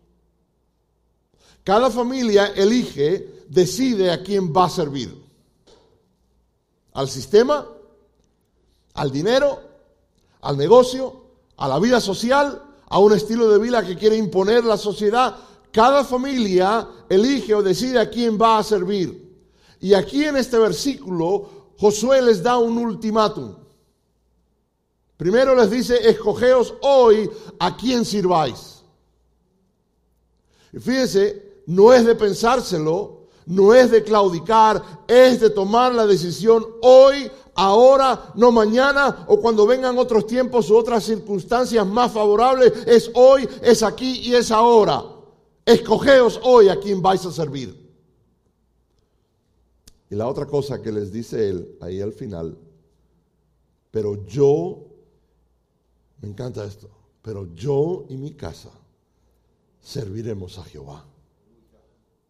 Cada 1.62 1.90
familia 1.90 2.54
elige, 2.56 3.44
decide 3.50 4.10
a 4.10 4.22
quién 4.22 4.50
va 4.50 4.64
a 4.64 4.70
servir. 4.70 5.14
Al 6.94 7.06
sistema, 7.06 7.68
al 8.94 9.12
dinero, 9.12 9.60
al 10.40 10.56
negocio, 10.56 11.26
a 11.58 11.68
la 11.68 11.78
vida 11.80 12.00
social, 12.00 12.62
a 12.88 12.98
un 12.98 13.12
estilo 13.12 13.46
de 13.48 13.58
vida 13.58 13.86
que 13.86 13.98
quiere 13.98 14.16
imponer 14.16 14.64
la 14.64 14.78
sociedad. 14.78 15.36
Cada 15.70 16.02
familia 16.02 16.88
elige 17.10 17.54
o 17.54 17.62
decide 17.62 17.98
a 17.98 18.08
quién 18.08 18.38
va 18.40 18.56
a 18.56 18.64
servir. 18.64 19.21
Y 19.82 19.94
aquí 19.94 20.24
en 20.24 20.36
este 20.36 20.58
versículo, 20.58 21.72
Josué 21.76 22.22
les 22.22 22.40
da 22.40 22.56
un 22.56 22.78
ultimátum. 22.78 23.56
Primero 25.16 25.56
les 25.56 25.70
dice, 25.70 26.08
escogeos 26.08 26.72
hoy 26.82 27.28
a 27.58 27.76
quién 27.76 28.04
sirváis. 28.04 28.84
Y 30.72 30.78
fíjense, 30.78 31.62
no 31.66 31.92
es 31.92 32.06
de 32.06 32.14
pensárselo, 32.14 33.26
no 33.46 33.74
es 33.74 33.90
de 33.90 34.04
claudicar, 34.04 34.80
es 35.08 35.40
de 35.40 35.50
tomar 35.50 35.92
la 35.92 36.06
decisión 36.06 36.64
hoy, 36.82 37.28
ahora, 37.56 38.32
no 38.36 38.52
mañana 38.52 39.24
o 39.26 39.40
cuando 39.40 39.66
vengan 39.66 39.98
otros 39.98 40.28
tiempos 40.28 40.70
u 40.70 40.76
otras 40.76 41.02
circunstancias 41.02 41.84
más 41.84 42.12
favorables. 42.12 42.72
Es 42.86 43.10
hoy, 43.14 43.48
es 43.62 43.82
aquí 43.82 44.20
y 44.20 44.36
es 44.36 44.52
ahora. 44.52 45.02
Escogeos 45.66 46.38
hoy 46.44 46.68
a 46.68 46.78
quien 46.78 47.02
vais 47.02 47.26
a 47.26 47.32
servir. 47.32 47.81
Y 50.12 50.14
la 50.14 50.28
otra 50.28 50.44
cosa 50.44 50.82
que 50.82 50.92
les 50.92 51.10
dice 51.10 51.48
él 51.48 51.78
ahí 51.80 52.02
al 52.02 52.12
final, 52.12 52.54
pero 53.90 54.26
yo, 54.26 54.84
me 56.20 56.28
encanta 56.28 56.66
esto, 56.66 56.90
pero 57.22 57.54
yo 57.54 58.04
y 58.10 58.18
mi 58.18 58.34
casa 58.34 58.68
serviremos 59.80 60.58
a 60.58 60.64
Jehová. 60.64 61.06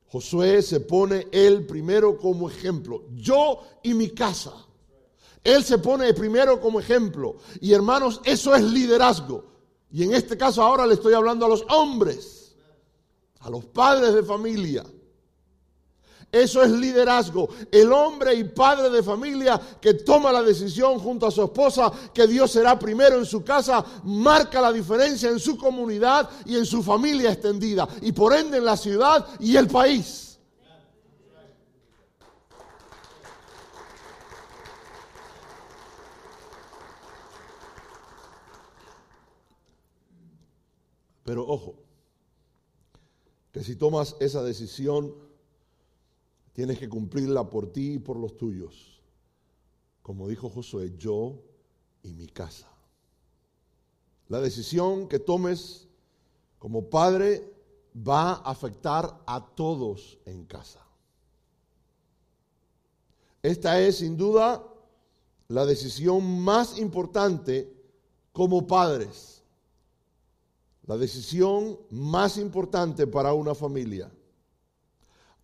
Josué 0.07 0.62
se 0.62 0.79
pone 0.79 1.27
él 1.33 1.66
primero 1.66 2.16
como 2.18 2.49
ejemplo. 2.49 3.03
Yo 3.16 3.64
y 3.83 3.95
mi 3.95 4.11
casa. 4.11 4.53
Él 5.42 5.64
se 5.64 5.79
pone 5.79 6.14
primero 6.14 6.61
como 6.61 6.79
ejemplo. 6.79 7.38
Y 7.61 7.73
hermanos, 7.73 8.21
eso 8.25 8.55
es 8.55 8.62
liderazgo. 8.62 9.45
Y 9.90 10.05
en 10.05 10.14
este 10.14 10.37
caso 10.37 10.62
ahora 10.62 10.87
le 10.87 10.95
estoy 10.95 11.14
hablando 11.14 11.47
a 11.47 11.49
los 11.49 11.64
hombres, 11.68 12.55
a 13.40 13.51
los 13.51 13.64
padres 13.64 14.14
de 14.14 14.23
familia. 14.23 14.85
Eso 16.33 16.62
es 16.62 16.71
liderazgo. 16.71 17.51
El 17.71 17.92
hombre 17.92 18.33
y 18.35 18.45
padre 18.45 18.88
de 18.88 19.03
familia 19.03 19.61
que 19.79 19.92
toma 19.92 20.33
la 20.33 20.42
decisión 20.42 20.99
junto 20.99 21.27
a 21.27 21.31
su 21.31 21.42
esposa 21.45 21.92
que 22.14 22.27
Dios 22.27 22.51
será 22.51 22.79
primero 22.79 23.18
en 23.18 23.27
su 23.27 23.45
casa, 23.45 23.85
marca 24.05 24.62
la 24.62 24.73
diferencia 24.73 25.29
en 25.29 25.38
su 25.38 25.59
comunidad 25.59 26.31
y 26.47 26.57
en 26.57 26.64
su 26.64 26.83
familia 26.83 27.33
extendida 27.33 27.87
y 28.01 28.12
por 28.12 28.33
ende 28.33 28.57
en 28.57 28.64
la 28.64 28.79
ciudad 28.79 29.27
y 29.40 29.57
el 29.57 29.68
país. 29.68 30.38
Pero 41.25 41.47
ojo, 41.47 41.75
que 43.53 43.62
si 43.62 43.77
tomas 43.77 44.16
esa 44.18 44.42
decisión, 44.42 45.14
Tienes 46.53 46.79
que 46.79 46.88
cumplirla 46.88 47.49
por 47.49 47.73
ti 47.73 47.95
y 47.95 47.99
por 47.99 48.17
los 48.17 48.37
tuyos. 48.37 49.01
Como 50.03 50.29
dijo 50.29 50.51
Josué, 50.51 50.95
yo 50.99 51.38
y 52.03 52.12
mi 52.12 52.27
casa. 52.27 52.69
La 54.29 54.41
decisión 54.41 55.09
que 55.09 55.19
tomes 55.19 55.88
como 56.59 56.88
padre 56.88 57.53
va 57.97 58.33
a 58.33 58.51
afectar 58.51 59.23
a 59.27 59.45
todos 59.55 60.19
en 60.25 60.45
casa. 60.45 60.81
Esta 63.43 63.81
es 63.81 63.97
sin 63.97 64.17
duda 64.17 64.65
la 65.49 65.67
decisión 65.67 66.43
más 66.43 66.79
importante 66.79 67.73
como 68.33 68.67
padres. 68.67 69.43
La 70.87 70.97
decisión 70.97 71.79
más 71.91 72.38
importante 72.38 73.07
para 73.07 73.35
una 73.35 73.55
familia. 73.55 74.11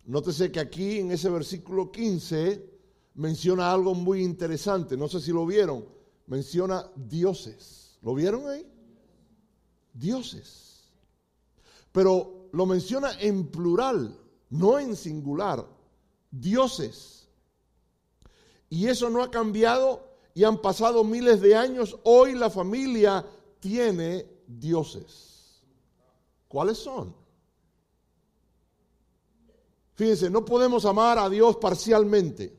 Nótese 0.09 0.51
que 0.51 0.59
aquí 0.59 0.97
en 0.97 1.11
ese 1.11 1.29
versículo 1.29 1.91
15 1.91 2.67
menciona 3.13 3.71
algo 3.71 3.93
muy 3.93 4.23
interesante. 4.23 4.97
No 4.97 5.07
sé 5.07 5.21
si 5.21 5.31
lo 5.31 5.45
vieron. 5.45 5.85
Menciona 6.25 6.89
dioses. 6.95 7.99
¿Lo 8.01 8.15
vieron 8.15 8.49
ahí? 8.49 8.65
Dioses. 9.93 10.89
Pero 11.91 12.49
lo 12.51 12.65
menciona 12.65 13.19
en 13.19 13.51
plural, 13.51 14.19
no 14.49 14.79
en 14.79 14.95
singular. 14.95 15.67
Dioses. 16.31 17.29
Y 18.67 18.87
eso 18.87 19.11
no 19.11 19.21
ha 19.21 19.29
cambiado 19.29 20.07
y 20.33 20.43
han 20.43 20.59
pasado 20.59 21.03
miles 21.03 21.39
de 21.39 21.55
años. 21.55 21.99
Hoy 22.03 22.33
la 22.33 22.49
familia 22.49 23.27
tiene 23.59 24.25
dioses. 24.47 25.61
¿Cuáles 26.47 26.79
son? 26.79 27.18
Fíjense, 29.99 30.29
no 30.29 30.45
podemos 30.45 30.85
amar 30.85 31.19
a 31.19 31.29
Dios 31.29 31.57
parcialmente, 31.57 32.57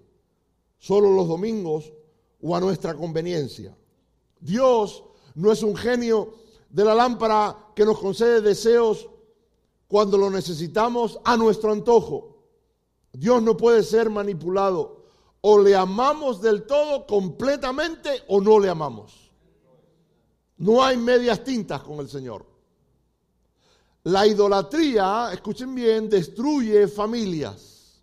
solo 0.76 1.10
los 1.10 1.26
domingos 1.26 1.90
o 2.42 2.54
a 2.54 2.60
nuestra 2.60 2.94
conveniencia. 2.94 3.74
Dios 4.38 5.02
no 5.36 5.50
es 5.50 5.62
un 5.62 5.74
genio 5.74 6.34
de 6.68 6.84
la 6.84 6.94
lámpara 6.94 7.56
que 7.74 7.86
nos 7.86 7.98
concede 7.98 8.42
deseos 8.42 9.08
cuando 9.88 10.18
lo 10.18 10.28
necesitamos 10.28 11.18
a 11.24 11.38
nuestro 11.38 11.72
antojo. 11.72 12.44
Dios 13.10 13.42
no 13.42 13.56
puede 13.56 13.84
ser 13.84 14.10
manipulado. 14.10 15.06
O 15.40 15.58
le 15.58 15.74
amamos 15.74 16.42
del 16.42 16.64
todo 16.64 17.06
completamente 17.06 18.22
o 18.28 18.42
no 18.42 18.60
le 18.60 18.68
amamos. 18.68 19.32
No 20.58 20.84
hay 20.84 20.98
medias 20.98 21.42
tintas 21.42 21.80
con 21.80 22.00
el 22.00 22.08
Señor. 22.10 22.49
La 24.04 24.26
idolatría, 24.26 25.30
escuchen 25.32 25.74
bien, 25.74 26.08
destruye 26.08 26.88
familias. 26.88 28.02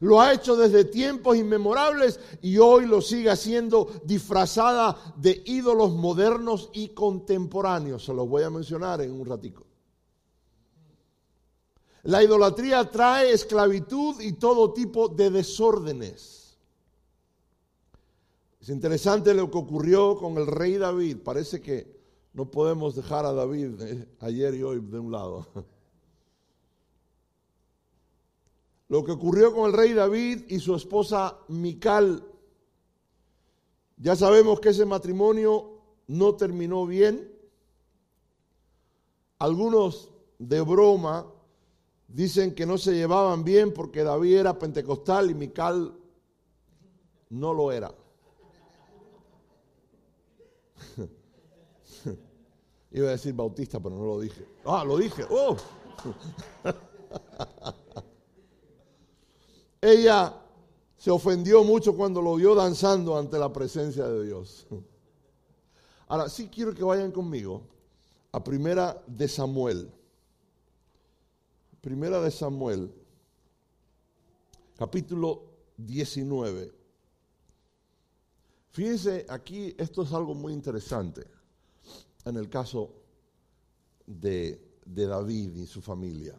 Lo 0.00 0.20
ha 0.20 0.34
hecho 0.34 0.56
desde 0.56 0.84
tiempos 0.84 1.36
inmemorables 1.36 2.20
y 2.42 2.58
hoy 2.58 2.84
lo 2.86 3.00
sigue 3.00 3.30
haciendo 3.30 3.90
disfrazada 4.04 4.96
de 5.16 5.42
ídolos 5.46 5.92
modernos 5.92 6.68
y 6.74 6.88
contemporáneos. 6.88 8.04
Se 8.04 8.12
los 8.12 8.28
voy 8.28 8.42
a 8.42 8.50
mencionar 8.50 9.00
en 9.00 9.12
un 9.12 9.24
ratico. 9.24 9.64
La 12.02 12.22
idolatría 12.22 12.90
trae 12.90 13.32
esclavitud 13.32 14.20
y 14.20 14.34
todo 14.34 14.74
tipo 14.74 15.08
de 15.08 15.30
desórdenes. 15.30 16.58
Es 18.60 18.68
interesante 18.68 19.32
lo 19.32 19.50
que 19.50 19.56
ocurrió 19.56 20.18
con 20.18 20.36
el 20.36 20.46
rey 20.46 20.76
David. 20.76 21.18
Parece 21.24 21.62
que 21.62 22.03
no 22.34 22.50
podemos 22.50 22.94
dejar 22.94 23.24
a 23.24 23.32
David 23.32 23.80
eh, 23.80 24.08
ayer 24.20 24.54
y 24.54 24.62
hoy 24.62 24.80
de 24.80 24.98
un 24.98 25.10
lado. 25.10 25.46
Lo 28.88 29.02
que 29.02 29.12
ocurrió 29.12 29.54
con 29.54 29.70
el 29.70 29.72
rey 29.72 29.94
David 29.94 30.44
y 30.48 30.60
su 30.60 30.74
esposa 30.74 31.38
Mical. 31.48 32.22
Ya 33.96 34.14
sabemos 34.14 34.60
que 34.60 34.68
ese 34.68 34.84
matrimonio 34.84 35.80
no 36.06 36.34
terminó 36.34 36.86
bien. 36.86 37.32
Algunos 39.38 40.10
de 40.38 40.60
broma 40.60 41.26
Dicen 42.14 42.54
que 42.54 42.64
no 42.64 42.78
se 42.78 42.94
llevaban 42.94 43.42
bien 43.42 43.74
porque 43.74 44.04
David 44.04 44.36
era 44.36 44.56
pentecostal 44.56 45.32
y 45.32 45.34
Mical 45.34 45.98
no 47.30 47.52
lo 47.52 47.72
era. 47.72 47.92
Iba 52.94 53.08
a 53.08 53.10
decir 53.10 53.34
bautista, 53.34 53.80
pero 53.80 53.96
no 53.96 54.04
lo 54.06 54.20
dije. 54.20 54.46
Ah, 54.64 54.84
lo 54.84 54.96
dije. 54.96 55.24
Oh. 55.28 55.56
Ella 59.80 60.32
se 60.96 61.10
ofendió 61.10 61.64
mucho 61.64 61.96
cuando 61.96 62.22
lo 62.22 62.36
vio 62.36 62.54
danzando 62.54 63.18
ante 63.18 63.36
la 63.36 63.52
presencia 63.52 64.06
de 64.06 64.26
Dios. 64.26 64.68
Ahora, 66.06 66.28
sí 66.28 66.48
quiero 66.48 66.72
que 66.72 66.84
vayan 66.84 67.10
conmigo 67.10 67.62
a 68.30 68.44
primera 68.44 69.02
de 69.08 69.26
Samuel. 69.26 69.90
Primera 71.80 72.20
de 72.20 72.30
Samuel, 72.30 72.94
capítulo 74.78 75.42
19. 75.78 76.72
Fíjense, 78.70 79.26
aquí 79.28 79.74
esto 79.78 80.04
es 80.04 80.12
algo 80.12 80.32
muy 80.32 80.52
interesante 80.52 81.33
en 82.24 82.36
el 82.36 82.48
caso 82.48 82.90
de, 84.06 84.60
David 84.86 85.56
y 85.56 85.66
su 85.66 85.80
familia. 85.80 86.38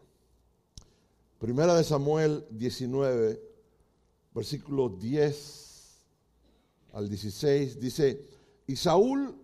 Primera 1.39 1.75
de 1.75 1.83
Samuel 1.83 2.45
19, 2.51 3.41
versículo 4.33 4.89
10 4.89 6.05
al 6.93 7.09
16, 7.09 7.79
dice, 7.79 8.27
y 8.67 8.75
Saúl 8.75 9.35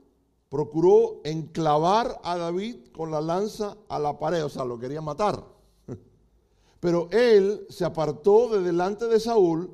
procuró 0.50 1.22
enclavar 1.24 2.20
a 2.24 2.38
David 2.38 2.90
con 2.92 3.10
la 3.12 3.22
lanza 3.22 3.78
a 3.90 4.00
la 4.00 4.20
pared, 4.20 4.46
o 4.46 4.50
sea, 4.50 4.66
lo 4.66 4.78
quería 4.78 5.02
matar. 5.02 5.44
Pero 6.80 7.10
él 7.12 7.66
se 7.70 7.86
apartó 7.86 8.50
de 8.50 8.62
delante 8.62 9.08
de 9.08 9.20
Saúl, 9.20 9.72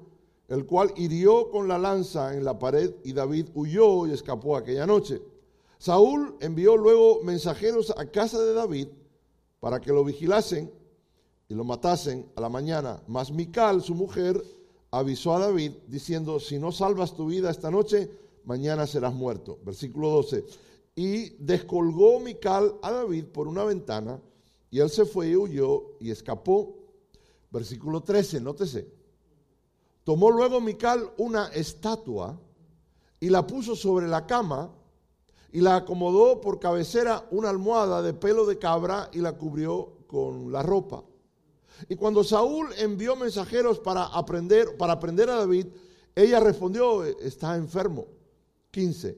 el 0.47 0.65
cual 0.65 0.93
hirió 0.95 1.49
con 1.49 1.67
la 1.67 1.77
lanza 1.77 2.35
en 2.35 2.45
la 2.45 2.57
pared 2.57 2.95
y 3.03 3.11
David 3.11 3.49
huyó 3.53 4.07
y 4.07 4.11
escapó 4.11 4.55
aquella 4.55 4.85
noche. 4.85 5.21
Saúl 5.77 6.35
envió 6.39 6.75
luego 6.75 7.21
mensajeros 7.23 7.93
a 7.97 8.05
casa 8.07 8.39
de 8.39 8.53
David 8.53 8.87
para 9.59 9.79
que 9.79 9.91
lo 9.91 10.03
vigilasen 10.03 10.71
y 11.49 11.53
lo 11.53 11.63
matasen 11.63 12.29
a 12.35 12.41
la 12.41 12.49
mañana. 12.49 13.01
Mas 13.07 13.31
Mical, 13.31 13.81
su 13.81 13.95
mujer, 13.95 14.43
avisó 14.91 15.35
a 15.35 15.39
David 15.39 15.73
diciendo, 15.87 16.39
si 16.39 16.59
no 16.59 16.71
salvas 16.71 17.13
tu 17.13 17.27
vida 17.27 17.49
esta 17.49 17.71
noche, 17.71 18.09
mañana 18.43 18.87
serás 18.87 19.13
muerto. 19.13 19.59
Versículo 19.63 20.09
12. 20.09 20.45
Y 20.95 21.29
descolgó 21.43 22.19
Mical 22.19 22.75
a 22.81 22.91
David 22.91 23.25
por 23.25 23.47
una 23.47 23.63
ventana 23.63 24.19
y 24.71 24.79
él 24.79 24.89
se 24.89 25.05
fue 25.05 25.29
y 25.29 25.35
huyó 25.35 25.97
y 25.99 26.11
escapó 26.11 26.77
Versículo 27.51 28.01
13, 28.01 28.41
nótese. 28.41 28.87
Tomó 30.03 30.31
luego 30.31 30.61
Mical 30.61 31.11
una 31.17 31.47
estatua 31.47 32.39
y 33.19 33.29
la 33.29 33.45
puso 33.45 33.75
sobre 33.75 34.07
la 34.07 34.25
cama 34.25 34.71
y 35.51 35.61
la 35.61 35.77
acomodó 35.77 36.41
por 36.41 36.59
cabecera 36.59 37.25
una 37.31 37.49
almohada 37.49 38.01
de 38.01 38.13
pelo 38.13 38.45
de 38.45 38.57
cabra 38.57 39.09
y 39.13 39.19
la 39.19 39.33
cubrió 39.33 39.93
con 40.07 40.51
la 40.51 40.61
ropa. 40.61 41.03
Y 41.89 41.95
cuando 41.95 42.23
Saúl 42.23 42.69
envió 42.77 43.15
mensajeros 43.15 43.79
para 43.79 44.05
aprender, 44.05 44.77
para 44.77 44.93
aprender 44.93 45.29
a 45.29 45.35
David, 45.35 45.67
ella 46.15 46.39
respondió, 46.39 47.03
está 47.03 47.55
enfermo. 47.55 48.07
15. 48.71 49.17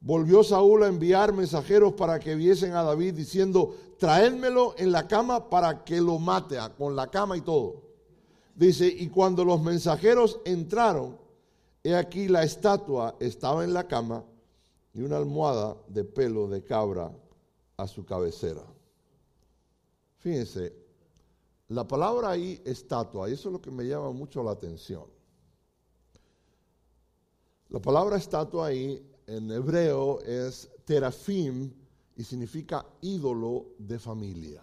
Volvió 0.00 0.42
Saúl 0.42 0.82
a 0.82 0.88
enviar 0.88 1.32
mensajeros 1.32 1.92
para 1.92 2.18
que 2.18 2.34
viesen 2.34 2.72
a 2.72 2.82
David 2.82 3.14
diciendo, 3.14 3.74
traédmelo 3.98 4.74
en 4.78 4.92
la 4.92 5.06
cama 5.06 5.48
para 5.50 5.84
que 5.84 6.00
lo 6.00 6.18
mate, 6.18 6.56
con 6.76 6.96
la 6.96 7.10
cama 7.10 7.36
y 7.36 7.42
todo. 7.42 7.82
Dice, 8.54 8.86
y 8.86 9.08
cuando 9.08 9.44
los 9.44 9.62
mensajeros 9.62 10.40
entraron, 10.44 11.18
he 11.84 11.94
aquí 11.94 12.28
la 12.28 12.42
estatua 12.42 13.16
estaba 13.20 13.64
en 13.64 13.72
la 13.72 13.86
cama 13.86 14.24
y 14.92 15.02
una 15.02 15.16
almohada 15.16 15.76
de 15.88 16.04
pelo 16.04 16.48
de 16.48 16.64
cabra 16.64 17.12
a 17.76 17.86
su 17.86 18.04
cabecera. 18.04 18.64
Fíjense, 20.18 20.74
la 21.68 21.86
palabra 21.86 22.30
ahí 22.30 22.60
estatua, 22.64 23.30
y 23.30 23.34
eso 23.34 23.48
es 23.48 23.52
lo 23.52 23.62
que 23.62 23.70
me 23.70 23.84
llama 23.84 24.12
mucho 24.12 24.42
la 24.42 24.50
atención. 24.50 25.04
La 27.68 27.80
palabra 27.80 28.16
estatua 28.16 28.66
ahí 28.66 29.00
en 29.26 29.50
hebreo 29.52 30.20
es 30.22 30.68
terafim 30.84 31.72
y 32.16 32.24
significa 32.24 32.84
ídolo 33.00 33.66
de 33.78 33.98
familia. 33.98 34.62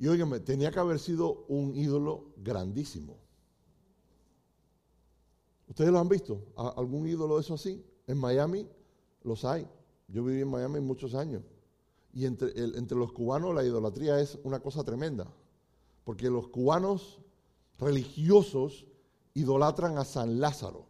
Y 0.00 0.08
óigame, 0.08 0.40
tenía 0.40 0.72
que 0.72 0.80
haber 0.80 0.98
sido 0.98 1.44
un 1.46 1.76
ídolo 1.76 2.32
grandísimo. 2.36 3.23
¿Ustedes 5.68 5.90
lo 5.90 5.98
han 5.98 6.08
visto? 6.08 6.40
¿Algún 6.56 7.06
ídolo 7.06 7.36
de 7.36 7.40
eso 7.40 7.54
así? 7.54 7.84
En 8.06 8.18
Miami 8.18 8.68
los 9.22 9.44
hay. 9.44 9.66
Yo 10.08 10.22
viví 10.22 10.42
en 10.42 10.48
Miami 10.48 10.80
muchos 10.80 11.14
años. 11.14 11.42
Y 12.12 12.26
entre, 12.26 12.52
los 12.96 13.12
cubanos 13.12 13.54
la 13.54 13.64
idolatría 13.64 14.20
es 14.20 14.38
una 14.44 14.60
cosa 14.60 14.84
tremenda. 14.84 15.26
Porque 16.04 16.30
los 16.30 16.48
cubanos 16.48 17.20
religiosos 17.78 18.86
idolatran 19.32 19.98
a 19.98 20.04
San 20.04 20.38
Lázaro. 20.38 20.86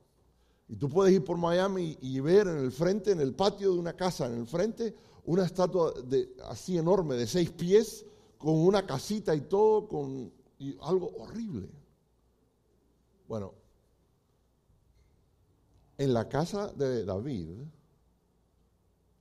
Y 0.69 0.77
tú 0.77 0.89
puedes 0.89 1.15
ir 1.15 1.25
por 1.25 1.39
Miami 1.39 1.97
y, 2.01 2.21
ver 2.21 2.49
en 2.49 2.59
el 2.59 2.73
frente, 2.73 3.13
en 3.13 3.21
el 3.21 3.35
patio 3.35 3.73
de 3.73 3.79
una 3.79 3.95
casa, 3.95 4.27
en 4.27 4.41
el 4.41 4.47
frente, 4.47 4.95
una 5.25 5.45
estatua 5.45 5.93
de, 6.05 6.35
así 6.45 6.77
enorme, 6.77 7.15
de 7.15 7.27
seis 7.27 7.51
pies, 7.51 8.05
con 8.39 8.55
una 8.55 8.85
casita 8.87 9.35
y 9.35 9.43
todo, 9.43 9.89
con 9.89 10.33
algo 10.83 11.13
horrible. 11.19 11.71
Bueno, 13.29 13.53
en 15.99 16.15
la 16.15 16.29
casa 16.29 16.73
de 16.73 17.05
David 17.05 17.51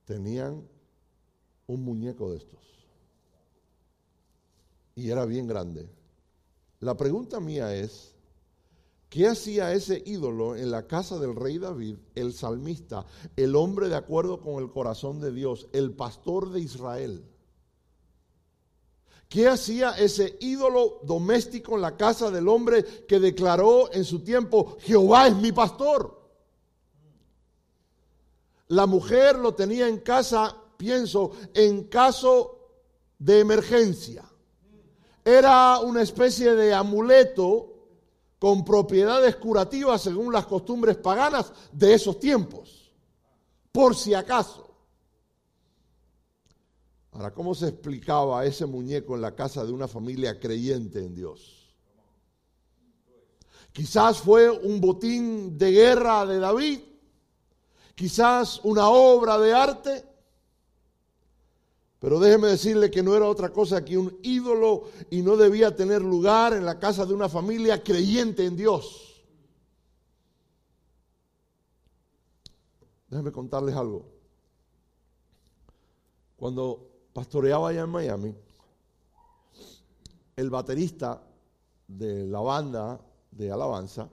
tenían 0.04 0.66
un 1.66 1.84
muñeco 1.84 2.30
de 2.30 2.38
estos. 2.38 2.60
Y 4.94 5.10
era 5.10 5.24
bien 5.24 5.46
grande. 5.46 5.88
La 6.80 6.96
pregunta 6.96 7.40
mía 7.40 7.74
es, 7.74 8.14
¿Qué 9.14 9.28
hacía 9.28 9.72
ese 9.72 10.02
ídolo 10.06 10.56
en 10.56 10.72
la 10.72 10.88
casa 10.88 11.20
del 11.20 11.36
rey 11.36 11.58
David, 11.58 11.98
el 12.16 12.32
salmista, 12.32 13.06
el 13.36 13.54
hombre 13.54 13.88
de 13.88 13.94
acuerdo 13.94 14.40
con 14.40 14.60
el 14.60 14.72
corazón 14.72 15.20
de 15.20 15.30
Dios, 15.30 15.68
el 15.72 15.92
pastor 15.92 16.50
de 16.50 16.58
Israel? 16.58 17.24
¿Qué 19.28 19.46
hacía 19.46 19.92
ese 19.92 20.36
ídolo 20.40 20.98
doméstico 21.04 21.76
en 21.76 21.82
la 21.82 21.96
casa 21.96 22.32
del 22.32 22.48
hombre 22.48 22.84
que 23.06 23.20
declaró 23.20 23.88
en 23.92 24.04
su 24.04 24.18
tiempo, 24.24 24.78
Jehová 24.80 25.28
es 25.28 25.36
mi 25.36 25.52
pastor? 25.52 26.23
La 28.68 28.86
mujer 28.86 29.38
lo 29.38 29.54
tenía 29.54 29.88
en 29.88 29.98
casa, 29.98 30.56
pienso, 30.76 31.32
en 31.52 31.84
caso 31.84 32.58
de 33.18 33.40
emergencia. 33.40 34.24
Era 35.24 35.78
una 35.80 36.02
especie 36.02 36.54
de 36.54 36.74
amuleto 36.74 37.74
con 38.38 38.64
propiedades 38.64 39.36
curativas 39.36 40.02
según 40.02 40.32
las 40.32 40.46
costumbres 40.46 40.96
paganas 40.96 41.52
de 41.72 41.94
esos 41.94 42.18
tiempos, 42.18 42.92
por 43.72 43.96
si 43.96 44.12
acaso. 44.12 44.64
Ahora, 47.12 47.32
¿cómo 47.32 47.54
se 47.54 47.68
explicaba 47.68 48.44
ese 48.44 48.66
muñeco 48.66 49.14
en 49.14 49.22
la 49.22 49.34
casa 49.34 49.64
de 49.64 49.72
una 49.72 49.88
familia 49.88 50.38
creyente 50.40 50.98
en 50.98 51.14
Dios? 51.14 51.74
Quizás 53.72 54.18
fue 54.18 54.50
un 54.50 54.80
botín 54.80 55.56
de 55.56 55.72
guerra 55.72 56.26
de 56.26 56.38
David, 56.38 56.80
quizás 57.94 58.60
una 58.64 58.88
obra 58.88 59.38
de 59.38 59.52
arte, 59.52 60.04
pero 61.98 62.20
déjeme 62.20 62.48
decirle 62.48 62.90
que 62.90 63.02
no 63.02 63.14
era 63.16 63.26
otra 63.26 63.50
cosa 63.50 63.84
que 63.84 63.96
un 63.96 64.18
ídolo 64.22 64.90
y 65.10 65.22
no 65.22 65.36
debía 65.36 65.74
tener 65.74 66.02
lugar 66.02 66.52
en 66.52 66.66
la 66.66 66.78
casa 66.78 67.06
de 67.06 67.14
una 67.14 67.28
familia 67.28 67.82
creyente 67.82 68.44
en 68.44 68.56
Dios. 68.56 69.24
Déjeme 73.08 73.32
contarles 73.32 73.74
algo. 73.74 74.04
Cuando 76.36 76.90
pastoreaba 77.14 77.70
allá 77.70 77.82
en 77.82 77.90
Miami, 77.90 78.34
el 80.36 80.50
baterista 80.50 81.22
de 81.86 82.26
la 82.26 82.40
banda 82.40 83.00
de 83.30 83.50
alabanza 83.50 84.10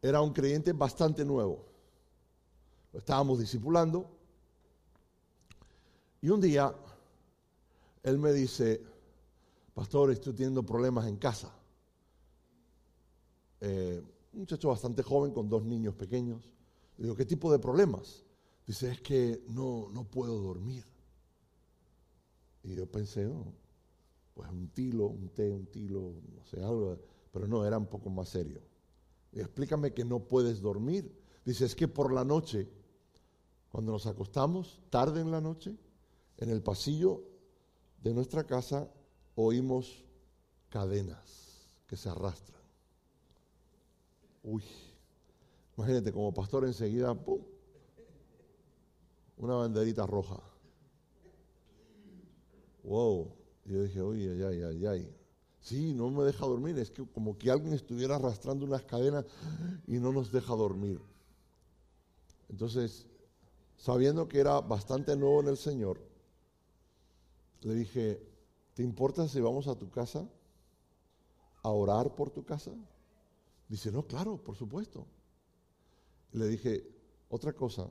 era 0.00 0.22
un 0.22 0.32
creyente 0.32 0.72
bastante 0.72 1.24
nuevo. 1.24 1.69
Estábamos 2.92 3.38
discipulando. 3.38 4.10
Y 6.22 6.28
un 6.28 6.40
día 6.40 6.74
él 8.02 8.18
me 8.18 8.32
dice, 8.32 8.82
pastor, 9.74 10.10
estoy 10.10 10.34
teniendo 10.34 10.64
problemas 10.64 11.06
en 11.06 11.16
casa. 11.16 11.54
Eh, 13.60 14.02
un 14.32 14.40
muchacho 14.40 14.68
bastante 14.68 15.02
joven 15.02 15.32
con 15.32 15.48
dos 15.48 15.64
niños 15.64 15.94
pequeños. 15.94 16.50
Le 16.96 17.04
digo, 17.04 17.16
¿qué 17.16 17.26
tipo 17.26 17.50
de 17.52 17.58
problemas? 17.58 18.24
Dice, 18.66 18.90
es 18.90 19.00
que 19.00 19.42
no, 19.48 19.88
no 19.90 20.04
puedo 20.04 20.40
dormir. 20.40 20.84
Y 22.62 22.74
yo 22.74 22.86
pensé, 22.86 23.26
oh, 23.26 23.52
pues 24.34 24.50
un 24.50 24.68
tilo, 24.68 25.06
un 25.06 25.28
té, 25.30 25.50
un 25.50 25.66
tilo, 25.66 26.14
no 26.34 26.44
sé, 26.46 26.62
algo, 26.62 26.98
pero 27.32 27.46
no, 27.46 27.64
era 27.64 27.78
un 27.78 27.86
poco 27.86 28.10
más 28.10 28.28
serio. 28.28 28.60
Y 29.32 29.40
explícame 29.40 29.92
que 29.92 30.04
no 30.04 30.20
puedes 30.20 30.60
dormir. 30.60 31.18
Dice, 31.44 31.64
es 31.64 31.74
que 31.74 31.88
por 31.88 32.12
la 32.12 32.24
noche, 32.24 32.68
cuando 33.70 33.92
nos 33.92 34.06
acostamos, 34.06 34.80
tarde 34.90 35.20
en 35.20 35.30
la 35.30 35.40
noche, 35.40 35.76
en 36.38 36.50
el 36.50 36.62
pasillo 36.62 37.22
de 38.02 38.12
nuestra 38.12 38.44
casa, 38.44 38.88
oímos 39.34 40.04
cadenas 40.68 41.68
que 41.86 41.96
se 41.96 42.08
arrastran. 42.08 42.60
Uy, 44.42 44.62
imagínate, 45.76 46.12
como 46.12 46.32
pastor 46.32 46.64
enseguida, 46.64 47.14
¡pum! 47.14 47.40
Una 49.36 49.54
banderita 49.54 50.06
roja. 50.06 50.40
Wow. 52.82 53.32
Yo 53.64 53.82
dije, 53.82 54.00
oye, 54.00 54.44
ay, 54.44 54.62
ay, 54.62 54.86
ay. 54.86 55.16
Sí, 55.60 55.92
no 55.94 56.10
me 56.10 56.24
deja 56.24 56.46
dormir. 56.46 56.78
Es 56.78 56.90
que 56.90 57.06
como 57.06 57.38
que 57.38 57.50
alguien 57.50 57.74
estuviera 57.74 58.16
arrastrando 58.16 58.64
unas 58.64 58.82
cadenas 58.82 59.26
y 59.86 59.98
no 59.98 60.12
nos 60.12 60.32
deja 60.32 60.54
dormir. 60.54 61.00
Entonces, 62.48 63.06
sabiendo 63.80 64.28
que 64.28 64.38
era 64.38 64.60
bastante 64.60 65.16
nuevo 65.16 65.40
en 65.40 65.48
el 65.48 65.56
Señor, 65.56 65.98
le 67.62 67.74
dije, 67.74 68.22
¿te 68.74 68.82
importa 68.82 69.26
si 69.26 69.40
vamos 69.40 69.68
a 69.68 69.74
tu 69.74 69.90
casa 69.90 70.28
a 71.62 71.68
orar 71.70 72.14
por 72.14 72.28
tu 72.30 72.44
casa? 72.44 72.72
Dice, 73.68 73.90
no, 73.90 74.02
claro, 74.06 74.36
por 74.36 74.54
supuesto. 74.54 75.06
Le 76.32 76.46
dije, 76.46 76.86
otra 77.30 77.54
cosa, 77.54 77.88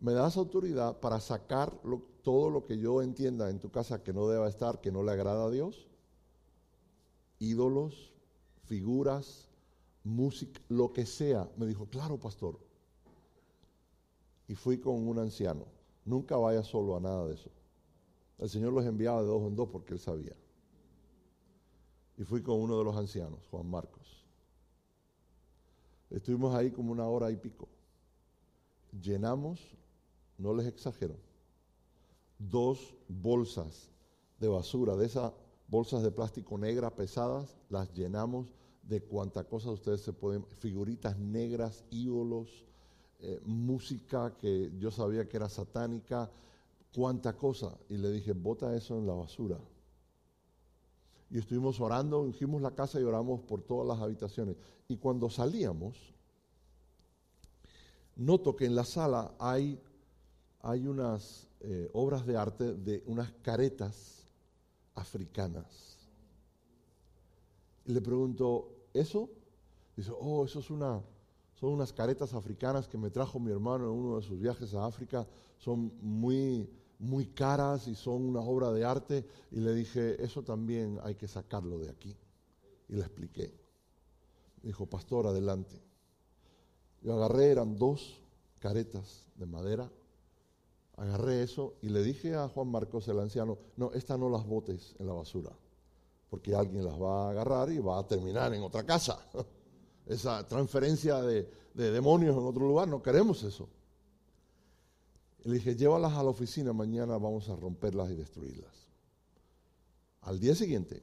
¿me 0.00 0.14
das 0.14 0.38
autoridad 0.38 0.98
para 1.00 1.20
sacar 1.20 1.78
todo 2.22 2.48
lo 2.48 2.64
que 2.64 2.78
yo 2.78 3.02
entienda 3.02 3.50
en 3.50 3.60
tu 3.60 3.70
casa 3.70 4.02
que 4.02 4.14
no 4.14 4.26
deba 4.26 4.48
estar, 4.48 4.80
que 4.80 4.90
no 4.90 5.02
le 5.02 5.12
agrada 5.12 5.44
a 5.44 5.50
Dios? 5.50 5.86
Ídolos, 7.38 8.14
figuras, 8.64 9.50
música, 10.02 10.62
lo 10.70 10.94
que 10.94 11.04
sea. 11.04 11.50
Me 11.58 11.66
dijo, 11.66 11.86
claro, 11.86 12.18
pastor. 12.18 12.58
Y 14.48 14.54
fui 14.54 14.78
con 14.78 15.06
un 15.06 15.18
anciano. 15.18 15.66
Nunca 16.04 16.36
vaya 16.36 16.62
solo 16.62 16.96
a 16.96 17.00
nada 17.00 17.26
de 17.26 17.34
eso. 17.34 17.50
El 18.38 18.48
Señor 18.48 18.72
los 18.72 18.84
enviaba 18.84 19.22
de 19.22 19.28
dos 19.28 19.42
en 19.42 19.56
dos 19.56 19.68
porque 19.68 19.94
él 19.94 20.00
sabía. 20.00 20.36
Y 22.16 22.24
fui 22.24 22.42
con 22.42 22.60
uno 22.60 22.78
de 22.78 22.84
los 22.84 22.96
ancianos, 22.96 23.46
Juan 23.50 23.68
Marcos. 23.68 24.24
Estuvimos 26.10 26.54
ahí 26.54 26.70
como 26.70 26.92
una 26.92 27.06
hora 27.06 27.30
y 27.30 27.36
pico. 27.36 27.68
Llenamos 29.00 29.74
no 30.38 30.54
les 30.54 30.66
exagero, 30.66 31.16
dos 32.38 32.94
bolsas 33.08 33.90
de 34.40 34.48
basura, 34.48 34.96
de 34.96 35.06
esas 35.06 35.32
bolsas 35.68 36.02
de 36.02 36.10
plástico 36.10 36.58
negra 36.58 36.94
pesadas, 36.94 37.56
las 37.68 37.92
llenamos 37.94 38.52
de 38.82 39.00
cuánta 39.00 39.44
cosa 39.44 39.70
ustedes 39.70 40.02
se 40.02 40.12
pueden, 40.12 40.44
figuritas 40.58 41.18
negras, 41.18 41.84
ídolos, 41.90 42.66
eh, 43.24 43.40
música 43.44 44.36
que 44.36 44.70
yo 44.78 44.90
sabía 44.90 45.28
que 45.28 45.36
era 45.36 45.48
satánica, 45.48 46.30
cuánta 46.94 47.36
cosa. 47.36 47.76
Y 47.88 47.96
le 47.96 48.10
dije, 48.10 48.32
bota 48.32 48.74
eso 48.76 48.98
en 48.98 49.06
la 49.06 49.14
basura. 49.14 49.58
Y 51.30 51.38
estuvimos 51.38 51.80
orando, 51.80 52.20
ungimos 52.20 52.62
la 52.62 52.70
casa 52.72 53.00
y 53.00 53.04
oramos 53.04 53.40
por 53.40 53.62
todas 53.62 53.88
las 53.88 54.00
habitaciones. 54.00 54.56
Y 54.88 54.96
cuando 54.96 55.30
salíamos, 55.30 55.96
noto 58.16 58.54
que 58.54 58.66
en 58.66 58.76
la 58.76 58.84
sala 58.84 59.34
hay 59.38 59.80
hay 60.64 60.86
unas 60.86 61.46
eh, 61.60 61.90
obras 61.92 62.24
de 62.24 62.38
arte 62.38 62.72
de 62.72 63.02
unas 63.06 63.30
caretas 63.42 64.24
africanas. 64.94 65.98
Le 67.84 68.00
pregunto, 68.00 68.70
¿eso? 68.94 69.28
Dice, 69.94 70.10
oh, 70.18 70.42
eso 70.46 70.60
es 70.60 70.70
una, 70.70 71.02
son 71.54 71.70
unas 71.70 71.92
caretas 71.92 72.34
africanas 72.34 72.88
que 72.88 72.98
me 72.98 73.10
trajo 73.10 73.38
mi 73.38 73.50
hermano 73.50 73.84
en 73.84 73.90
uno 73.90 74.16
de 74.16 74.22
sus 74.22 74.38
viajes 74.38 74.74
a 74.74 74.86
África. 74.86 75.26
Son 75.58 75.92
muy, 76.00 76.68
muy 76.98 77.26
caras 77.26 77.86
y 77.88 77.94
son 77.94 78.24
una 78.24 78.40
obra 78.40 78.72
de 78.72 78.84
arte. 78.84 79.26
Y 79.50 79.60
le 79.60 79.74
dije, 79.74 80.22
eso 80.22 80.42
también 80.42 80.98
hay 81.02 81.14
que 81.14 81.28
sacarlo 81.28 81.78
de 81.78 81.90
aquí. 81.90 82.16
Y 82.88 82.94
le 82.94 83.02
expliqué. 83.02 83.52
dijo, 84.62 84.86
pastor, 84.86 85.26
adelante. 85.26 85.80
Yo 87.02 87.14
agarré, 87.14 87.50
eran 87.50 87.76
dos 87.76 88.20
caretas 88.58 89.26
de 89.36 89.46
madera 89.46 89.90
agarré 90.96 91.42
eso 91.42 91.74
y 91.82 91.88
le 91.88 92.02
dije 92.02 92.34
a 92.34 92.48
Juan 92.48 92.68
Marcos, 92.68 93.08
el 93.08 93.18
anciano, 93.18 93.58
no, 93.76 93.92
estas 93.92 94.18
no 94.18 94.28
las 94.28 94.46
botes 94.46 94.94
en 94.98 95.06
la 95.06 95.12
basura, 95.12 95.50
porque 96.30 96.54
alguien 96.54 96.84
las 96.84 97.00
va 97.00 97.26
a 97.26 97.30
agarrar 97.30 97.70
y 97.70 97.78
va 97.78 97.98
a 97.98 98.06
terminar 98.06 98.54
en 98.54 98.62
otra 98.62 98.84
casa. 98.84 99.18
Esa 100.06 100.46
transferencia 100.46 101.20
de, 101.22 101.48
demonios 101.74 102.36
en 102.36 102.44
otro 102.44 102.66
lugar, 102.66 102.88
no 102.88 103.02
queremos 103.02 103.42
eso. 103.42 103.68
Le 105.44 105.54
dije, 105.54 105.76
llévalas 105.76 106.12
a 106.12 106.22
la 106.22 106.30
oficina, 106.30 106.72
mañana 106.72 107.18
vamos 107.18 107.48
a 107.48 107.56
romperlas 107.56 108.10
y 108.10 108.14
destruirlas. 108.14 108.72
Al 110.22 110.40
día 110.40 110.54
siguiente, 110.54 111.02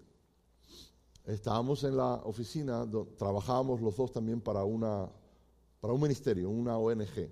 estábamos 1.26 1.84
en 1.84 1.98
la 1.98 2.16
oficina, 2.24 2.88
trabajábamos 3.18 3.82
los 3.82 3.96
dos 3.96 4.12
también 4.12 4.42
para, 4.42 4.64
una, 4.64 5.10
para 5.80 5.94
un 5.94 6.02
ministerio, 6.02 6.50
una 6.50 6.78
ONG 6.78 7.30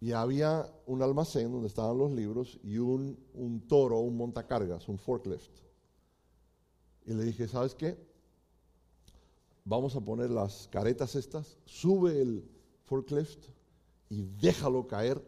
y 0.00 0.12
había 0.12 0.70
un 0.86 1.02
almacén 1.02 1.50
donde 1.50 1.66
estaban 1.66 1.98
los 1.98 2.12
libros 2.12 2.58
y 2.62 2.78
un, 2.78 3.18
un 3.34 3.66
toro, 3.66 3.98
un 3.98 4.16
montacargas, 4.16 4.88
un 4.88 4.98
forklift. 4.98 5.50
Y 7.04 7.14
le 7.14 7.24
dije, 7.24 7.48
¿sabes 7.48 7.74
qué? 7.74 8.07
Vamos 9.68 9.94
a 9.96 10.00
poner 10.00 10.30
las 10.30 10.66
caretas 10.68 11.14
estas, 11.14 11.58
sube 11.66 12.22
el 12.22 12.48
forklift 12.84 13.48
y 14.08 14.22
déjalo 14.22 14.86
caer 14.86 15.22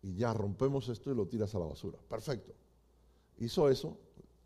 y 0.00 0.14
ya 0.14 0.32
rompemos 0.32 0.88
esto 0.88 1.12
y 1.12 1.14
lo 1.14 1.26
tiras 1.26 1.54
a 1.54 1.58
la 1.58 1.66
basura. 1.66 1.98
Perfecto. 2.08 2.54
Hizo 3.36 3.68
eso, 3.68 3.98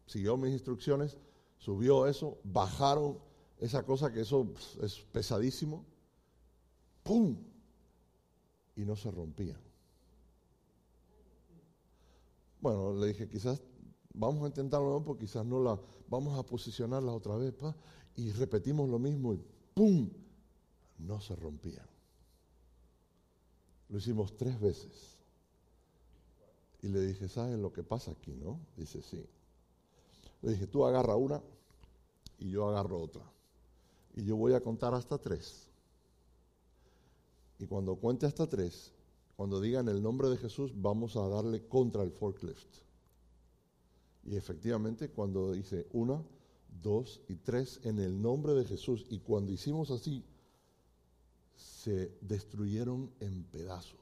siguió 0.07 0.37
mis 0.37 0.53
instrucciones, 0.53 1.17
subió 1.57 2.09
eso, 2.09 2.39
bajaron 2.43 3.19
esa 3.59 3.85
cosa 3.87 4.13
que 4.13 4.23
eso 4.23 4.53
es 4.83 4.99
pesadísimo. 5.13 5.85
¡Pum! 7.05 7.37
y 8.75 8.85
no 8.85 8.97
se 8.97 9.11
rompían. 9.11 9.59
Bueno, 12.61 12.93
le 12.93 13.09
dije, 13.09 13.29
quizás 13.29 13.63
vamos 14.15 14.45
a 14.45 14.49
intentarlo 14.49 15.03
porque 15.05 15.27
quizás 15.27 15.45
no 15.45 15.63
la, 15.63 15.81
vamos 16.09 16.39
a 16.39 16.45
posicionarla 16.45 17.13
otra 17.13 17.37
vez, 17.37 17.53
pa, 17.53 17.77
y 18.19 18.33
repetimos 18.33 18.89
lo 18.89 18.99
mismo 18.99 19.33
y 19.33 19.41
¡pum! 19.75 20.11
No 20.99 21.21
se 21.21 21.37
rompían. 21.37 21.87
Lo 23.89 23.99
hicimos 23.99 24.37
tres 24.37 24.61
veces. 24.61 25.17
Y 26.83 26.89
le 26.89 27.01
dije, 27.01 27.29
¿sabes 27.29 27.57
lo 27.61 27.73
que 27.73 27.85
pasa 27.85 28.11
aquí, 28.11 28.33
no? 28.33 28.59
Dice, 28.77 29.01
sí. 29.03 29.25
Le 30.43 30.51
dije, 30.51 30.67
tú 30.67 30.85
agarra 30.85 31.15
una 31.15 31.41
y 32.41 32.51
yo 32.51 32.69
agarro 32.69 33.01
otra. 33.01 33.23
Y 34.17 34.25
yo 34.25 34.35
voy 34.35 34.53
a 34.55 34.61
contar 34.61 34.95
hasta 34.95 35.17
tres. 35.19 35.69
Y 37.61 37.67
cuando 37.67 37.95
cuente 37.95 38.27
hasta 38.27 38.49
tres, 38.49 38.91
cuando 39.37 39.61
digan 39.61 39.87
el 39.89 40.03
nombre 40.03 40.29
de 40.29 40.39
Jesús, 40.39 40.73
vamos 40.75 41.15
a 41.15 41.29
darle 41.29 41.69
contra 41.69 42.03
el 42.03 42.11
forklift. 42.11 42.79
Y 44.25 44.37
efectivamente, 44.37 45.09
cuando 45.09 45.53
dice 45.53 45.87
una, 45.93 46.21
dos 46.83 47.21
y 47.29 47.37
tres, 47.37 47.81
en 47.85 47.99
el 47.99 48.21
nombre 48.21 48.55
de 48.55 48.65
Jesús, 48.65 49.07
y 49.09 49.21
cuando 49.21 49.53
hicimos 49.53 49.91
así, 49.91 50.25
se 51.57 52.13
destruyeron 52.21 53.11
en 53.21 53.45
pedazos. 53.45 53.99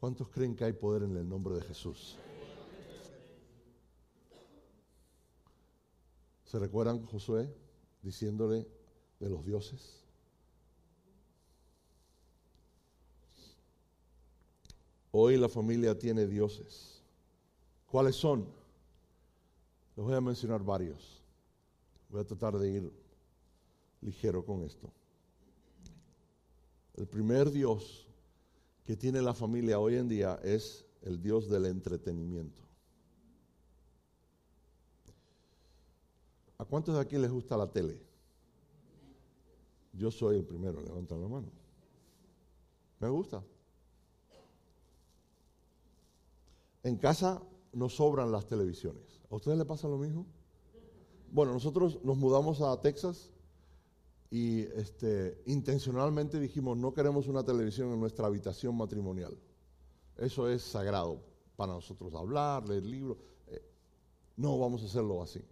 ¿Cuántos 0.00 0.28
creen 0.28 0.54
que 0.54 0.64
hay 0.64 0.72
poder 0.72 1.02
en 1.02 1.16
el 1.16 1.28
nombre 1.28 1.54
de 1.56 1.62
Jesús? 1.62 2.16
¿Se 6.44 6.58
recuerdan 6.58 7.04
Josué 7.04 7.52
diciéndole 8.02 8.66
de 9.20 9.28
los 9.28 9.44
dioses? 9.44 10.02
Hoy 15.10 15.36
la 15.36 15.48
familia 15.48 15.98
tiene 15.98 16.26
dioses. 16.26 17.02
¿Cuáles 17.86 18.16
son? 18.16 18.57
Les 19.98 20.06
voy 20.06 20.14
a 20.14 20.20
mencionar 20.20 20.62
varios. 20.62 21.20
Voy 22.08 22.20
a 22.20 22.24
tratar 22.24 22.56
de 22.56 22.70
ir 22.70 22.92
ligero 24.00 24.46
con 24.46 24.62
esto. 24.62 24.92
El 26.94 27.08
primer 27.08 27.50
Dios 27.50 28.06
que 28.84 28.96
tiene 28.96 29.20
la 29.20 29.34
familia 29.34 29.80
hoy 29.80 29.96
en 29.96 30.08
día 30.08 30.38
es 30.44 30.86
el 31.02 31.20
Dios 31.20 31.48
del 31.48 31.66
entretenimiento. 31.66 32.62
¿A 36.58 36.64
cuántos 36.64 36.94
de 36.94 37.00
aquí 37.00 37.18
les 37.18 37.32
gusta 37.32 37.56
la 37.56 37.68
tele? 37.68 38.00
Yo 39.94 40.12
soy 40.12 40.36
el 40.36 40.44
primero, 40.44 40.80
levantan 40.80 41.20
la 41.20 41.26
mano. 41.26 41.48
Me 43.00 43.08
gusta. 43.08 43.42
En 46.84 46.96
casa 46.98 47.42
nos 47.72 47.96
sobran 47.96 48.30
las 48.30 48.46
televisiones. 48.46 49.07
¿A 49.30 49.36
ustedes 49.36 49.58
les 49.58 49.66
pasa 49.66 49.88
lo 49.88 49.98
mismo? 49.98 50.26
Bueno, 51.30 51.52
nosotros 51.52 51.98
nos 52.02 52.16
mudamos 52.16 52.60
a 52.62 52.80
Texas 52.80 53.30
y 54.30 54.60
este, 54.60 55.42
intencionalmente 55.46 56.40
dijimos, 56.40 56.76
no 56.78 56.94
queremos 56.94 57.28
una 57.28 57.44
televisión 57.44 57.92
en 57.92 58.00
nuestra 58.00 58.26
habitación 58.26 58.76
matrimonial. 58.76 59.38
Eso 60.16 60.48
es 60.48 60.62
sagrado 60.62 61.22
para 61.56 61.72
nosotros, 61.72 62.14
hablar, 62.14 62.68
leer 62.68 62.84
libros. 62.84 63.18
Eh, 63.46 63.62
no 64.36 64.58
vamos 64.58 64.82
a 64.82 64.86
hacerlo 64.86 65.22
así. 65.22 65.42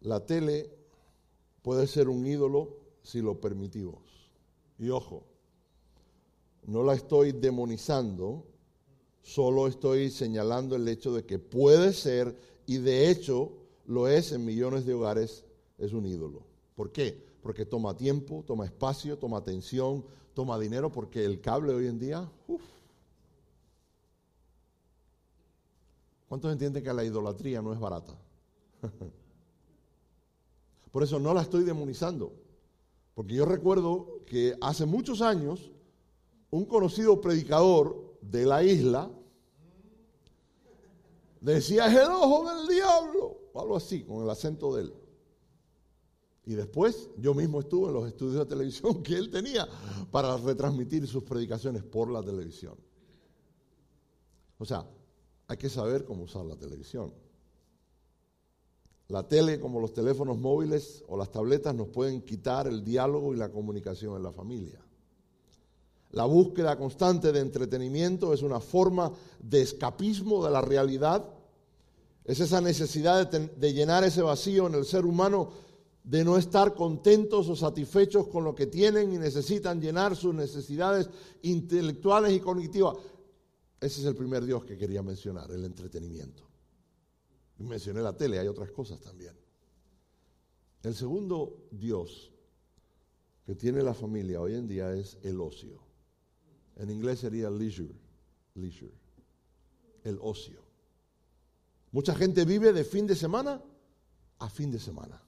La 0.00 0.26
tele 0.26 0.70
puede 1.62 1.86
ser 1.86 2.08
un 2.08 2.26
ídolo 2.26 2.76
si 3.02 3.20
lo 3.20 3.40
permitimos. 3.40 4.02
Y 4.78 4.90
ojo, 4.90 5.24
no 6.66 6.82
la 6.82 6.94
estoy 6.94 7.32
demonizando, 7.32 8.46
solo 9.22 9.66
estoy 9.66 10.10
señalando 10.10 10.76
el 10.76 10.86
hecho 10.88 11.12
de 11.14 11.24
que 11.24 11.38
puede 11.38 11.92
ser 11.92 12.36
y 12.66 12.78
de 12.78 13.10
hecho 13.10 13.52
lo 13.86 14.08
es 14.08 14.32
en 14.32 14.44
millones 14.44 14.86
de 14.86 14.94
hogares, 14.94 15.44
es 15.78 15.92
un 15.92 16.06
ídolo. 16.06 16.44
¿Por 16.74 16.92
qué? 16.92 17.24
Porque 17.42 17.66
toma 17.66 17.96
tiempo, 17.96 18.44
toma 18.46 18.64
espacio, 18.64 19.18
toma 19.18 19.38
atención, 19.38 20.04
toma 20.34 20.58
dinero, 20.58 20.90
porque 20.90 21.24
el 21.24 21.40
cable 21.40 21.74
hoy 21.74 21.86
en 21.86 21.98
día, 21.98 22.30
uff. 22.46 22.62
¿Cuántos 26.28 26.52
entienden 26.52 26.82
que 26.82 26.92
la 26.94 27.04
idolatría 27.04 27.60
no 27.60 27.72
es 27.74 27.80
barata? 27.80 28.16
Por 30.92 31.02
eso 31.02 31.18
no 31.18 31.34
la 31.34 31.42
estoy 31.42 31.64
demonizando. 31.64 32.32
Porque 33.14 33.34
yo 33.34 33.44
recuerdo 33.44 34.20
que 34.24 34.56
hace 34.60 34.86
muchos 34.86 35.20
años 35.20 35.71
un 36.52 36.66
conocido 36.66 37.20
predicador 37.20 38.18
de 38.20 38.44
la 38.44 38.62
isla 38.62 39.10
decía, 41.40 41.86
es 41.86 41.94
el 41.94 42.12
ojo 42.12 42.48
del 42.48 42.68
diablo, 42.68 43.38
algo 43.54 43.76
así, 43.76 44.04
con 44.04 44.22
el 44.22 44.30
acento 44.30 44.76
de 44.76 44.82
él. 44.82 44.94
Y 46.44 46.54
después 46.54 47.08
yo 47.16 47.32
mismo 47.32 47.60
estuve 47.60 47.88
en 47.88 47.94
los 47.94 48.06
estudios 48.06 48.40
de 48.40 48.46
televisión 48.46 49.02
que 49.02 49.16
él 49.16 49.30
tenía 49.30 49.66
para 50.10 50.36
retransmitir 50.36 51.06
sus 51.06 51.24
predicaciones 51.24 51.82
por 51.84 52.10
la 52.10 52.22
televisión. 52.22 52.74
O 54.58 54.66
sea, 54.66 54.86
hay 55.48 55.56
que 55.56 55.70
saber 55.70 56.04
cómo 56.04 56.24
usar 56.24 56.44
la 56.44 56.56
televisión. 56.56 57.14
La 59.08 59.26
tele, 59.26 59.58
como 59.58 59.80
los 59.80 59.94
teléfonos 59.94 60.38
móviles 60.38 61.02
o 61.08 61.16
las 61.16 61.30
tabletas, 61.30 61.74
nos 61.74 61.88
pueden 61.88 62.20
quitar 62.20 62.66
el 62.66 62.84
diálogo 62.84 63.32
y 63.32 63.38
la 63.38 63.50
comunicación 63.50 64.16
en 64.16 64.22
la 64.22 64.32
familia. 64.32 64.84
La 66.12 66.26
búsqueda 66.26 66.76
constante 66.76 67.32
de 67.32 67.40
entretenimiento 67.40 68.34
es 68.34 68.42
una 68.42 68.60
forma 68.60 69.10
de 69.40 69.62
escapismo 69.62 70.44
de 70.44 70.50
la 70.50 70.60
realidad. 70.60 71.24
Es 72.24 72.38
esa 72.40 72.60
necesidad 72.60 73.30
de, 73.30 73.72
llenar 73.72 74.04
ese 74.04 74.20
vacío 74.20 74.66
en 74.66 74.74
el 74.74 74.84
ser 74.84 75.06
humano 75.06 75.50
de 76.04 76.22
no 76.22 76.36
estar 76.36 76.74
contentos 76.74 77.48
o 77.48 77.56
satisfechos 77.56 78.28
con 78.28 78.44
lo 78.44 78.54
que 78.54 78.66
tienen 78.66 79.12
y 79.12 79.18
necesitan 79.18 79.80
llenar 79.80 80.14
sus 80.14 80.34
necesidades 80.34 81.08
intelectuales 81.42 82.34
y 82.34 82.40
cognitivas. 82.40 82.96
Ese 83.80 84.00
es 84.00 84.06
el 84.06 84.14
primer 84.14 84.44
Dios 84.44 84.64
que 84.64 84.76
quería 84.76 85.02
mencionar, 85.02 85.50
el 85.50 85.64
entretenimiento. 85.64 86.46
Mencioné 87.58 88.02
la 88.02 88.14
tele, 88.14 88.38
hay 88.38 88.48
otras 88.48 88.70
cosas 88.70 89.00
también. 89.00 89.34
El 90.82 90.94
segundo 90.94 91.68
Dios 91.70 92.32
que 93.46 93.54
tiene 93.54 93.82
la 93.82 93.94
familia 93.94 94.40
hoy 94.40 94.54
en 94.54 94.68
día 94.68 94.92
es 94.92 95.16
el 95.22 95.40
ocio. 95.40 95.91
En 96.76 96.90
inglés 96.90 97.20
sería 97.20 97.50
leisure, 97.50 97.94
leisure, 98.54 98.94
el 100.04 100.18
ocio. 100.20 100.62
Mucha 101.92 102.14
gente 102.14 102.44
vive 102.44 102.72
de 102.72 102.84
fin 102.84 103.06
de 103.06 103.14
semana 103.14 103.60
a 104.38 104.48
fin 104.48 104.70
de 104.70 104.80
semana. 104.80 105.20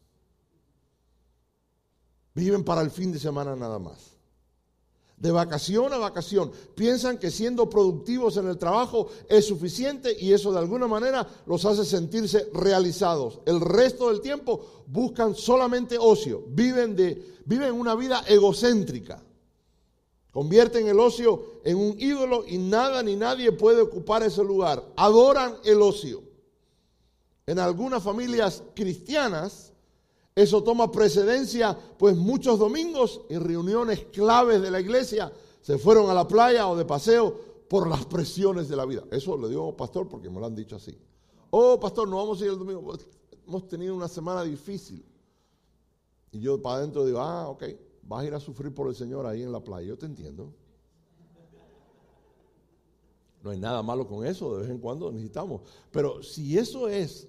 Viven 2.35 2.65
para 2.65 2.81
el 2.81 2.91
fin 2.91 3.13
de 3.13 3.19
semana 3.19 3.55
nada 3.55 3.79
más. 3.79 4.15
De 5.17 5.31
vacación 5.31 5.93
a 5.93 5.99
vacación. 5.99 6.51
Piensan 6.75 7.19
que 7.19 7.31
siendo 7.31 7.71
productivos 7.71 8.37
en 8.37 8.49
el 8.49 8.59
trabajo 8.59 9.09
es 9.29 9.47
suficiente 9.47 10.17
y 10.19 10.33
eso 10.33 10.53
de 10.53 10.59
alguna 10.59 10.89
manera 10.89 11.27
los 11.47 11.65
hace 11.65 11.85
sentirse 11.85 12.51
realizados. 12.53 13.41
El 13.47 13.61
resto 13.61 14.09
del 14.09 14.21
tiempo 14.21 14.85
buscan 14.89 15.35
solamente 15.35 15.97
ocio. 15.99 16.45
Viven, 16.49 16.97
de, 16.97 17.41
viven 17.45 17.73
una 17.73 17.95
vida 17.95 18.25
egocéntrica. 18.27 19.23
Convierten 20.35 20.89
el 20.89 20.99
ocio 20.99 21.61
en 21.62 21.76
un 21.76 21.95
ídolo 21.97 22.45
y 22.45 22.59
nada 22.59 23.05
ni 23.05 23.14
nadie 23.14 23.53
puede 23.53 23.80
ocupar 23.80 24.24
ese 24.24 24.43
lugar. 24.43 24.85
Adoran 24.97 25.55
el 25.64 25.80
ocio. 25.80 26.24
En 27.47 27.61
algunas 27.61 28.03
familias 28.03 28.64
cristianas 28.74 29.72
eso 30.35 30.64
toma 30.64 30.91
precedencia, 30.91 31.78
pues 31.97 32.16
muchos 32.16 32.59
domingos 32.59 33.20
y 33.30 33.37
reuniones 33.37 34.07
claves 34.07 34.61
de 34.61 34.72
la 34.72 34.80
iglesia 34.80 35.32
se 35.62 35.78
fueron 35.78 36.11
a 36.11 36.14
la 36.14 36.26
playa 36.26 36.66
o 36.66 36.74
de 36.74 36.85
paseo 36.85 37.39
por 37.68 37.89
las 37.89 38.05
presiones 38.05 38.68
de 38.68 38.74
la 38.74 38.87
vida. 38.87 39.05
Eso 39.12 39.37
lo 39.37 39.47
digo, 39.47 39.76
pastor, 39.76 40.09
porque 40.09 40.28
me 40.30 40.41
lo 40.41 40.47
han 40.47 40.57
dicho 40.57 40.74
así. 40.74 40.99
Oh, 41.51 41.78
pastor, 41.78 42.09
no 42.09 42.16
vamos 42.16 42.43
a 42.43 42.45
ir 42.45 42.51
el 42.51 42.59
domingo. 42.59 42.99
Hemos 43.47 43.68
tenido 43.68 43.95
una 43.95 44.09
semana 44.09 44.43
difícil. 44.43 45.07
Y 46.32 46.41
yo 46.41 46.61
para 46.61 46.78
adentro 46.78 47.07
digo, 47.07 47.20
ah, 47.20 47.49
ok 47.51 47.62
vas 48.07 48.23
a 48.23 48.27
ir 48.27 48.35
a 48.35 48.41
sufrir 48.41 48.73
por 48.75 48.89
el 48.89 48.95
Señor 48.95 49.27
ahí 49.27 49.43
en 49.43 49.53
la 49.53 49.63
playa. 49.63 49.89
Yo 49.89 49.99
te 49.99 50.07
entiendo. 50.07 50.53
No 53.43 53.51
hay 53.51 53.59
nada 53.59 53.83
malo 53.83 54.07
con 54.07 54.25
eso, 54.25 54.55
de 54.57 54.63
vez 54.63 54.71
en 54.71 54.79
cuando 54.79 55.13
necesitamos. 55.13 55.61
Pero 55.91 56.23
si 56.23 56.57
eso 56.57 56.89
es 56.89 57.29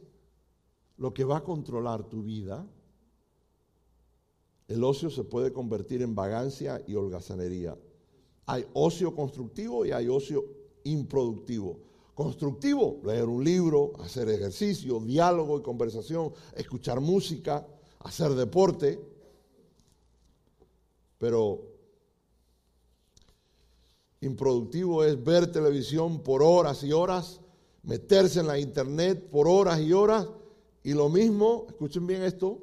lo 0.97 1.13
que 1.13 1.25
va 1.25 1.37
a 1.37 1.43
controlar 1.43 2.05
tu 2.05 2.23
vida, 2.23 2.65
el 4.67 4.83
ocio 4.83 5.09
se 5.09 5.25
puede 5.25 5.51
convertir 5.51 6.01
en 6.01 6.15
vagancia 6.15 6.81
y 6.87 6.95
holgazanería. 6.95 7.77
Hay 8.45 8.65
ocio 8.73 9.13
constructivo 9.13 9.85
y 9.85 9.91
hay 9.91 10.07
ocio 10.07 10.45
improductivo. 10.85 11.79
Constructivo, 12.13 13.01
leer 13.03 13.25
un 13.25 13.43
libro, 13.43 13.91
hacer 13.99 14.29
ejercicio, 14.29 15.01
diálogo 15.01 15.59
y 15.59 15.63
conversación, 15.63 16.31
escuchar 16.55 17.01
música, 17.01 17.67
hacer 17.99 18.31
deporte. 18.31 19.14
Pero 21.17 21.75
improductivo 24.21 25.03
es 25.03 25.23
ver 25.23 25.51
televisión 25.51 26.21
por 26.21 26.41
horas 26.41 26.83
y 26.83 26.91
horas, 26.91 27.39
meterse 27.83 28.39
en 28.39 28.47
la 28.47 28.59
internet 28.59 29.29
por 29.29 29.47
horas 29.47 29.79
y 29.79 29.93
horas. 29.93 30.27
Y 30.83 30.93
lo 30.93 31.09
mismo, 31.09 31.65
escuchen 31.69 32.05
bien 32.05 32.23
esto, 32.23 32.59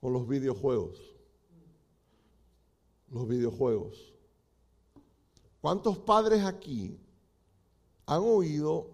con 0.00 0.12
los 0.12 0.26
videojuegos. 0.26 0.98
Los 3.10 3.28
videojuegos. 3.28 4.12
¿Cuántos 5.60 5.98
padres 5.98 6.44
aquí 6.44 6.98
han 8.06 8.20
oído 8.20 8.90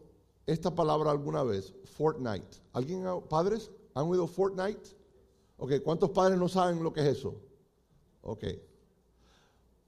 esta 0.47 0.75
palabra 0.75 1.11
alguna 1.11 1.43
vez? 1.43 1.75
Fortnite. 1.85 2.59
¿Alguien, 2.73 3.05
padres, 3.29 3.71
han 3.95 4.07
oído 4.07 4.27
Fortnite? 4.27 4.97
Ok, 5.59 5.73
¿cuántos 5.85 6.11
padres 6.11 6.39
no 6.39 6.49
saben 6.49 6.83
lo 6.83 6.93
que 6.93 7.01
es 7.01 7.19
eso? 7.19 7.35
Ok. 8.23 8.45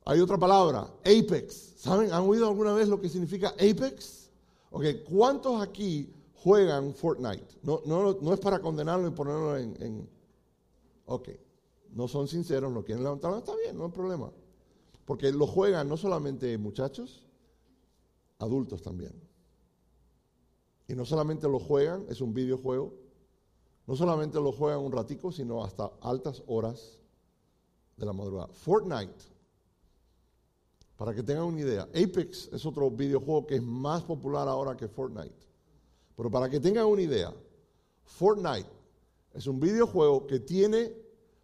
Hay 0.04 0.20
otra 0.20 0.38
palabra, 0.38 0.88
Apex. 1.00 1.74
¿Saben? 1.76 2.12
¿Han 2.12 2.22
oído 2.22 2.46
alguna 2.46 2.74
vez 2.74 2.88
lo 2.88 3.00
que 3.00 3.08
significa 3.08 3.48
Apex? 3.50 4.30
Ok, 4.70 4.84
¿cuántos 5.08 5.62
aquí 5.62 6.12
juegan 6.34 6.94
Fortnite? 6.94 7.46
No, 7.62 7.80
no, 7.86 8.18
no 8.20 8.34
es 8.34 8.40
para 8.40 8.58
condenarlo 8.58 9.08
y 9.08 9.12
ponerlo 9.12 9.56
en, 9.56 9.82
en... 9.82 10.08
Ok, 11.06 11.28
no 11.92 12.08
son 12.08 12.28
sinceros, 12.28 12.72
no 12.72 12.84
quieren 12.84 13.04
levantarlo, 13.04 13.38
está 13.38 13.54
bien, 13.56 13.78
no 13.78 13.86
hay 13.86 13.90
problema. 13.92 14.30
Porque 15.04 15.30
lo 15.32 15.46
juegan 15.46 15.88
no 15.88 15.96
solamente 15.96 16.56
muchachos, 16.58 17.26
adultos 18.38 18.82
también. 18.82 19.12
Y 20.88 20.94
no 20.94 21.04
solamente 21.04 21.48
lo 21.48 21.58
juegan, 21.58 22.04
es 22.08 22.20
un 22.20 22.34
videojuego, 22.34 22.92
no 23.86 23.96
solamente 23.96 24.40
lo 24.40 24.52
juegan 24.52 24.80
un 24.80 24.92
ratico, 24.92 25.30
sino 25.30 25.64
hasta 25.64 25.92
altas 26.00 26.42
horas 26.46 27.03
de 27.96 28.06
la 28.06 28.12
madrugada. 28.12 28.48
Fortnite 28.52 29.34
para 30.96 31.14
que 31.14 31.22
tengan 31.22 31.44
una 31.44 31.60
idea, 31.60 31.82
Apex 31.82 32.50
es 32.52 32.64
otro 32.64 32.90
videojuego 32.90 33.46
que 33.46 33.56
es 33.56 33.62
más 33.62 34.02
popular 34.02 34.46
ahora 34.46 34.76
que 34.76 34.88
Fortnite. 34.88 35.34
Pero 36.16 36.30
para 36.30 36.48
que 36.48 36.60
tengan 36.60 36.86
una 36.86 37.02
idea, 37.02 37.34
Fortnite 38.04 38.68
es 39.32 39.46
un 39.46 39.58
videojuego 39.58 40.26
que 40.26 40.38
tiene 40.38 40.94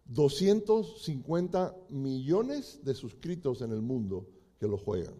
250 0.05 1.75
millones 1.89 2.79
de 2.83 2.95
suscritos 2.95 3.61
en 3.61 3.71
el 3.71 3.81
mundo 3.81 4.25
que 4.57 4.67
lo 4.67 4.77
juegan. 4.77 5.15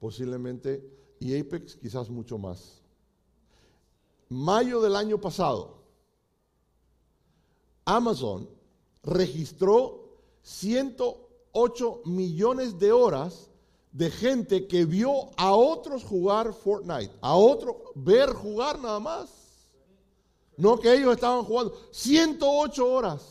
Posiblemente, 0.00 0.84
y 1.20 1.38
Apex 1.38 1.76
quizás 1.76 2.10
mucho 2.10 2.36
más. 2.38 2.82
Mayo 4.28 4.80
del 4.80 4.96
año 4.96 5.20
pasado, 5.20 5.84
Amazon 7.84 8.48
registró 9.04 10.03
108 10.44 12.02
millones 12.04 12.78
de 12.78 12.92
horas 12.92 13.50
de 13.90 14.10
gente 14.10 14.66
que 14.66 14.84
vio 14.84 15.30
a 15.36 15.52
otros 15.52 16.04
jugar 16.04 16.52
Fortnite, 16.52 17.12
a 17.20 17.34
otros 17.34 17.76
ver 17.94 18.30
jugar 18.30 18.78
nada 18.78 19.00
más. 19.00 19.30
No 20.56 20.78
que 20.78 20.92
ellos 20.94 21.14
estaban 21.14 21.44
jugando 21.44 21.74
108 21.90 22.86
horas. 22.86 23.22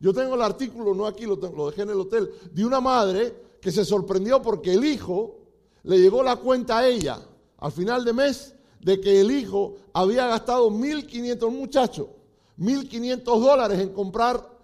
Yo 0.00 0.12
tengo 0.12 0.34
el 0.34 0.42
artículo, 0.42 0.94
no 0.94 1.06
aquí, 1.06 1.24
lo, 1.24 1.36
dejé 1.36 1.82
en 1.82 1.90
el 1.90 2.00
hotel, 2.00 2.30
de 2.52 2.64
una 2.64 2.80
madre 2.80 3.34
que 3.60 3.72
se 3.72 3.84
sorprendió 3.84 4.42
porque 4.42 4.74
el 4.74 4.84
hijo 4.84 5.38
le 5.82 5.98
llegó 5.98 6.22
la 6.22 6.36
cuenta 6.36 6.78
a 6.78 6.86
ella 6.86 7.20
al 7.58 7.72
final 7.72 8.04
de 8.04 8.12
mes 8.12 8.54
de 8.80 9.00
que 9.00 9.20
el 9.20 9.30
hijo 9.30 9.76
había 9.92 10.26
gastado 10.26 10.70
1.500, 10.70 11.50
muchachos, 11.50 12.08
1.500 12.58 13.22
dólares 13.24 13.80
en 13.80 13.92
comprar 13.92 14.57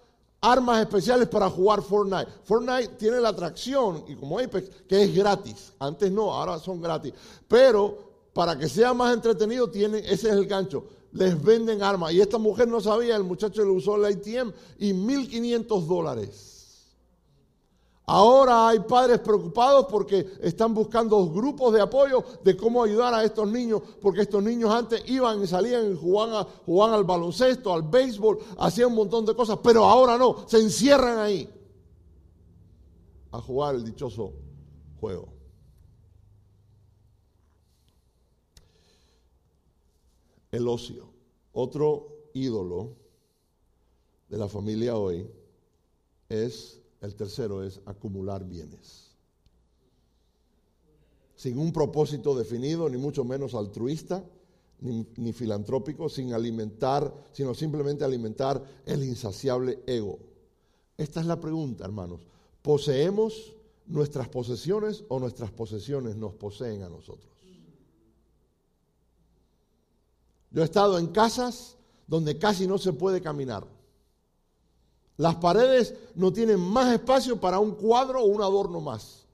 armas 0.51 0.81
especiales 0.81 1.27
para 1.27 1.49
jugar 1.49 1.81
Fortnite. 1.81 2.27
Fortnite 2.43 2.89
tiene 2.97 3.19
la 3.19 3.29
atracción, 3.29 4.03
y 4.07 4.15
como 4.15 4.39
Apex, 4.39 4.69
que 4.87 5.03
es 5.03 5.15
gratis. 5.15 5.73
Antes 5.79 6.11
no, 6.11 6.31
ahora 6.33 6.59
son 6.59 6.81
gratis. 6.81 7.13
Pero 7.47 7.97
para 8.33 8.57
que 8.57 8.69
sea 8.69 8.93
más 8.93 9.13
entretenido, 9.13 9.69
tienen, 9.69 10.03
ese 10.05 10.29
es 10.29 10.35
el 10.35 10.45
gancho. 10.45 10.85
Les 11.13 11.41
venden 11.41 11.81
armas. 11.81 12.13
Y 12.13 12.21
esta 12.21 12.37
mujer 12.37 12.67
no 12.67 12.79
sabía, 12.81 13.15
el 13.15 13.23
muchacho 13.23 13.63
le 13.63 13.71
usó 13.71 13.95
el 13.95 14.05
ATM 14.05 14.51
y 14.79 14.93
1.500 14.93 15.85
dólares. 15.85 16.54
Ahora 18.07 18.67
hay 18.67 18.79
padres 18.81 19.19
preocupados 19.19 19.87
porque 19.89 20.27
están 20.41 20.75
buscando 20.75 21.27
grupos 21.27 21.73
de 21.73 21.81
apoyo 21.81 22.23
de 22.43 22.55
cómo 22.55 22.83
ayudar 22.83 23.15
a 23.15 23.23
estos 23.23 23.49
niños, 23.51 23.81
porque 23.99 24.21
estos 24.21 24.43
niños 24.43 24.69
antes 24.69 25.03
iban 25.09 25.41
y 25.41 25.47
salían 25.47 25.91
y 25.91 25.95
jugaban, 25.95 26.45
jugaban 26.65 26.93
al 26.93 27.03
baloncesto, 27.03 27.73
al 27.73 27.81
béisbol, 27.81 28.37
hacían 28.59 28.89
un 28.89 28.95
montón 28.95 29.25
de 29.25 29.35
cosas, 29.35 29.57
pero 29.63 29.85
ahora 29.85 30.19
no, 30.19 30.47
se 30.47 30.59
encierran 30.59 31.17
ahí 31.17 31.49
a 33.31 33.41
jugar 33.41 33.73
el 33.73 33.83
dichoso 33.83 34.33
juego. 34.99 35.29
El 40.51 40.67
ocio, 40.67 41.09
otro 41.53 42.29
ídolo 42.35 42.93
de 44.29 44.37
la 44.37 44.47
familia 44.47 44.95
hoy, 44.95 45.27
es 46.29 46.84
el 47.05 47.15
tercero 47.15 47.63
es 47.63 47.79
acumular 47.85 48.43
bienes. 48.43 49.11
Sin 51.35 51.57
un 51.57 51.71
propósito 51.71 52.35
definido, 52.35 52.89
ni 52.89 52.97
mucho 52.97 53.23
menos 53.23 53.53
altruista, 53.53 54.23
ni, 54.81 55.33
filantrópico, 55.33 56.09
sin 56.09 56.33
alimentar, 56.33 57.13
sino 57.31 57.53
simplemente 57.53 58.03
alimentar 58.03 58.61
el 58.85 59.03
insaciable 59.03 59.79
ego. 59.87 60.19
Esta 60.97 61.19
es 61.19 61.25
la 61.25 61.39
pregunta, 61.39 61.85
hermanos. 61.85 62.21
¿Poseemos 62.61 63.53
nuestras 63.87 64.29
posesiones 64.29 65.03
o 65.07 65.19
nuestras 65.19 65.51
posesiones 65.51 66.15
nos 66.15 66.33
poseen 66.33 66.83
a 66.83 66.89
nosotros? 66.89 67.31
Yo 70.51 70.61
he 70.61 70.65
estado 70.65 70.97
en 70.97 71.07
casas 71.07 71.75
donde 72.07 72.37
casi 72.37 72.67
no 72.67 72.77
se 72.77 72.93
puede 72.93 73.21
caminar. 73.21 73.74
Las 75.17 75.35
paredes 75.35 75.93
no 76.15 76.33
tienen 76.33 76.59
más 76.59 76.93
espacio 76.93 77.39
para 77.39 77.59
un 77.59 77.71
cuadro 77.71 78.21
o 78.21 78.25
un 78.25 78.41
adorno 78.41 78.81
más. 78.81 79.25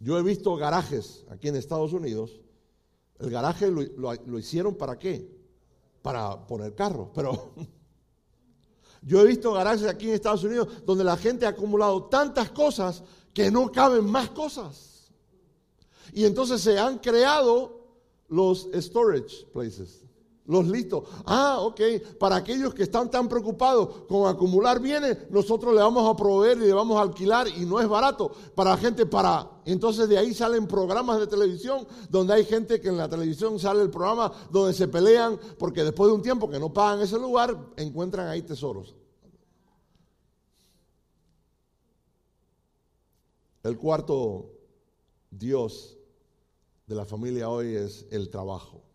Yo 0.00 0.18
he 0.18 0.22
visto 0.22 0.56
garajes 0.56 1.24
aquí 1.30 1.48
en 1.48 1.56
Estados 1.56 1.92
Unidos. 1.92 2.40
El 3.18 3.30
garaje 3.30 3.70
lo, 3.70 4.38
hicieron 4.38 4.74
para 4.74 4.98
qué? 4.98 5.30
Para 6.02 6.46
poner 6.46 6.74
carros. 6.74 7.10
Pero 7.14 7.52
yo 9.02 9.20
he 9.20 9.26
visto 9.26 9.52
garajes 9.52 9.86
aquí 9.86 10.08
en 10.08 10.14
Estados 10.14 10.42
Unidos 10.42 10.84
donde 10.84 11.04
la 11.04 11.16
gente 11.16 11.46
ha 11.46 11.50
acumulado 11.50 12.04
tantas 12.04 12.50
cosas 12.50 13.04
que 13.32 13.50
no 13.50 13.70
caben 13.70 14.06
más 14.06 14.30
cosas. 14.30 15.12
Y 16.12 16.24
entonces 16.24 16.60
se 16.60 16.76
han 16.76 16.98
creado 16.98 17.78
los 18.26 18.68
storage 18.74 19.46
places 19.52 20.09
los 20.46 20.66
listos. 20.66 21.04
Ah, 21.26 21.58
ok, 21.60 21.80
para 22.18 22.36
aquellos 22.36 22.74
que 22.74 22.82
están 22.82 23.10
tan 23.10 23.28
preocupados 23.28 24.04
con 24.08 24.28
acumular 24.28 24.80
bienes, 24.80 25.30
nosotros 25.30 25.74
le 25.74 25.80
vamos 25.80 26.08
a 26.08 26.16
proveer 26.16 26.58
y 26.58 26.66
le 26.66 26.72
vamos 26.72 26.98
a 26.98 27.02
alquilar 27.02 27.46
y 27.48 27.64
no 27.64 27.80
es 27.80 27.88
barato. 27.88 28.30
Para 28.54 28.70
la 28.70 28.76
gente, 28.76 29.06
para... 29.06 29.48
Entonces 29.64 30.08
de 30.08 30.18
ahí 30.18 30.34
salen 30.34 30.66
programas 30.66 31.20
de 31.20 31.26
televisión 31.26 31.86
donde 32.08 32.34
hay 32.34 32.44
gente 32.44 32.80
que 32.80 32.88
en 32.88 32.96
la 32.96 33.08
televisión 33.08 33.58
sale 33.58 33.82
el 33.82 33.90
programa 33.90 34.32
donde 34.50 34.74
se 34.74 34.88
pelean 34.88 35.38
porque 35.58 35.84
después 35.84 36.08
de 36.08 36.16
un 36.16 36.22
tiempo 36.22 36.50
que 36.50 36.58
no 36.58 36.72
pagan 36.72 37.00
ese 37.00 37.18
lugar, 37.18 37.56
encuentran 37.76 38.26
ahí 38.26 38.42
tesoros. 38.42 38.96
El 43.62 43.76
cuarto 43.76 44.50
Dios 45.30 45.96
de 46.86 46.94
la 46.96 47.04
familia 47.04 47.50
hoy 47.50 47.76
es 47.76 48.06
el 48.10 48.30
trabajo 48.30 48.89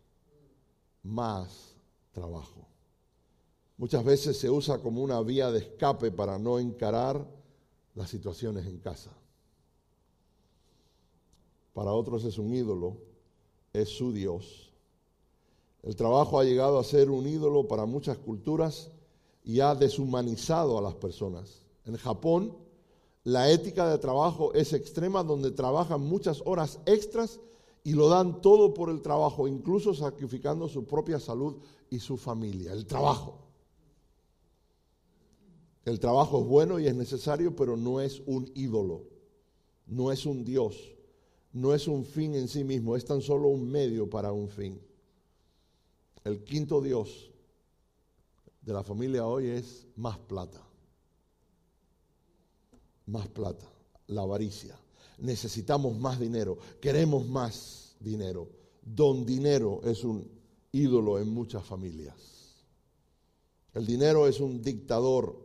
más 1.06 1.76
trabajo. 2.12 2.68
Muchas 3.78 4.03
veces 4.03 4.38
se 4.38 4.49
usa 4.49 4.80
como 4.80 5.03
una 5.03 5.22
vía 5.22 5.51
de 5.51 5.60
escape 5.60 6.12
para 6.12 6.39
no 6.39 6.60
encarar 6.60 7.26
las 7.93 8.10
situaciones 8.10 8.66
en 8.66 8.80
casa. 8.80 9.12
Para 11.74 11.91
otros 11.91 12.24
es 12.24 12.38
un 12.38 12.53
ídolo, 12.53 12.97
es 13.74 13.89
su 13.89 14.14
Dios. 14.14 14.72
El 15.84 15.95
trabajo 15.95 16.39
ha 16.39 16.43
llegado 16.43 16.80
a 16.80 16.84
ser 16.84 17.10
un 17.10 17.28
ídolo 17.28 17.68
para 17.68 17.86
muchas 17.86 18.18
culturas 18.18 18.89
y 19.43 19.60
ha 19.60 19.76
deshumanizado 19.76 20.78
a 20.78 20.82
las 20.82 20.95
personas. 20.95 21.62
En 21.86 21.97
Japón, 21.97 22.58
la 23.24 23.51
ética 23.51 23.89
de 23.89 23.97
trabajo 23.97 24.53
es 24.53 24.74
extrema, 24.74 25.24
donde 25.24 25.51
trabajan 25.51 26.01
muchas 26.01 26.41
horas 26.45 26.80
extras 26.86 27.39
y 27.86 27.93
lo 27.93 28.09
dan 28.09 28.41
todo 28.41 28.73
por 28.73 28.89
el 28.89 29.03
trabajo, 29.03 29.47
incluso 29.47 29.93
sacrificando 29.93 30.67
su 30.67 30.86
propia 30.86 31.19
salud 31.19 31.57
y 31.91 31.99
su 31.99 32.17
familia. 32.17 32.73
El 32.73 32.88
trabajo. 32.88 33.38
El 35.86 35.99
trabajo 35.99 36.41
es 36.41 36.47
bueno 36.47 36.79
y 36.79 36.88
es 36.88 36.95
necesario, 36.95 37.55
pero 37.55 37.77
no 37.77 38.01
es 38.01 38.23
un 38.25 38.51
ídolo, 38.55 39.03
no 39.86 40.11
es 40.11 40.25
un 40.25 40.43
Dios, 40.43 40.95
no 41.53 41.75
es 41.75 41.88
un 41.88 42.03
fin 42.03 42.33
en 42.33 42.47
sí 42.47 42.63
mismo, 42.63 42.95
es 42.95 43.05
tan 43.05 43.21
solo 43.21 43.49
un 43.49 43.69
medio 43.69 44.09
para 44.09 44.31
un 44.31 44.49
fin. 44.49 44.81
El 46.23 46.43
quinto 46.43 46.81
Dios 46.81 47.29
de 48.61 48.73
la 48.73 48.81
familia 48.81 49.27
hoy 49.27 49.45
es 49.45 49.86
más 49.95 50.17
plata. 50.17 50.59
más 53.05 53.27
plata, 53.27 53.71
la 54.07 54.23
avaricia. 54.23 54.75
Necesitamos 55.20 55.97
más 55.97 56.20
dinero, 56.20 56.57
queremos 56.82 57.28
más 57.28 57.95
dinero. 57.99 58.49
Don 58.82 59.26
dinero 59.26 59.82
es 59.84 60.03
un 60.03 60.30
ídolo 60.72 61.20
en 61.20 61.30
muchas 61.30 61.63
familias. 61.63 62.16
El 63.74 63.86
dinero 63.86 64.28
es 64.28 64.39
un 64.39 64.61
dictador 64.61 65.45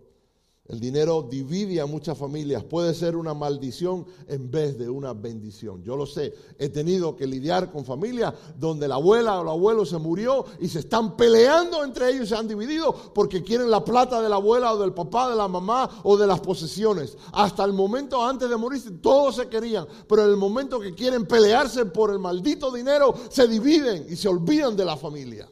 el 0.71 0.79
dinero 0.79 1.27
divide 1.29 1.81
a 1.81 1.87
muchas 1.87 2.17
familias, 2.17 2.63
puede 2.63 2.95
ser 2.95 3.17
una 3.17 3.35
maldición 3.35 4.07
en 4.29 4.53
vez 4.53 4.79
de 4.79 4.89
una 4.89 5.13
bendición. 5.13 5.83
Yo 5.83 5.97
lo 5.97 6.07
sé, 6.07 6.33
he 6.61 6.69
tenido 6.69 7.17
que 7.17 7.27
lidiar 7.27 7.73
con 7.73 7.85
familias 7.85 8.33
donde 8.57 8.87
la 8.87 8.95
abuela 8.95 9.41
o 9.41 9.43
el 9.43 9.49
abuelo 9.49 9.85
se 9.85 9.99
murió 9.99 10.45
y 10.61 10.69
se 10.69 10.79
están 10.79 11.17
peleando 11.17 11.83
entre 11.83 12.11
ellos, 12.11 12.29
se 12.29 12.37
han 12.37 12.47
dividido 12.47 12.95
porque 13.13 13.43
quieren 13.43 13.69
la 13.69 13.85
plata 13.85 14.23
de 14.23 14.29
la 14.29 14.37
abuela 14.37 14.73
o 14.73 14.79
del 14.79 14.93
papá, 14.93 15.29
de 15.29 15.35
la 15.35 15.49
mamá 15.49 15.91
o 16.05 16.17
de 16.17 16.29
las 16.29 16.39
posesiones. 16.39 17.19
Hasta 17.33 17.65
el 17.65 17.73
momento 17.73 18.25
antes 18.25 18.49
de 18.49 18.57
morirse 18.57 18.93
todos 18.93 19.35
se 19.37 19.49
querían, 19.49 19.89
pero 20.09 20.23
en 20.23 20.31
el 20.31 20.37
momento 20.37 20.79
que 20.79 20.95
quieren 20.95 21.27
pelearse 21.27 21.87
por 21.87 22.13
el 22.13 22.21
maldito 22.21 22.71
dinero, 22.71 23.13
se 23.29 23.49
dividen 23.49 24.07
y 24.09 24.15
se 24.15 24.29
olvidan 24.29 24.77
de 24.77 24.85
la 24.85 24.97
familia. 24.97 25.49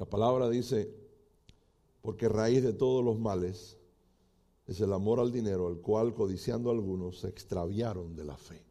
La 0.00 0.06
palabra 0.06 0.48
dice, 0.48 0.90
porque 2.00 2.26
raíz 2.26 2.62
de 2.62 2.72
todos 2.72 3.04
los 3.04 3.18
males 3.18 3.76
es 4.66 4.80
el 4.80 4.94
amor 4.94 5.20
al 5.20 5.30
dinero, 5.30 5.68
el 5.68 5.82
cual 5.82 6.14
codiciando 6.14 6.70
algunos 6.70 7.18
se 7.20 7.28
extraviaron 7.28 8.16
de 8.16 8.24
la 8.24 8.38
fe. 8.38 8.62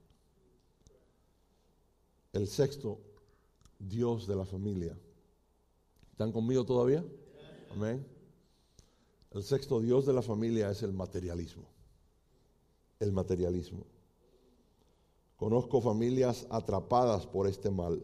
El 2.34 2.48
sexto, 2.48 2.98
Dios 3.78 4.26
de 4.26 4.38
la 4.38 4.44
familia. 4.44 4.98
¿Están 6.10 6.32
conmigo 6.32 6.66
todavía? 6.66 7.06
Amén. 7.76 8.04
El 9.30 9.44
sexto 9.44 9.80
Dios 9.80 10.08
de 10.08 10.14
la 10.14 10.24
familia 10.24 10.72
es 10.72 10.82
el 10.82 10.94
materialismo. 10.94 11.66
El 13.00 13.12
materialismo. 13.12 13.86
Conozco 15.38 15.80
familias 15.80 16.48
atrapadas 16.50 17.28
por 17.28 17.46
este 17.46 17.70
mal 17.70 18.04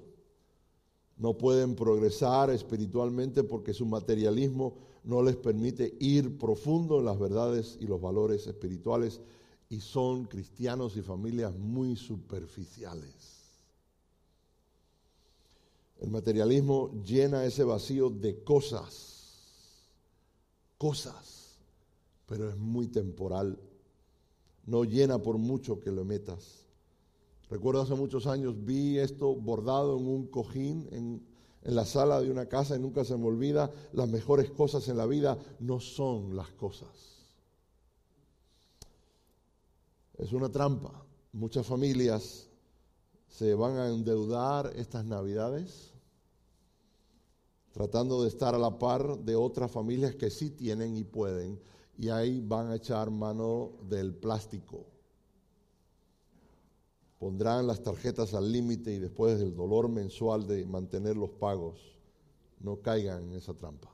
no 1.18 1.38
pueden 1.38 1.76
progresar 1.76 2.50
espiritualmente 2.50 3.44
porque 3.44 3.74
su 3.74 3.86
materialismo 3.86 4.76
no 5.04 5.22
les 5.22 5.36
permite 5.36 5.96
ir 6.00 6.38
profundo 6.38 7.00
en 7.00 7.06
las 7.06 7.20
verdades 7.20 7.78
y 7.80 7.88
los 7.88 8.02
valores 8.02 8.48
espirituales 8.48 9.22
y 9.70 9.80
son 9.80 10.26
cristianos 10.26 10.98
y 10.98 11.02
familias 11.02 11.56
muy 11.56 11.96
superficiales. 11.96 13.36
El 16.00 16.12
materialismo 16.12 16.92
llena 17.04 17.46
ese 17.46 17.64
vacío 17.64 18.10
de 18.10 18.44
cosas, 18.44 19.86
cosas, 20.78 21.58
pero 22.26 22.50
es 22.50 22.58
muy 22.58 22.88
temporal. 22.88 23.58
No 24.66 24.84
llena 24.84 25.20
por 25.20 25.38
mucho 25.38 25.80
que 25.80 25.92
lo 25.92 26.04
metas. 26.04 26.65
Recuerdo 27.50 27.82
hace 27.82 27.94
muchos 27.94 28.26
años 28.26 28.56
vi 28.66 28.98
esto 28.98 29.36
bordado 29.36 29.98
en 29.98 30.08
un 30.08 30.28
cojín 30.28 30.88
en, 30.92 31.36
la 31.62 31.86
sala 31.86 32.22
de 32.22 32.30
una 32.30 32.46
casa 32.46 32.76
y 32.76 32.80
nunca 32.80 33.04
se 33.04 33.18
me 33.18 33.26
olvida, 33.26 33.72
las 33.92 34.08
mejores 34.08 34.52
cosas 34.52 34.88
en 34.88 34.98
la 34.98 35.08
vida 35.08 35.36
no 35.60 35.80
son 35.80 36.36
las 36.36 36.52
cosas. 36.52 37.26
Es 40.14 40.32
una 40.32 40.50
trampa. 40.50 41.04
Muchas 41.34 41.66
familias 41.66 42.48
se 43.28 43.56
van 43.56 43.78
a 43.78 43.88
endeudar 43.88 44.72
estas 44.76 45.06
navidades 45.06 45.92
tratando 47.72 48.22
de 48.22 48.30
estar 48.30 48.54
a 48.54 48.60
la 48.60 48.78
par 48.78 49.18
de 49.18 49.36
otras 49.36 49.72
familias 49.72 50.16
que 50.16 50.30
sí 50.30 50.52
tienen 50.52 50.96
y 50.96 51.04
pueden, 51.04 51.60
y 51.98 52.10
ahí 52.10 52.40
van 52.40 52.70
a 52.70 52.76
echar 52.76 53.10
mano 53.10 53.72
del 53.90 54.14
plástico 54.14 54.95
pondrán 57.26 57.66
las 57.66 57.82
tarjetas 57.82 58.36
al 58.36 58.52
límite 58.52 58.94
y 58.94 59.00
después 59.00 59.40
del 59.40 59.56
dolor 59.56 59.90
mensual 59.90 60.46
de 60.46 60.64
mantener 60.64 61.18
los 61.18 61.32
pagos, 61.32 61.98
no 62.60 62.84
caigan 62.84 63.24
en 63.24 63.34
esa 63.34 63.56
trampa. 63.56 63.92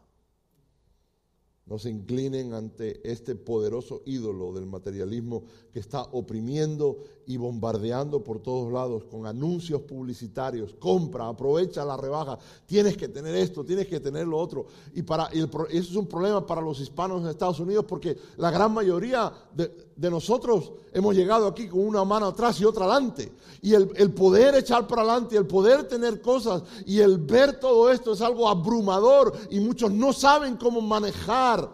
No 1.65 1.79
se 1.79 1.91
inclinen 1.91 2.53
ante 2.53 2.99
este 3.09 3.35
poderoso 3.35 4.01
ídolo 4.05 4.51
del 4.51 4.65
materialismo 4.65 5.45
que 5.71 5.79
está 5.79 6.01
oprimiendo 6.11 7.05
y 7.25 7.37
bombardeando 7.37 8.23
por 8.23 8.39
todos 8.39 8.71
lados 8.71 9.03
con 9.05 9.25
anuncios 9.25 9.81
publicitarios. 9.81 10.73
Compra, 10.79 11.27
aprovecha 11.27 11.85
la 11.85 11.97
rebaja. 11.97 12.37
Tienes 12.65 12.97
que 12.97 13.07
tener 13.07 13.35
esto, 13.35 13.63
tienes 13.63 13.87
que 13.87 13.99
tener 13.99 14.27
lo 14.27 14.37
otro. 14.37 14.65
Y, 14.93 15.03
para, 15.03 15.27
eso 15.27 15.67
es 15.69 15.95
un 15.95 16.07
problema 16.07 16.45
para 16.45 16.61
los 16.61 16.79
hispanos 16.79 17.21
en 17.21 17.29
Estados 17.29 17.59
Unidos 17.59 17.85
porque 17.87 18.17
la 18.37 18.51
gran 18.51 18.73
mayoría 18.73 19.31
de, 19.53 19.71
nosotros 20.09 20.73
hemos 20.93 21.15
llegado 21.15 21.47
aquí 21.47 21.67
con 21.67 21.85
una 21.85 22.03
mano 22.03 22.27
atrás 22.27 22.59
y 22.59 22.65
otra 22.65 22.85
adelante. 22.85 23.31
Y 23.61 23.73
el, 23.73 23.91
el 23.95 24.11
poder 24.13 24.55
echar 24.55 24.87
para 24.87 25.03
adelante, 25.03 25.37
el 25.37 25.45
poder 25.45 25.87
tener 25.87 26.21
cosas 26.21 26.63
y 26.85 26.99
el 26.99 27.17
ver 27.17 27.59
todo 27.59 27.91
esto 27.91 28.13
es 28.13 28.21
algo 28.21 28.49
abrumador 28.49 29.33
y 29.49 29.59
muchos 29.59 29.91
no 29.91 30.11
saben 30.11 30.57
cómo 30.57 30.81
manejar 30.81 31.69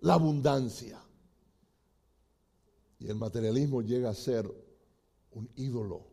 la 0.00 0.14
abundancia. 0.14 1.00
Y 3.00 3.08
el 3.08 3.14
materialismo 3.14 3.80
llega 3.80 4.10
a 4.10 4.14
ser 4.14 4.52
un 5.32 5.48
ídolo 5.56 6.06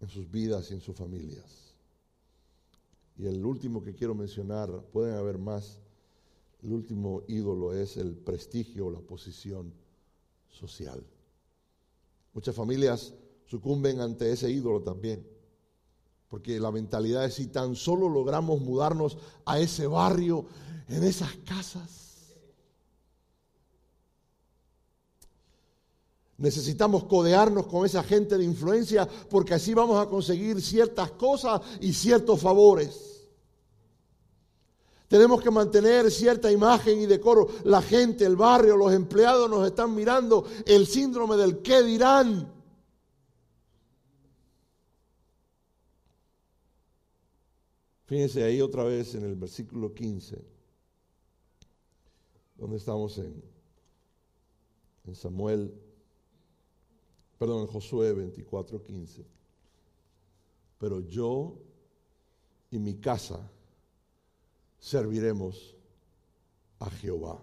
en 0.00 0.08
sus 0.08 0.30
vidas 0.30 0.70
y 0.70 0.74
en 0.74 0.80
sus 0.80 0.96
familias. 0.96 1.74
Y 3.16 3.26
el 3.26 3.44
último 3.44 3.82
que 3.82 3.94
quiero 3.94 4.14
mencionar, 4.14 4.70
pueden 4.92 5.14
haber 5.14 5.38
más, 5.38 5.78
el 6.62 6.72
último 6.72 7.22
ídolo 7.28 7.74
es 7.74 7.96
el 7.96 8.16
prestigio 8.16 8.86
o 8.86 8.90
la 8.90 9.00
posición 9.00 9.72
social. 10.48 11.04
Muchas 12.34 12.54
familias 12.54 13.14
sucumben 13.46 14.00
ante 14.00 14.32
ese 14.32 14.50
ídolo 14.50 14.82
también, 14.82 15.26
porque 16.28 16.58
la 16.58 16.72
mentalidad 16.72 17.24
es 17.26 17.34
si 17.34 17.48
tan 17.48 17.76
solo 17.76 18.08
logramos 18.08 18.60
mudarnos 18.60 19.18
a 19.44 19.60
ese 19.60 19.86
barrio, 19.86 20.46
en 20.88 21.04
esas 21.04 21.34
casas, 21.44 22.01
Necesitamos 26.42 27.04
codearnos 27.04 27.68
con 27.68 27.86
esa 27.86 28.02
gente 28.02 28.36
de 28.36 28.42
influencia 28.42 29.08
porque 29.30 29.54
así 29.54 29.74
vamos 29.74 30.04
a 30.04 30.08
conseguir 30.08 30.60
ciertas 30.60 31.12
cosas 31.12 31.60
y 31.80 31.92
ciertos 31.92 32.40
favores. 32.40 33.30
Tenemos 35.06 35.40
que 35.40 35.52
mantener 35.52 36.10
cierta 36.10 36.50
imagen 36.50 37.00
y 37.00 37.06
decoro. 37.06 37.46
La 37.62 37.80
gente, 37.80 38.24
el 38.24 38.34
barrio, 38.34 38.76
los 38.76 38.92
empleados 38.92 39.48
nos 39.48 39.64
están 39.64 39.94
mirando. 39.94 40.44
El 40.66 40.88
síndrome 40.88 41.36
del 41.36 41.62
qué 41.62 41.80
dirán. 41.80 42.52
Fíjense 48.06 48.42
ahí 48.42 48.60
otra 48.60 48.82
vez 48.82 49.14
en 49.14 49.24
el 49.24 49.36
versículo 49.36 49.94
15, 49.94 50.44
donde 52.56 52.78
estamos 52.78 53.16
en, 53.18 53.44
en 55.04 55.14
Samuel 55.14 55.72
perdón, 57.42 57.66
Josué 57.66 58.12
24, 58.12 58.84
15. 58.84 59.26
Pero 60.78 61.00
yo 61.00 61.58
y 62.70 62.78
mi 62.78 62.94
casa 62.94 63.50
serviremos 64.78 65.74
a 66.78 66.88
Jehová. 66.88 67.42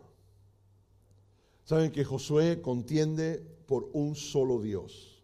Saben 1.66 1.92
que 1.92 2.06
Josué 2.06 2.62
contiende 2.62 3.46
por 3.68 3.90
un 3.92 4.16
solo 4.16 4.62
Dios. 4.62 5.22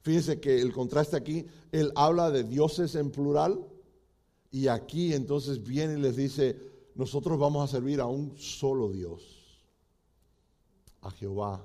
Fíjense 0.00 0.40
que 0.40 0.62
el 0.62 0.72
contraste 0.72 1.14
aquí, 1.14 1.44
él 1.70 1.92
habla 1.94 2.30
de 2.30 2.44
dioses 2.44 2.94
en 2.94 3.10
plural 3.10 3.62
y 4.50 4.68
aquí 4.68 5.12
entonces 5.12 5.62
viene 5.62 5.98
y 5.98 6.00
les 6.00 6.16
dice, 6.16 6.56
nosotros 6.94 7.38
vamos 7.38 7.62
a 7.62 7.70
servir 7.70 8.00
a 8.00 8.06
un 8.06 8.38
solo 8.38 8.90
Dios, 8.90 9.60
a 11.02 11.10
Jehová, 11.10 11.62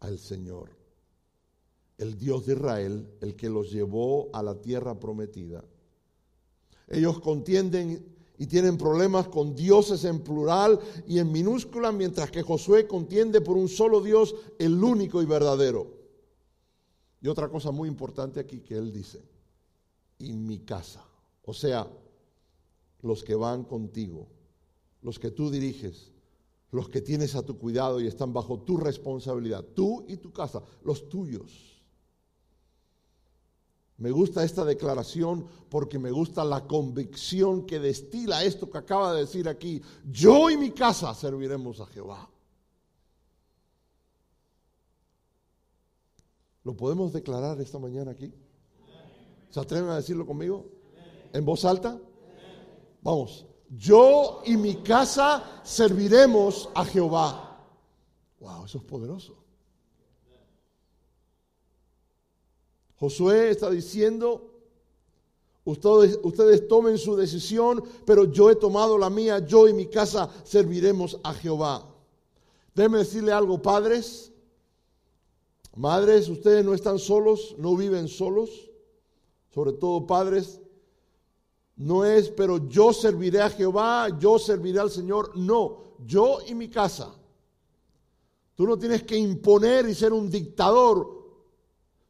al 0.00 0.18
Señor 0.18 0.85
el 1.98 2.18
Dios 2.18 2.46
de 2.46 2.54
Israel, 2.54 3.08
el 3.20 3.36
que 3.36 3.48
los 3.48 3.70
llevó 3.70 4.28
a 4.32 4.42
la 4.42 4.60
tierra 4.60 4.98
prometida. 4.98 5.64
Ellos 6.88 7.20
contienden 7.20 8.16
y 8.38 8.46
tienen 8.46 8.76
problemas 8.76 9.28
con 9.28 9.54
dioses 9.54 10.04
en 10.04 10.20
plural 10.20 10.78
y 11.06 11.18
en 11.18 11.32
minúscula, 11.32 11.90
mientras 11.90 12.30
que 12.30 12.42
Josué 12.42 12.86
contiende 12.86 13.40
por 13.40 13.56
un 13.56 13.68
solo 13.68 14.00
Dios, 14.02 14.34
el 14.58 14.82
único 14.82 15.22
y 15.22 15.26
verdadero. 15.26 15.96
Y 17.22 17.28
otra 17.28 17.48
cosa 17.48 17.70
muy 17.70 17.88
importante 17.88 18.40
aquí 18.40 18.60
que 18.60 18.76
él 18.76 18.92
dice, 18.92 19.22
y 20.18 20.32
mi 20.32 20.58
casa, 20.60 21.04
o 21.44 21.54
sea, 21.54 21.88
los 23.02 23.24
que 23.24 23.34
van 23.34 23.64
contigo, 23.64 24.26
los 25.02 25.18
que 25.18 25.30
tú 25.30 25.50
diriges, 25.50 26.12
los 26.72 26.88
que 26.88 27.00
tienes 27.00 27.34
a 27.34 27.42
tu 27.42 27.58
cuidado 27.58 28.00
y 28.00 28.06
están 28.06 28.32
bajo 28.32 28.60
tu 28.60 28.76
responsabilidad, 28.76 29.64
tú 29.74 30.04
y 30.08 30.18
tu 30.18 30.30
casa, 30.32 30.62
los 30.84 31.08
tuyos. 31.08 31.75
Me 33.98 34.10
gusta 34.10 34.44
esta 34.44 34.64
declaración 34.64 35.46
porque 35.70 35.98
me 35.98 36.10
gusta 36.10 36.44
la 36.44 36.66
convicción 36.66 37.64
que 37.64 37.80
destila 37.80 38.44
esto 38.44 38.70
que 38.70 38.78
acaba 38.78 39.14
de 39.14 39.20
decir 39.20 39.48
aquí. 39.48 39.80
Yo 40.10 40.50
y 40.50 40.56
mi 40.56 40.72
casa 40.72 41.14
serviremos 41.14 41.80
a 41.80 41.86
Jehová. 41.86 42.28
¿Lo 46.62 46.76
podemos 46.76 47.12
declarar 47.12 47.60
esta 47.60 47.78
mañana 47.78 48.10
aquí? 48.10 48.34
¿Se 49.50 49.60
atreven 49.60 49.88
a 49.88 49.96
decirlo 49.96 50.26
conmigo? 50.26 50.66
¿En 51.32 51.44
voz 51.44 51.64
alta? 51.64 51.98
Vamos. 53.02 53.46
Yo 53.70 54.42
y 54.44 54.56
mi 54.56 54.76
casa 54.76 55.62
serviremos 55.64 56.68
a 56.74 56.84
Jehová. 56.84 57.66
Wow, 58.40 58.66
eso 58.66 58.78
es 58.78 58.84
poderoso. 58.84 59.45
Josué 62.98 63.50
está 63.50 63.70
diciendo, 63.70 64.50
ustedes, 65.64 66.18
ustedes 66.22 66.66
tomen 66.66 66.96
su 66.96 67.14
decisión, 67.16 67.84
pero 68.04 68.24
yo 68.24 68.50
he 68.50 68.56
tomado 68.56 68.96
la 68.96 69.10
mía, 69.10 69.38
yo 69.40 69.68
y 69.68 69.74
mi 69.74 69.86
casa 69.86 70.30
serviremos 70.44 71.18
a 71.22 71.34
Jehová. 71.34 71.86
Déjenme 72.74 72.98
decirle 72.98 73.32
algo, 73.32 73.60
padres, 73.60 74.32
madres, 75.74 76.28
ustedes 76.28 76.64
no 76.64 76.74
están 76.74 76.98
solos, 76.98 77.54
no 77.58 77.76
viven 77.76 78.08
solos, 78.08 78.50
sobre 79.54 79.72
todo 79.72 80.06
padres, 80.06 80.60
no 81.76 82.04
es, 82.04 82.30
pero 82.30 82.68
yo 82.68 82.92
serviré 82.94 83.42
a 83.42 83.50
Jehová, 83.50 84.08
yo 84.18 84.38
serviré 84.38 84.80
al 84.80 84.90
Señor, 84.90 85.36
no, 85.36 85.82
yo 86.06 86.38
y 86.46 86.54
mi 86.54 86.68
casa. 86.68 87.14
Tú 88.54 88.66
no 88.66 88.78
tienes 88.78 89.02
que 89.02 89.16
imponer 89.16 89.86
y 89.86 89.94
ser 89.94 90.14
un 90.14 90.30
dictador 90.30 91.15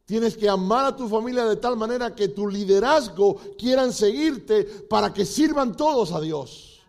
Tienes 0.07 0.37
que 0.37 0.49
amar 0.49 0.85
a 0.85 0.97
tu 0.97 1.09
familia 1.09 1.45
de 1.45 1.57
tal 1.57 1.77
manera 1.77 2.15
que 2.15 2.29
tu 2.29 2.47
liderazgo 2.47 3.37
quieran 3.59 3.93
seguirte 3.93 4.63
para 4.89 5.13
que 5.13 5.27
sirvan 5.27 5.77
todos 5.77 6.13
a 6.13 6.21
Dios. 6.21 6.81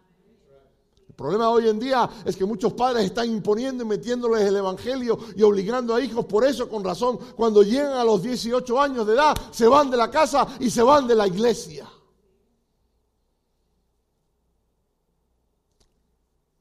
El 1.10 1.16
problema 1.16 1.50
hoy 1.50 1.68
en 1.68 1.80
día 1.80 2.08
es 2.24 2.38
que 2.38 2.46
muchos 2.46 2.74
padres 2.74 3.06
están 3.06 3.28
imponiendo 3.28 3.84
y 3.84 3.88
metiéndoles 3.88 4.44
el 4.44 4.58
evangelio 4.58 5.18
y 5.36 5.42
obligando 5.42 5.96
a 5.96 6.02
hijos. 6.02 6.26
Por 6.26 6.46
eso, 6.46 6.70
con 6.70 6.84
razón, 6.84 7.18
cuando 7.36 7.64
llegan 7.64 7.94
a 7.94 8.04
los 8.04 8.22
18 8.22 8.80
años 8.80 9.08
de 9.08 9.16
edad, 9.16 9.36
se 9.50 9.68
van 9.68 9.90
de 9.90 9.98
la 9.98 10.12
casa 10.12 10.48
y 10.60 10.70
se 10.70 10.84
van 10.84 11.08
de 11.08 11.16
la 11.16 11.26
iglesia. 11.26 11.90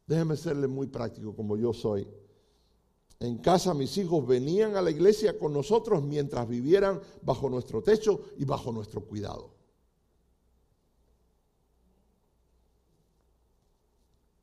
Déjeme 0.06 0.38
serle 0.38 0.68
muy 0.68 0.86
práctico 0.86 1.36
como 1.36 1.58
yo 1.58 1.74
soy. 1.74 2.08
En 3.18 3.38
casa 3.38 3.72
mis 3.72 3.96
hijos 3.96 4.26
venían 4.26 4.76
a 4.76 4.82
la 4.82 4.90
iglesia 4.90 5.38
con 5.38 5.52
nosotros 5.52 6.02
mientras 6.02 6.46
vivieran 6.46 7.00
bajo 7.22 7.48
nuestro 7.48 7.82
techo 7.82 8.20
y 8.36 8.44
bajo 8.44 8.72
nuestro 8.72 9.00
cuidado. 9.02 9.56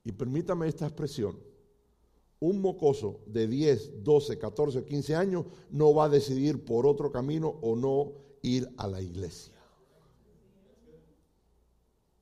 Y 0.04 0.12
permítame 0.12 0.68
esta 0.68 0.86
expresión. 0.86 1.40
Un 2.40 2.60
mocoso 2.60 3.22
de 3.26 3.48
10, 3.48 4.04
12, 4.04 4.38
14, 4.38 4.84
15 4.84 5.16
años 5.16 5.46
no 5.70 5.94
va 5.94 6.06
a 6.06 6.10
decidir 6.10 6.66
por 6.66 6.86
otro 6.86 7.12
camino 7.12 7.48
o 7.62 7.76
no 7.76 8.12
ir 8.42 8.74
a 8.78 8.88
la 8.88 9.02
iglesia. 9.02 9.53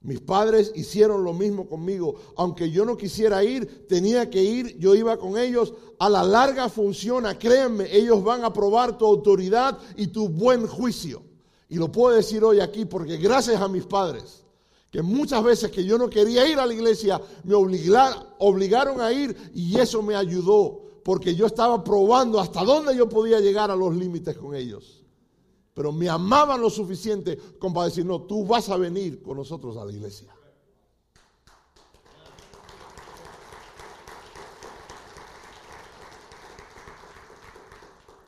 Mis 0.04 0.20
padres 0.20 0.72
hicieron 0.74 1.22
lo 1.22 1.32
mismo 1.32 1.68
conmigo. 1.68 2.16
Aunque 2.36 2.70
yo 2.70 2.84
no 2.84 2.96
quisiera 2.96 3.44
ir, 3.44 3.86
tenía 3.86 4.28
que 4.28 4.42
ir, 4.42 4.76
yo 4.78 4.94
iba 4.94 5.16
con 5.16 5.38
ellos. 5.38 5.74
A 5.98 6.08
la 6.08 6.24
larga 6.24 6.68
funciona, 6.68 7.38
créanme, 7.38 7.94
ellos 7.94 8.24
van 8.24 8.44
a 8.44 8.52
probar 8.52 8.98
tu 8.98 9.06
autoridad 9.06 9.78
y 9.96 10.08
tu 10.08 10.28
buen 10.28 10.66
juicio. 10.66 11.22
Y 11.68 11.76
lo 11.76 11.90
puedo 11.92 12.16
decir 12.16 12.42
hoy 12.42 12.58
aquí 12.58 12.84
porque 12.84 13.16
gracias 13.16 13.60
a 13.60 13.68
mis 13.68 13.84
padres, 13.84 14.42
que 14.90 15.02
muchas 15.02 15.42
veces 15.42 15.70
que 15.70 15.84
yo 15.84 15.96
no 15.96 16.10
quería 16.10 16.48
ir 16.48 16.58
a 16.58 16.66
la 16.66 16.74
iglesia, 16.74 17.20
me 17.44 17.54
obligaron 17.54 19.00
a 19.00 19.12
ir 19.12 19.34
y 19.54 19.78
eso 19.78 20.02
me 20.02 20.16
ayudó, 20.16 20.82
porque 21.04 21.34
yo 21.34 21.46
estaba 21.46 21.82
probando 21.82 22.40
hasta 22.40 22.64
dónde 22.64 22.96
yo 22.96 23.08
podía 23.08 23.40
llegar 23.40 23.70
a 23.70 23.76
los 23.76 23.94
límites 23.96 24.36
con 24.36 24.54
ellos 24.54 25.01
pero 25.74 25.92
me 25.92 26.08
amaban 26.08 26.60
lo 26.60 26.70
suficiente 26.70 27.38
como 27.58 27.74
para 27.74 27.86
decir, 27.86 28.04
no, 28.04 28.22
tú 28.22 28.44
vas 28.44 28.68
a 28.68 28.76
venir 28.76 29.22
con 29.22 29.36
nosotros 29.36 29.76
a 29.76 29.84
la 29.84 29.92
iglesia. 29.92 30.34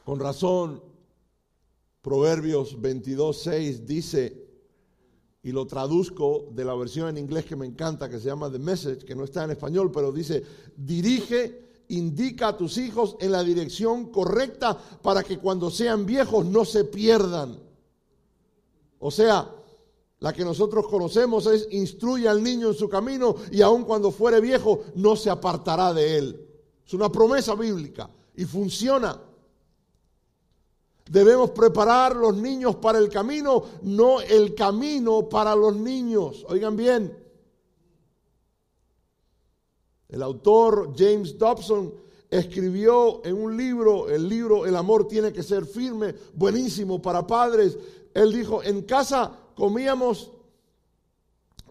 Con 0.05 0.21
razón, 0.21 0.83
Proverbios 2.03 2.79
22, 2.79 3.39
6 3.39 3.87
dice, 3.87 4.45
y 5.43 5.53
lo 5.53 5.67
traduzco 5.67 6.49
de 6.53 6.65
la 6.65 6.75
versión 6.75 7.09
en 7.09 7.19
inglés 7.19 7.47
que 7.47 7.57
me 7.57 7.65
encanta, 7.65 8.11
que 8.11 8.19
se 8.19 8.27
llama 8.27 8.51
The 8.51 8.59
Message, 8.59 9.07
que 9.07 9.15
no 9.15 9.25
está 9.25 9.45
en 9.45 9.53
español, 9.53 9.91
pero 9.91 10.13
dice, 10.13 10.43
dirige 10.77 11.64
indica 11.95 12.49
a 12.49 12.57
tus 12.57 12.79
hijos 12.79 13.17
en 13.21 13.33
la 13.33 13.43
dirección 13.43 14.11
correcta 14.11 14.77
para 15.03 15.23
que 15.23 15.39
cuando 15.39 15.71
sean 15.71 16.05
viejos 16.05 16.45
no 16.47 16.65
se 16.65 16.85
pierdan. 16.85 17.59
O 18.99 19.11
sea, 19.11 19.51
la 20.21 20.33
que 20.33 20.45
nosotros 20.45 20.87
conocemos 20.87 21.47
es 21.47 21.69
instruye 21.71 22.29
al 22.29 22.43
niño 22.43 22.69
en 22.69 22.75
su 22.75 22.89
camino 22.89 23.37
y 23.51 23.61
aun 23.63 23.85
cuando 23.85 24.11
fuere 24.11 24.41
viejo 24.41 24.85
no 24.95 25.17
se 25.17 25.31
apartará 25.31 25.93
de 25.93 26.19
él. 26.19 26.49
Es 26.87 26.95
una 26.95 27.11
promesa 27.11 27.55
bíblica 27.55 28.09
y 28.37 28.45
funciona. 28.45 29.21
Debemos 31.11 31.51
preparar 31.51 32.17
los 32.17 32.35
niños 32.37 32.77
para 32.77 32.99
el 32.99 33.11
camino, 33.11 33.65
no 33.83 34.21
el 34.23 34.55
camino 34.55 35.29
para 35.29 35.55
los 35.55 35.77
niños. 35.77 36.47
Oigan 36.49 36.77
bien, 36.77 37.24
el 40.15 40.23
autor 40.23 40.95
James 40.97 41.37
Dobson 41.37 41.93
escribió 42.31 43.21
en 43.27 43.35
un 43.35 43.57
libro, 43.57 44.09
el 44.09 44.29
libro 44.29 44.65
El 44.65 44.77
amor 44.77 45.09
tiene 45.09 45.33
que 45.33 45.43
ser 45.43 45.67
firme, 45.67 46.15
buenísimo 46.35 47.03
para 47.03 47.27
padres. 47.27 47.77
Él 48.15 48.33
dijo, 48.33 48.63
en 48.63 48.83
casa 48.83 49.37
comíamos, 49.57 50.31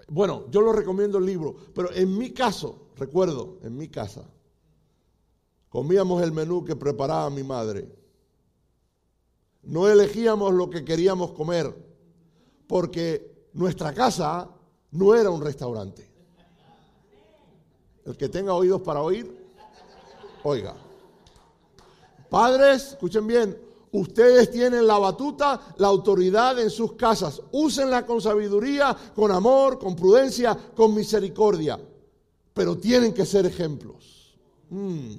bueno, 0.10 0.48
yo 0.52 0.60
lo 0.60 0.74
recomiendo 0.74 1.20
el 1.20 1.26
libro, 1.26 1.56
pero 1.74 1.94
en 1.94 2.18
mi 2.18 2.32
caso, 2.32 2.90
recuerdo, 2.98 3.60
en 3.64 3.78
mi 3.78 3.88
casa, 3.88 4.30
comíamos 5.70 6.22
el 6.22 6.34
menú 6.34 6.66
que 6.66 6.76
preparaba 6.76 7.30
mi 7.30 7.44
madre. 7.44 7.96
No 9.62 9.88
elegíamos 9.88 10.54
lo 10.54 10.70
que 10.70 10.84
queríamos 10.84 11.32
comer, 11.32 11.74
porque 12.68 13.48
nuestra 13.54 13.94
casa 13.94 14.50
no 14.92 15.16
era 15.16 15.30
un 15.30 15.42
restaurante. 15.42 16.13
El 18.06 18.18
que 18.18 18.30
tenga 18.30 18.54
oídos 18.54 18.82
para 18.82 19.02
oír, 19.02 19.34
oiga. 20.44 20.76
Padres, 22.30 22.94
escuchen 22.94 23.28
bien, 23.28 23.58
ustedes 23.92 24.52
tienen 24.52 24.88
la 24.88 24.98
batuta, 24.98 25.76
la 25.78 25.88
autoridad 25.88 26.60
en 26.60 26.70
sus 26.70 26.94
casas. 26.94 27.42
Úsenla 27.52 28.06
con 28.06 28.22
sabiduría, 28.22 28.96
con 29.16 29.32
amor, 29.32 29.80
con 29.80 29.96
prudencia, 29.96 30.58
con 30.76 30.94
misericordia. 30.94 31.80
Pero 32.54 32.78
tienen 32.78 33.14
que 33.14 33.26
ser 33.26 33.46
ejemplos. 33.46 34.36
Mm. 34.70 35.14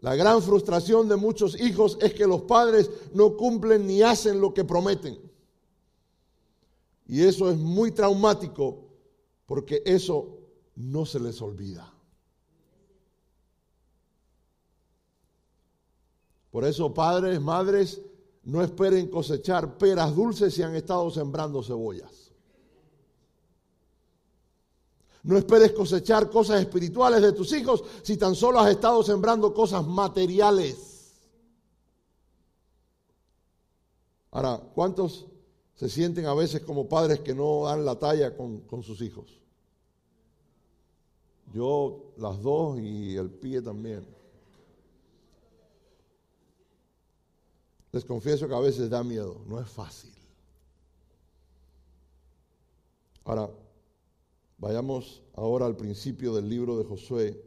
La 0.00 0.14
gran 0.14 0.42
frustración 0.42 1.08
de 1.08 1.16
muchos 1.16 1.60
hijos 1.60 1.98
es 2.00 2.14
que 2.14 2.26
los 2.26 2.42
padres 2.42 2.90
no 3.12 3.36
cumplen 3.36 3.86
ni 3.86 4.02
hacen 4.02 4.40
lo 4.40 4.52
que 4.52 4.64
prometen. 4.64 5.18
Y 7.08 7.22
eso 7.22 7.50
es 7.50 7.56
muy 7.56 7.92
traumático 7.92 8.84
porque 9.46 9.82
eso 9.84 10.35
no 10.76 11.06
se 11.06 11.18
les 11.20 11.40
olvida. 11.42 11.92
Por 16.50 16.64
eso, 16.64 16.92
padres, 16.94 17.40
madres, 17.40 18.00
no 18.44 18.62
esperen 18.62 19.08
cosechar 19.08 19.76
peras 19.76 20.14
dulces 20.14 20.54
si 20.54 20.62
han 20.62 20.74
estado 20.74 21.10
sembrando 21.10 21.62
cebollas. 21.62 22.32
No 25.22 25.36
esperes 25.36 25.72
cosechar 25.72 26.30
cosas 26.30 26.60
espirituales 26.60 27.20
de 27.20 27.32
tus 27.32 27.52
hijos 27.52 27.82
si 28.02 28.16
tan 28.16 28.34
solo 28.36 28.60
has 28.60 28.70
estado 28.70 29.02
sembrando 29.02 29.52
cosas 29.52 29.84
materiales. 29.84 31.18
Ahora, 34.30 34.62
¿cuántos 34.74 35.26
se 35.74 35.88
sienten 35.88 36.26
a 36.26 36.34
veces 36.34 36.60
como 36.60 36.88
padres 36.88 37.20
que 37.20 37.34
no 37.34 37.64
dan 37.64 37.84
la 37.84 37.98
talla 37.98 38.36
con, 38.36 38.60
con 38.60 38.82
sus 38.82 39.00
hijos? 39.00 39.40
Yo 41.54 42.12
las 42.16 42.42
dos 42.42 42.78
y 42.78 43.16
el 43.16 43.30
pie 43.30 43.62
también. 43.62 44.04
Les 47.92 48.04
confieso 48.04 48.46
que 48.46 48.54
a 48.54 48.60
veces 48.60 48.90
da 48.90 49.02
miedo, 49.02 49.40
no 49.46 49.58
es 49.60 49.68
fácil. 49.68 50.12
Ahora, 53.24 53.50
vayamos 54.58 55.22
ahora 55.34 55.66
al 55.66 55.76
principio 55.76 56.34
del 56.34 56.48
libro 56.48 56.76
de 56.78 56.84
Josué 56.84 57.42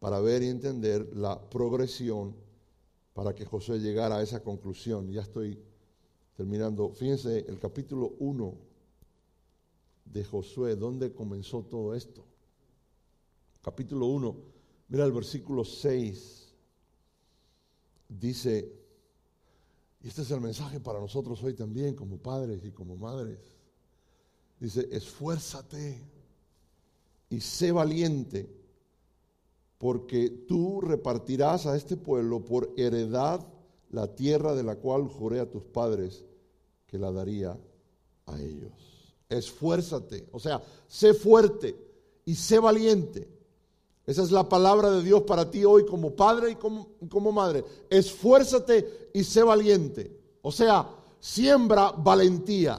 para 0.00 0.20
ver 0.20 0.42
y 0.42 0.48
entender 0.48 1.16
la 1.16 1.40
progresión 1.48 2.36
para 3.14 3.34
que 3.34 3.46
Josué 3.46 3.78
llegara 3.78 4.18
a 4.18 4.22
esa 4.22 4.42
conclusión. 4.42 5.10
Ya 5.10 5.22
estoy 5.22 5.58
terminando, 6.36 6.90
fíjense 6.90 7.46
el 7.48 7.58
capítulo 7.58 8.12
1 8.18 8.54
de 10.04 10.24
Josué, 10.24 10.76
¿dónde 10.76 11.12
comenzó 11.12 11.62
todo 11.62 11.94
esto? 11.94 12.24
Capítulo 13.64 14.08
1, 14.08 14.36
mira 14.88 15.06
el 15.06 15.12
versículo 15.12 15.64
6, 15.64 16.52
dice, 18.10 18.70
y 20.02 20.08
este 20.08 20.20
es 20.20 20.30
el 20.32 20.42
mensaje 20.42 20.80
para 20.80 21.00
nosotros 21.00 21.42
hoy 21.42 21.54
también 21.54 21.94
como 21.94 22.18
padres 22.18 22.62
y 22.66 22.72
como 22.72 22.94
madres, 22.96 23.38
dice, 24.60 24.86
esfuérzate 24.92 25.98
y 27.30 27.40
sé 27.40 27.72
valiente, 27.72 28.54
porque 29.78 30.28
tú 30.46 30.82
repartirás 30.82 31.64
a 31.64 31.74
este 31.74 31.96
pueblo 31.96 32.44
por 32.44 32.70
heredad 32.76 33.46
la 33.88 34.14
tierra 34.14 34.54
de 34.54 34.62
la 34.62 34.76
cual 34.76 35.08
juré 35.08 35.40
a 35.40 35.48
tus 35.48 35.64
padres 35.64 36.22
que 36.86 36.98
la 36.98 37.10
daría 37.10 37.58
a 38.26 38.38
ellos. 38.38 38.72
Esfuérzate, 39.30 40.28
o 40.32 40.38
sea, 40.38 40.62
sé 40.86 41.14
fuerte 41.14 41.74
y 42.26 42.34
sé 42.34 42.58
valiente. 42.58 43.33
Esa 44.06 44.22
es 44.22 44.30
la 44.30 44.48
palabra 44.48 44.90
de 44.90 45.02
Dios 45.02 45.22
para 45.22 45.50
ti 45.50 45.64
hoy 45.64 45.86
como 45.86 46.14
padre 46.14 46.50
y 46.50 46.56
como, 46.56 46.88
como 47.08 47.32
madre. 47.32 47.64
Esfuérzate 47.88 49.10
y 49.14 49.24
sé 49.24 49.42
valiente. 49.42 50.14
O 50.42 50.52
sea, 50.52 50.86
siembra 51.18 51.90
valentía. 51.92 52.78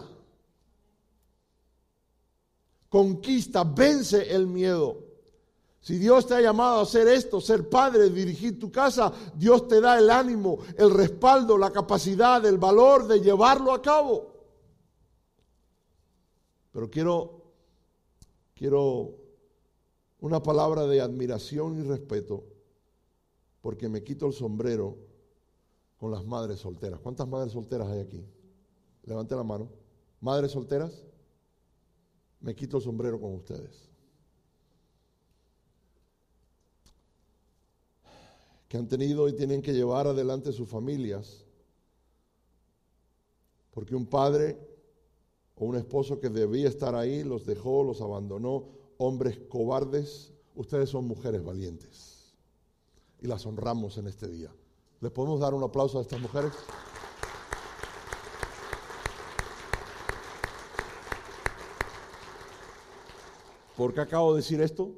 Conquista, 2.90 3.64
vence 3.64 4.34
el 4.34 4.46
miedo. 4.46 5.04
Si 5.82 5.98
Dios 5.98 6.28
te 6.28 6.36
ha 6.36 6.42
llamado 6.42 6.80
a 6.80 6.84
hacer 6.84 7.08
esto, 7.08 7.42
ser 7.42 7.70
padre, 7.70 8.10
dirigir 8.10 8.60
tu 8.60 8.72
casa, 8.72 9.12
Dios 9.36 9.68
te 9.68 9.82
da 9.82 9.98
el 9.98 10.10
ánimo, 10.10 10.60
el 10.78 10.92
respaldo, 10.92 11.58
la 11.58 11.72
capacidad, 11.72 12.44
el 12.46 12.58
valor 12.58 13.08
de 13.08 13.20
llevarlo 13.20 13.72
a 13.72 13.82
cabo. 13.82 14.32
Pero 16.72 16.90
quiero, 16.90 17.42
quiero 18.54 19.25
una 20.26 20.42
palabra 20.42 20.88
de 20.88 21.02
admiración 21.02 21.80
y 21.80 21.84
respeto, 21.84 22.44
porque 23.62 23.88
me 23.88 24.04
quito 24.04 24.26
el 24.26 24.34
sombrero 24.34 24.98
con 25.98 26.10
las 26.10 26.26
madres 26.26 26.62
solteras. 26.62 27.00
¿Cuántas 27.00 27.28
madres 27.28 27.54
solteras 27.54 27.88
hay 27.90 28.00
aquí? 28.00 28.26
Levante 29.04 29.36
la 29.36 29.44
mano. 29.44 29.70
Madres 30.20 30.52
solteras, 30.52 31.06
me 32.40 32.56
quito 32.56 32.78
el 32.78 32.84
sombrero 32.84 33.22
con 33.22 33.36
ustedes. 33.36 33.92
que 38.68 38.78
han 38.78 38.88
tenido 38.88 39.30
y 39.30 39.34
tienen 39.34 39.62
que 39.62 39.74
llevar 39.74 40.08
adelante 40.08 40.52
sus 40.52 40.68
familias. 40.68 41.46
Porque 43.70 43.96
un 43.96 44.08
padre 44.08 44.58
o 45.54 45.66
un 45.66 45.76
esposo 45.76 46.20
que 46.20 46.30
debía 46.30 46.68
estar 46.68 46.96
ahí 46.96 47.24
los 47.24 47.46
dejó, 47.46 47.84
los 47.84 48.02
abandonó, 48.02 48.85
hombres 48.98 49.38
cobardes, 49.50 50.34
ustedes 50.56 50.90
son 50.90 51.08
mujeres 51.08 51.44
valientes. 51.44 52.34
Y 53.22 53.28
las 53.28 53.46
honramos 53.46 53.98
en 53.98 54.08
este 54.08 54.28
día. 54.28 54.52
¿Les 55.02 55.12
podemos 55.12 55.40
dar 55.40 55.54
un 55.54 55.64
aplauso 55.64 56.00
a 56.00 56.02
estas 56.02 56.20
mujeres? 56.20 56.54
¿Por 63.76 63.94
qué 63.94 64.02
acabo 64.02 64.34
de 64.34 64.42
decir 64.42 64.62
esto? 64.62 64.96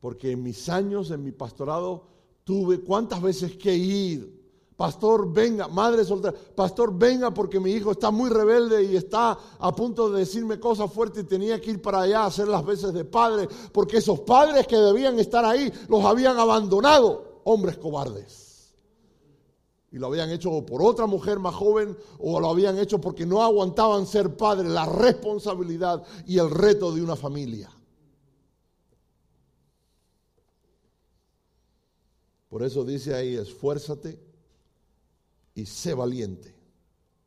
Porque 0.00 0.30
en 0.30 0.42
mis 0.42 0.68
años, 0.68 1.10
en 1.10 1.22
mi 1.22 1.32
pastorado, 1.32 2.08
tuve 2.44 2.80
cuántas 2.80 3.20
veces 3.20 3.56
que 3.56 3.74
ir. 3.74 4.45
Pastor, 4.76 5.32
venga, 5.32 5.68
madre 5.68 6.04
soltera, 6.04 6.34
pastor, 6.54 6.92
venga 6.92 7.32
porque 7.32 7.58
mi 7.58 7.70
hijo 7.70 7.92
está 7.92 8.10
muy 8.10 8.28
rebelde 8.28 8.84
y 8.84 8.96
está 8.96 9.38
a 9.58 9.74
punto 9.74 10.10
de 10.10 10.18
decirme 10.18 10.60
cosas 10.60 10.92
fuertes 10.92 11.24
y 11.24 11.26
tenía 11.26 11.58
que 11.58 11.70
ir 11.70 11.80
para 11.80 12.02
allá 12.02 12.20
a 12.20 12.26
hacer 12.26 12.46
las 12.46 12.62
veces 12.62 12.92
de 12.92 13.06
padre, 13.06 13.48
porque 13.72 13.96
esos 13.96 14.20
padres 14.20 14.66
que 14.66 14.76
debían 14.76 15.18
estar 15.18 15.46
ahí 15.46 15.72
los 15.88 16.04
habían 16.04 16.38
abandonado, 16.38 17.40
hombres 17.44 17.78
cobardes. 17.78 18.74
Y 19.90 19.98
lo 19.98 20.08
habían 20.08 20.30
hecho 20.30 20.66
por 20.66 20.82
otra 20.82 21.06
mujer 21.06 21.38
más 21.38 21.54
joven 21.54 21.96
o 22.18 22.38
lo 22.38 22.50
habían 22.50 22.78
hecho 22.78 23.00
porque 23.00 23.24
no 23.24 23.42
aguantaban 23.42 24.06
ser 24.06 24.36
padres, 24.36 24.70
la 24.70 24.84
responsabilidad 24.84 26.02
y 26.26 26.36
el 26.36 26.50
reto 26.50 26.92
de 26.92 27.00
una 27.00 27.16
familia. 27.16 27.70
Por 32.50 32.62
eso 32.62 32.84
dice 32.84 33.14
ahí, 33.14 33.36
esfuérzate 33.36 34.25
y 35.56 35.66
sé 35.66 35.94
valiente. 35.94 36.54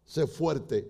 Sé 0.05 0.25
fuerte 0.25 0.89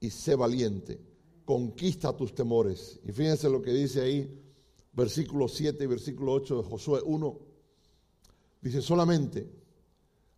y 0.00 0.10
sé 0.10 0.34
valiente. 0.34 0.98
Conquista 1.44 2.16
tus 2.16 2.34
temores. 2.34 2.98
Y 3.06 3.12
fíjense 3.12 3.48
lo 3.48 3.62
que 3.62 3.72
dice 3.72 4.00
ahí, 4.00 4.42
versículo 4.92 5.46
7 5.46 5.84
y 5.84 5.86
versículo 5.86 6.32
8 6.32 6.62
de 6.62 6.68
Josué 6.68 7.00
1. 7.04 7.38
Dice 8.60 8.82
solamente, 8.82 9.48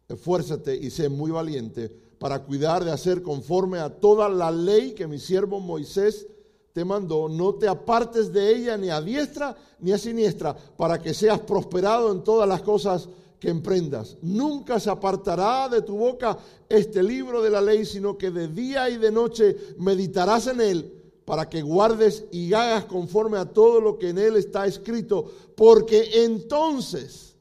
esfuérzate 0.08 0.76
y 0.76 0.90
sé 0.90 1.08
muy 1.08 1.30
valiente 1.30 1.88
para 2.18 2.42
cuidar 2.42 2.84
de 2.84 2.90
hacer 2.90 3.22
conforme 3.22 3.78
a 3.78 3.88
toda 3.88 4.28
la 4.28 4.50
ley 4.50 4.92
que 4.92 5.06
mi 5.06 5.18
siervo 5.18 5.60
Moisés 5.60 6.26
te 6.72 6.84
mandó, 6.84 7.28
no 7.28 7.54
te 7.54 7.66
apartes 7.66 8.32
de 8.32 8.54
ella 8.54 8.76
ni 8.76 8.90
a 8.90 9.00
diestra 9.00 9.56
ni 9.80 9.92
a 9.92 9.98
siniestra, 9.98 10.54
para 10.54 11.00
que 11.00 11.14
seas 11.14 11.40
prosperado 11.40 12.12
en 12.12 12.22
todas 12.22 12.48
las 12.48 12.60
cosas 12.62 13.08
que 13.40 13.48
emprendas. 13.48 14.18
Nunca 14.20 14.78
se 14.78 14.90
apartará 14.90 15.68
de 15.68 15.82
tu 15.82 15.96
boca 15.96 16.38
este 16.68 17.02
libro 17.02 17.40
de 17.42 17.50
la 17.50 17.62
ley, 17.62 17.86
sino 17.86 18.16
que 18.16 18.30
de 18.30 18.46
día 18.48 18.90
y 18.90 18.98
de 18.98 19.10
noche 19.10 19.56
meditarás 19.78 20.46
en 20.46 20.60
él 20.60 20.96
para 21.24 21.48
que 21.48 21.62
guardes 21.62 22.26
y 22.30 22.52
hagas 22.52 22.84
conforme 22.84 23.38
a 23.38 23.46
todo 23.46 23.80
lo 23.80 23.98
que 23.98 24.10
en 24.10 24.18
él 24.18 24.36
está 24.36 24.66
escrito, 24.66 25.30
porque 25.56 26.24
entonces 26.24 27.34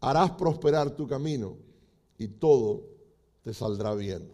harás 0.00 0.32
prosperar 0.32 0.96
tu 0.96 1.06
camino 1.06 1.56
y 2.16 2.28
todo 2.28 2.82
te 3.42 3.52
saldrá 3.52 3.94
bien. 3.94 4.32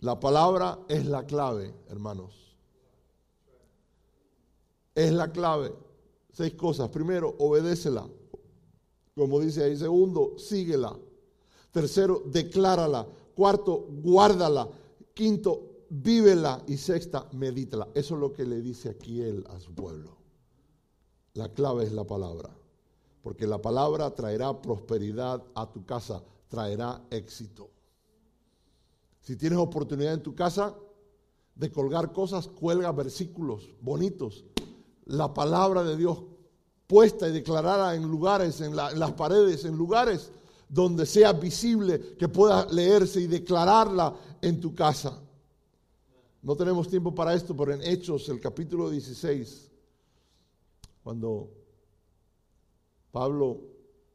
La 0.00 0.18
palabra 0.18 0.78
es 0.88 1.06
la 1.06 1.26
clave, 1.26 1.74
hermanos. 1.88 2.56
Es 4.94 5.12
la 5.12 5.30
clave. 5.30 5.72
Seis 6.32 6.54
cosas. 6.54 6.88
Primero, 6.88 7.34
obedécela. 7.38 8.08
Como 9.14 9.40
dice 9.40 9.64
ahí, 9.64 9.76
segundo, 9.76 10.38
síguela. 10.38 10.98
Tercero, 11.70 12.22
declárala. 12.26 13.06
Cuarto, 13.34 13.86
guárdala. 14.02 14.68
Quinto, 15.14 15.84
vívela. 15.90 16.62
Y 16.66 16.76
sexta, 16.76 17.28
medítala. 17.32 17.88
Eso 17.94 18.14
es 18.14 18.20
lo 18.20 18.32
que 18.32 18.44
le 18.44 18.60
dice 18.60 18.90
aquí 18.90 19.20
él 19.20 19.44
a 19.50 19.60
su 19.60 19.74
pueblo. 19.74 20.16
La 21.34 21.48
clave 21.50 21.84
es 21.84 21.92
la 21.92 22.04
palabra. 22.04 22.50
Porque 23.22 23.46
la 23.46 23.60
palabra 23.60 24.14
traerá 24.14 24.60
prosperidad 24.60 25.44
a 25.54 25.70
tu 25.70 25.84
casa, 25.84 26.22
traerá 26.48 27.04
éxito. 27.10 27.70
Si 29.20 29.36
tienes 29.36 29.58
oportunidad 29.58 30.14
en 30.14 30.22
tu 30.22 30.34
casa 30.34 30.74
de 31.54 31.70
colgar 31.70 32.12
cosas, 32.12 32.48
cuelga 32.48 32.90
versículos 32.90 33.70
bonitos. 33.80 34.44
La 35.04 35.32
palabra 35.32 35.84
de 35.84 35.96
Dios 35.96 36.18
puesta 36.92 37.26
y 37.26 37.32
declarada 37.32 37.94
en 37.94 38.02
lugares, 38.02 38.60
en, 38.60 38.76
las 38.76 39.12
paredes, 39.12 39.64
en 39.64 39.74
lugares 39.78 40.30
donde 40.68 41.06
sea 41.06 41.32
visible, 41.32 42.16
que 42.18 42.28
pueda 42.28 42.66
leerse 42.66 43.18
y 43.18 43.26
declararla 43.26 44.14
en 44.42 44.60
tu 44.60 44.74
casa. 44.74 45.18
No 46.42 46.54
tenemos 46.54 46.88
tiempo 46.88 47.14
para 47.14 47.32
esto, 47.32 47.56
pero 47.56 47.72
en 47.72 47.80
Hechos, 47.82 48.28
el 48.28 48.42
capítulo 48.42 48.90
16, 48.90 49.70
cuando 51.02 51.48
Pablo 53.10 53.62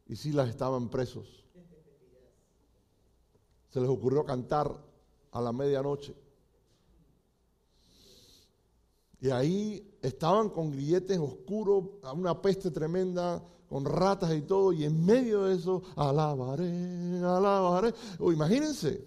y 0.05 0.15
Silas 0.15 0.47
estaban 0.47 0.87
presos, 0.87 1.43
se 3.69 3.81
les 3.81 3.89
ocurrió 3.89 4.23
cantar 4.23 4.71
a 5.31 5.41
la 5.41 5.51
medianoche. 5.51 6.13
Y 9.19 9.29
ahí 9.29 9.87
estaban 10.01 10.49
con 10.49 10.71
grilletes 10.71 11.17
oscuros, 11.17 11.85
una 12.13 12.39
peste 12.41 12.71
tremenda, 12.71 13.43
con 13.69 13.83
ratas 13.83 14.33
y 14.33 14.41
todo, 14.41 14.71
y 14.71 14.85
en 14.85 15.05
medio 15.05 15.43
de 15.43 15.55
eso, 15.55 15.81
alabaré, 15.95 17.19
alabaré. 17.23 17.93
O 18.19 18.31
imagínense. 18.31 19.05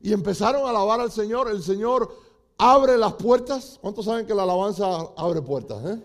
Y 0.00 0.12
empezaron 0.12 0.66
a 0.66 0.70
alabar 0.70 1.00
al 1.00 1.10
Señor. 1.10 1.50
El 1.50 1.62
Señor 1.62 2.12
abre 2.58 2.96
las 2.96 3.14
puertas. 3.14 3.78
¿Cuántos 3.80 4.04
saben 4.04 4.26
que 4.26 4.34
la 4.34 4.42
alabanza 4.42 4.86
abre 5.16 5.42
puertas? 5.42 5.84
Eh? 5.84 6.02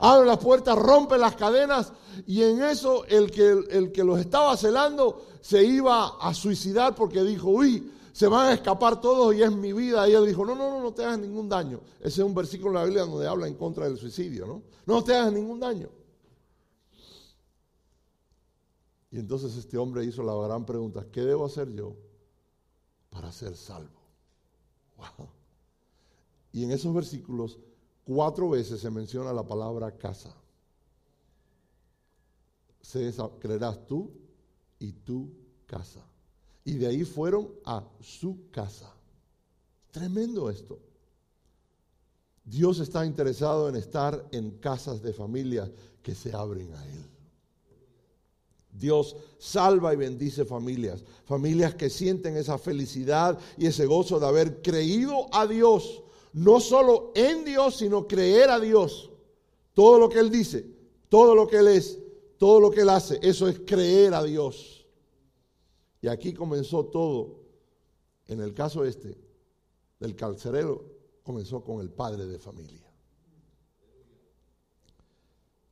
Abre 0.00 0.26
las 0.26 0.38
puertas, 0.38 0.76
rompe 0.76 1.16
las 1.16 1.36
cadenas, 1.36 1.92
y 2.26 2.42
en 2.42 2.62
eso 2.62 3.04
el 3.06 3.30
que, 3.30 3.64
el 3.70 3.92
que 3.92 4.04
los 4.04 4.18
estaba 4.18 4.56
celando 4.56 5.22
se 5.40 5.64
iba 5.64 6.16
a 6.20 6.34
suicidar 6.34 6.94
porque 6.94 7.22
dijo, 7.22 7.48
uy, 7.48 7.92
se 8.14 8.28
van 8.28 8.46
a 8.46 8.52
escapar 8.52 9.00
todos 9.00 9.34
y 9.34 9.42
es 9.42 9.50
mi 9.50 9.72
vida. 9.72 10.08
Y 10.08 10.12
él 10.12 10.24
dijo, 10.24 10.46
no, 10.46 10.54
no, 10.54 10.70
no, 10.70 10.80
no 10.80 10.94
te 10.94 11.02
hagas 11.04 11.18
ningún 11.18 11.48
daño. 11.48 11.80
Ese 11.98 12.20
es 12.22 12.26
un 12.26 12.32
versículo 12.32 12.70
en 12.70 12.74
la 12.76 12.84
Biblia 12.84 13.02
donde 13.02 13.26
habla 13.26 13.48
en 13.48 13.56
contra 13.56 13.86
del 13.86 13.98
suicidio, 13.98 14.46
¿no? 14.46 14.62
No 14.86 15.02
te 15.02 15.16
hagas 15.16 15.32
ningún 15.32 15.58
daño. 15.58 15.88
Y 19.10 19.18
entonces 19.18 19.56
este 19.56 19.76
hombre 19.76 20.04
hizo 20.04 20.22
la 20.22 20.32
gran 20.46 20.64
pregunta, 20.64 21.04
¿qué 21.10 21.22
debo 21.22 21.44
hacer 21.44 21.72
yo 21.74 21.96
para 23.10 23.32
ser 23.32 23.56
salvo? 23.56 24.00
Wow. 24.96 25.28
Y 26.52 26.62
en 26.62 26.70
esos 26.70 26.94
versículos, 26.94 27.58
cuatro 28.04 28.48
veces 28.48 28.80
se 28.80 28.90
menciona 28.92 29.32
la 29.32 29.44
palabra 29.44 29.98
casa. 29.98 30.32
Se 32.80 33.12
creerás 33.40 33.84
tú 33.88 34.12
y 34.78 34.92
tu 34.92 35.32
casa. 35.66 36.06
Y 36.64 36.74
de 36.74 36.86
ahí 36.86 37.04
fueron 37.04 37.50
a 37.64 37.86
su 38.00 38.50
casa. 38.50 38.92
Tremendo 39.90 40.48
esto. 40.50 40.78
Dios 42.44 42.78
está 42.80 43.06
interesado 43.06 43.68
en 43.68 43.76
estar 43.76 44.28
en 44.32 44.50
casas 44.58 45.02
de 45.02 45.12
familias 45.12 45.70
que 46.02 46.14
se 46.14 46.34
abren 46.34 46.72
a 46.74 46.86
Él. 46.86 47.04
Dios 48.70 49.16
salva 49.38 49.94
y 49.94 49.96
bendice 49.96 50.44
familias, 50.44 51.04
familias 51.24 51.74
que 51.74 51.88
sienten 51.88 52.36
esa 52.36 52.58
felicidad 52.58 53.38
y 53.56 53.66
ese 53.66 53.86
gozo 53.86 54.18
de 54.18 54.26
haber 54.26 54.62
creído 54.62 55.28
a 55.32 55.46
Dios, 55.46 56.02
no 56.32 56.60
solo 56.60 57.12
en 57.14 57.44
Dios, 57.44 57.76
sino 57.76 58.08
creer 58.08 58.50
a 58.50 58.58
Dios. 58.58 59.10
Todo 59.74 59.98
lo 59.98 60.08
que 60.08 60.18
Él 60.18 60.30
dice, 60.30 60.66
todo 61.08 61.34
lo 61.34 61.46
que 61.46 61.58
Él 61.58 61.68
es, 61.68 61.98
todo 62.36 62.58
lo 62.58 62.70
que 62.70 62.80
Él 62.80 62.88
hace, 62.88 63.20
eso 63.22 63.48
es 63.48 63.60
creer 63.60 64.12
a 64.12 64.22
Dios. 64.22 64.83
Y 66.04 66.08
aquí 66.08 66.34
comenzó 66.34 66.84
todo, 66.84 67.40
en 68.26 68.42
el 68.42 68.52
caso 68.52 68.84
este, 68.84 69.16
del 69.98 70.14
carcelero, 70.14 70.84
comenzó 71.22 71.64
con 71.64 71.80
el 71.80 71.88
padre 71.88 72.26
de 72.26 72.38
familia. 72.38 72.86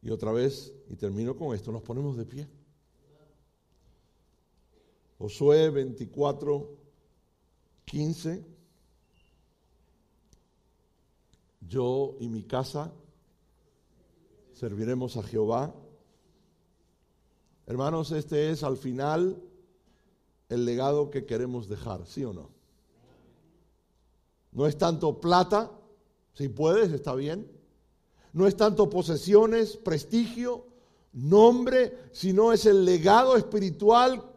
Y 0.00 0.08
otra 0.08 0.32
vez, 0.32 0.72
y 0.88 0.96
termino 0.96 1.36
con 1.36 1.54
esto, 1.54 1.70
nos 1.70 1.82
ponemos 1.82 2.16
de 2.16 2.24
pie. 2.24 2.48
Josué 5.18 5.68
24, 5.68 6.78
15. 7.84 8.42
Yo 11.60 12.16
y 12.20 12.28
mi 12.30 12.44
casa 12.44 12.90
serviremos 14.54 15.18
a 15.18 15.24
Jehová. 15.24 15.74
Hermanos, 17.66 18.12
este 18.12 18.50
es 18.50 18.62
al 18.62 18.78
final 18.78 19.51
el 20.52 20.66
legado 20.66 21.10
que 21.10 21.24
queremos 21.24 21.66
dejar, 21.66 22.06
¿sí 22.06 22.24
o 22.24 22.32
no? 22.34 22.50
No 24.52 24.66
es 24.66 24.76
tanto 24.76 25.18
plata, 25.18 25.70
si 26.34 26.48
puedes, 26.48 26.92
está 26.92 27.14
bien. 27.14 27.50
No 28.34 28.46
es 28.46 28.54
tanto 28.54 28.90
posesiones, 28.90 29.78
prestigio, 29.78 30.66
nombre, 31.14 31.98
sino 32.12 32.52
es 32.52 32.66
el 32.66 32.84
legado 32.84 33.36
espiritual 33.36 34.30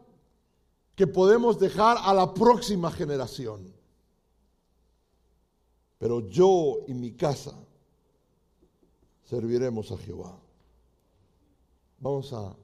que 0.96 1.06
podemos 1.06 1.60
dejar 1.60 1.98
a 2.00 2.14
la 2.14 2.34
próxima 2.34 2.92
generación. 2.92 3.74
Pero 5.98 6.22
yo 6.22 6.86
y 6.88 6.94
mi 6.94 7.12
casa 7.12 7.58
serviremos 9.26 9.92
a 9.92 9.98
Jehová. 9.98 10.40
Vamos 12.00 12.32
a 12.32 12.56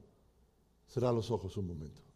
cerrar 0.88 1.14
los 1.14 1.30
ojos 1.32 1.58
un 1.58 1.68
momento. 1.68 2.11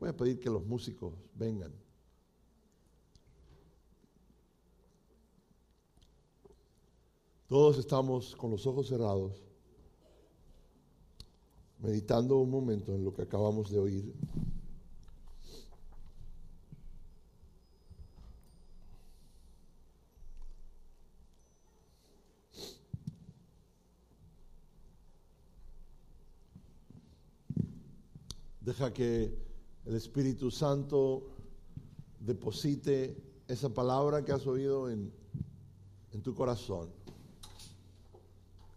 Voy 0.00 0.08
a 0.08 0.16
pedir 0.16 0.40
que 0.40 0.48
los 0.48 0.64
músicos 0.64 1.12
vengan. 1.34 1.72
Todos 7.46 7.78
estamos 7.78 8.34
con 8.34 8.50
los 8.50 8.66
ojos 8.66 8.88
cerrados 8.88 9.42
meditando 11.80 12.38
un 12.38 12.50
momento 12.50 12.94
en 12.94 13.04
lo 13.04 13.12
que 13.12 13.22
acabamos 13.22 13.70
de 13.70 13.78
oír. 13.78 14.14
Deja 28.60 28.92
que 28.92 29.49
el 29.86 29.94
Espíritu 29.94 30.50
Santo 30.50 31.28
deposite 32.18 33.42
esa 33.48 33.68
palabra 33.68 34.24
que 34.24 34.32
has 34.32 34.46
oído 34.46 34.90
en, 34.90 35.12
en 36.12 36.22
tu 36.22 36.34
corazón 36.34 36.90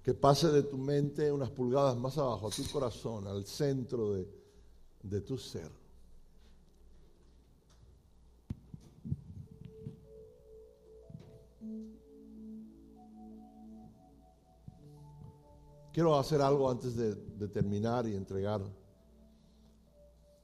que 0.04 0.14
pase 0.14 0.52
de 0.52 0.64
tu 0.64 0.78
mente 0.78 1.32
unas 1.32 1.50
pulgadas 1.50 1.96
más 1.96 2.18
abajo, 2.18 2.48
a 2.48 2.50
tu 2.50 2.64
corazón, 2.72 3.26
al 3.26 3.46
centro 3.46 4.12
de, 4.12 4.28
de 5.02 5.22
tu 5.22 5.38
ser. 5.38 5.72
Quiero 15.94 16.18
hacer 16.18 16.42
algo 16.42 16.70
antes 16.70 16.96
de, 16.96 17.16
de, 17.16 17.48
terminar 17.48 18.06
y 18.08 18.16
entregar. 18.16 18.62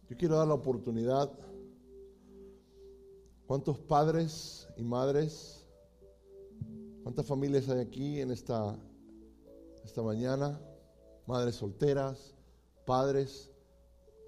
Yo 0.10 0.18
quiero 0.18 0.38
dar 0.38 0.47
la 0.47 0.55
oportunidad. 0.55 1.32
¿Cuántos 3.45 3.80
padres 3.80 4.68
y 4.78 4.84
madres, 4.84 5.66
cuántas 7.03 7.26
familias 7.26 7.68
hay 7.70 7.80
aquí 7.80 8.20
en 8.22 8.32
esta 8.32 8.78
esta 9.84 10.03
mañana, 10.03 10.60
madres 11.26 11.55
solteras, 11.55 12.36
padres. 12.86 13.51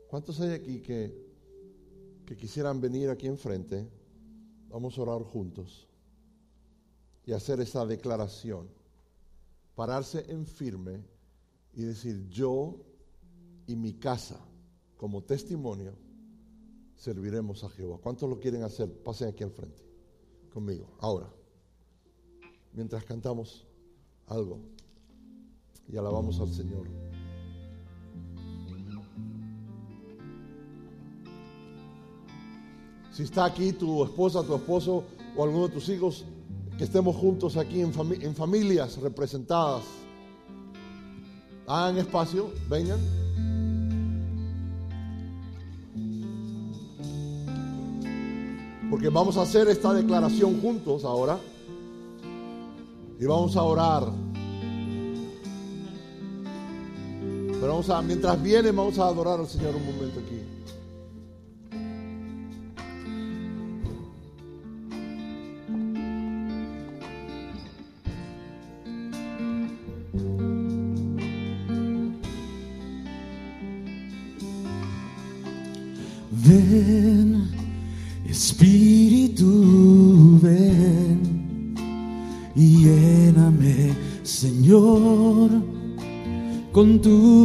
¿Cuántos 0.08 0.40
hay 0.42 0.52
aquí 0.52 0.82
que, 0.82 1.16
que 2.26 2.36
quisieran 2.36 2.82
venir 2.82 3.10
aquí 3.10 3.28
enfrente? 3.28 3.88
Vamos 4.70 4.98
a 4.98 5.02
orar 5.02 5.24
juntos 5.24 5.88
y 7.26 7.32
hacer 7.32 7.60
esa 7.60 7.86
declaración. 7.86 8.70
Pararse 9.76 10.26
en 10.30 10.46
firme 10.46 11.06
y 11.74 11.84
decir, 11.84 12.28
yo 12.30 12.76
y 13.68 13.76
mi 13.76 13.94
casa, 13.94 14.40
como 15.02 15.24
testimonio, 15.24 15.93
serviremos 16.95 17.64
a 17.64 17.70
Jehová. 17.70 17.97
¿Cuántos 17.99 18.30
lo 18.30 18.39
quieren 18.39 18.62
hacer? 18.62 18.88
Pasen 19.02 19.30
aquí 19.30 19.43
al 19.43 19.49
frente 19.49 19.82
conmigo, 20.54 20.86
ahora, 20.99 21.28
mientras 22.72 23.04
cantamos 23.04 23.66
algo 24.28 24.60
y 25.91 25.97
alabamos 25.97 26.39
al 26.39 26.54
Señor. 26.54 26.86
Si 33.12 33.24
está 33.24 33.45
aquí 33.45 33.74
tu 33.74 34.04
esposa, 34.04 34.43
tu 34.43 34.54
esposo 34.54 35.04
o 35.36 35.43
alguno 35.43 35.68
de 35.68 35.74
tus 35.74 35.89
hijos, 35.89 36.26
que 36.78 36.84
estemos 36.84 37.16
juntos 37.16 37.58
aquí 37.58 37.82
en, 37.82 37.91
en 38.22 38.36
familias 38.36 38.97
representadas. 39.02 39.84
Hagan 41.66 41.97
espacio, 41.97 42.52
vengan. 42.70 43.21
Porque 49.02 49.16
vamos 49.16 49.36
a 49.36 49.42
hacer 49.42 49.68
esta 49.68 49.96
declaración 49.96 50.62
juntos 50.62 51.04
ahora. 51.06 51.40
Y 53.20 53.26
vamos 53.26 53.56
a 53.56 53.64
orar. 53.64 54.04
Pero 57.50 57.68
vamos 57.68 57.90
a, 57.90 58.00
mientras 58.04 58.40
viene, 58.44 58.70
vamos 58.70 59.00
a 59.00 59.08
adorar 59.08 59.40
al 59.40 59.48
Señor 59.48 59.76
un 59.76 59.88
momento 59.88 60.20
aquí. 60.20 60.61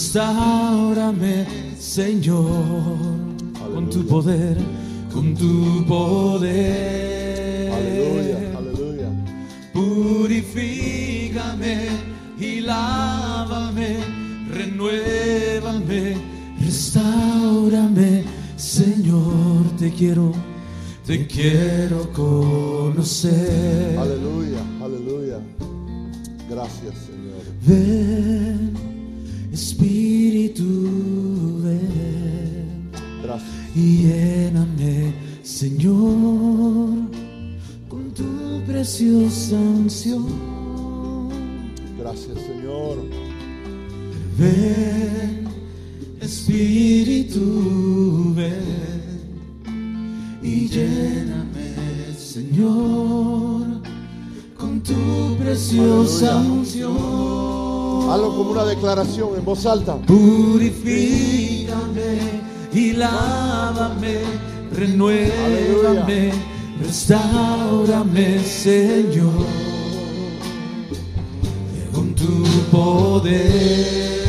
Restaurame, 0.00 1.44
Señor, 1.78 2.96
con 3.74 3.90
tu 3.90 4.06
poder, 4.06 4.56
con 5.12 5.34
tu 5.34 5.84
poder. 5.86 7.70
Aleluya, 7.70 8.38
aleluya. 8.56 9.10
Purifícame 9.74 10.80
y 12.40 12.60
lávame, 12.62 13.98
renuévame, 14.50 16.16
restaurame, 16.58 18.24
Señor, 18.56 19.76
te 19.78 19.92
quiero, 19.92 20.32
te 21.06 21.26
quiero 21.26 22.10
conocer. 22.14 23.98
Aleluya, 23.98 24.62
aleluya. 24.82 25.40
Gracias, 26.48 26.94
Señor. 27.06 27.20
Ven, 27.66 28.39
Ven, 44.38 45.48
Espíritu, 46.20 48.32
ven 48.34 49.20
y 50.42 50.68
lléname, 50.68 51.74
Señor, 52.18 53.66
con 54.56 54.80
tu 54.82 55.36
preciosa 55.38 56.38
Aleluya. 56.38 56.52
unción. 56.52 58.10
Hazlo 58.10 58.34
como 58.36 58.50
una 58.52 58.64
declaración 58.64 59.36
en 59.36 59.44
voz 59.44 59.66
alta. 59.66 59.96
Purifícame 59.98 61.68
y 62.72 62.92
lávame, 62.92 64.20
renuévame, 64.72 66.30
restaurame, 66.80 68.38
Señor, 68.44 69.44
con 71.92 72.14
tu 72.14 72.44
poder. 72.70 74.19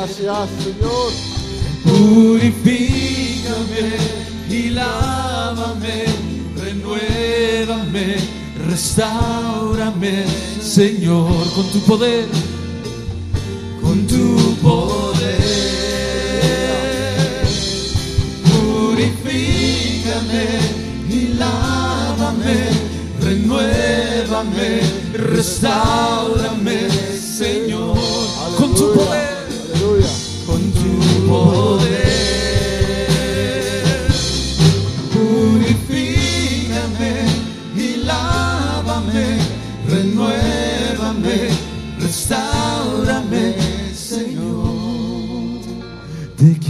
Gracias, 0.00 0.48
Señor. 0.64 1.12
Purifícame 1.84 2.80
y 4.48 4.70
lávame, 4.70 6.06
renuévame, 6.56 8.16
restaurame, 8.66 10.24
Señor, 10.62 11.52
con 11.54 11.66
tu 11.70 11.80
poder, 11.80 12.26
con 13.82 14.06
tu 14.06 14.56
poder. 14.62 15.36
Purifícame 18.48 20.46
y 21.10 21.34
lávame, 21.34 22.70
renuévame, 23.20 24.80
restaurame, 25.12 26.88
Señor, 27.20 27.98
con 28.56 28.74
tu 28.74 28.94
poder 28.94 29.19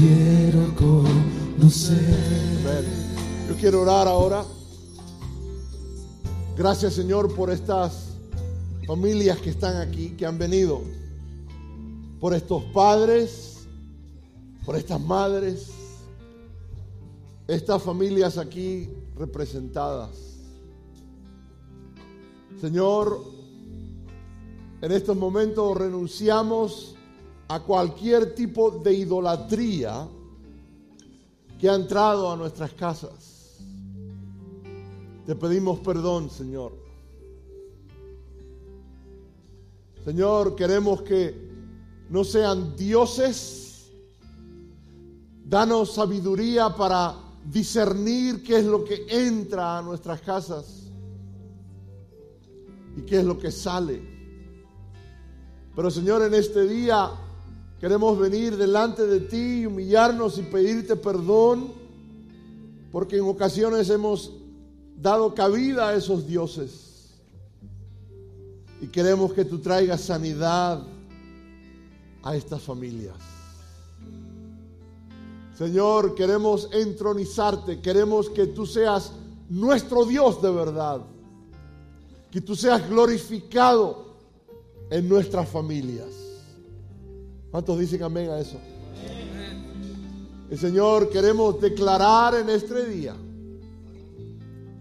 quiero 0.01 0.75
conocer. 0.75 1.99
Yo 3.49 3.57
quiero 3.57 3.83
orar 3.83 4.09
ahora. 4.09 4.45
Gracias 6.57 6.95
Señor 6.95 7.35
por 7.35 7.51
estas 7.51 8.11
familias 8.87 9.39
que 9.39 9.51
están 9.51 9.77
aquí, 9.77 10.11
que 10.11 10.27
han 10.27 10.39
venido. 10.39 10.83
Por 12.19 12.35
estos 12.35 12.65
padres, 12.75 13.50
por 14.71 14.79
estas 14.79 15.01
madres, 15.01 15.69
estas 17.49 17.83
familias 17.83 18.39
aquí 18.39 18.89
representadas. 19.17 20.11
Señor, 22.61 23.21
en 24.81 24.93
estos 24.93 25.17
momentos 25.17 25.77
renunciamos 25.77 26.95
a 27.49 27.59
cualquier 27.65 28.33
tipo 28.37 28.71
de 28.71 28.95
idolatría 28.95 30.07
que 31.59 31.69
ha 31.69 31.75
entrado 31.75 32.31
a 32.31 32.37
nuestras 32.37 32.73
casas. 32.75 33.57
Te 35.27 35.35
pedimos 35.35 35.81
perdón, 35.81 36.31
Señor. 36.31 36.75
Señor, 40.05 40.55
queremos 40.55 41.03
que 41.03 41.35
no 42.09 42.23
sean 42.23 42.77
dioses. 42.77 43.60
Danos 45.51 45.95
sabiduría 45.95 46.77
para 46.77 47.17
discernir 47.45 48.41
qué 48.45 48.59
es 48.59 48.65
lo 48.65 48.85
que 48.85 49.05
entra 49.09 49.79
a 49.79 49.83
nuestras 49.83 50.21
casas 50.21 50.85
y 52.97 53.01
qué 53.03 53.19
es 53.19 53.25
lo 53.25 53.37
que 53.37 53.51
sale. 53.51 54.01
Pero 55.75 55.91
Señor, 55.91 56.23
en 56.23 56.35
este 56.35 56.69
día 56.69 57.11
queremos 57.81 58.17
venir 58.17 58.57
delante 58.57 59.05
de 59.09 59.23
ti, 59.23 59.67
humillarnos 59.67 60.39
y 60.39 60.43
pedirte 60.43 60.95
perdón, 60.95 61.73
porque 62.93 63.17
en 63.17 63.25
ocasiones 63.25 63.91
hemos 63.91 64.33
dado 64.95 65.35
cabida 65.35 65.89
a 65.89 65.95
esos 65.97 66.29
dioses. 66.29 67.19
Y 68.81 68.87
queremos 68.87 69.33
que 69.33 69.45
tú 69.45 69.59
traigas 69.59 70.03
sanidad 70.03 70.87
a 72.23 72.37
estas 72.37 72.63
familias. 72.63 73.30
Señor, 75.61 76.15
queremos 76.15 76.71
entronizarte, 76.73 77.83
queremos 77.83 78.31
que 78.31 78.47
tú 78.47 78.65
seas 78.65 79.13
nuestro 79.51 80.07
Dios 80.07 80.41
de 80.41 80.51
verdad, 80.51 81.03
que 82.31 82.41
tú 82.41 82.57
seas 82.57 82.89
glorificado 82.89 84.07
en 84.89 85.07
nuestras 85.07 85.47
familias. 85.47 86.09
¿Cuántos 87.51 87.79
dicen 87.79 88.03
amén 88.03 88.31
a 88.31 88.39
eso? 88.39 88.57
Y 90.51 90.57
Señor, 90.57 91.11
queremos 91.11 91.61
declarar 91.61 92.37
en 92.37 92.49
este 92.49 92.87
día, 92.87 93.15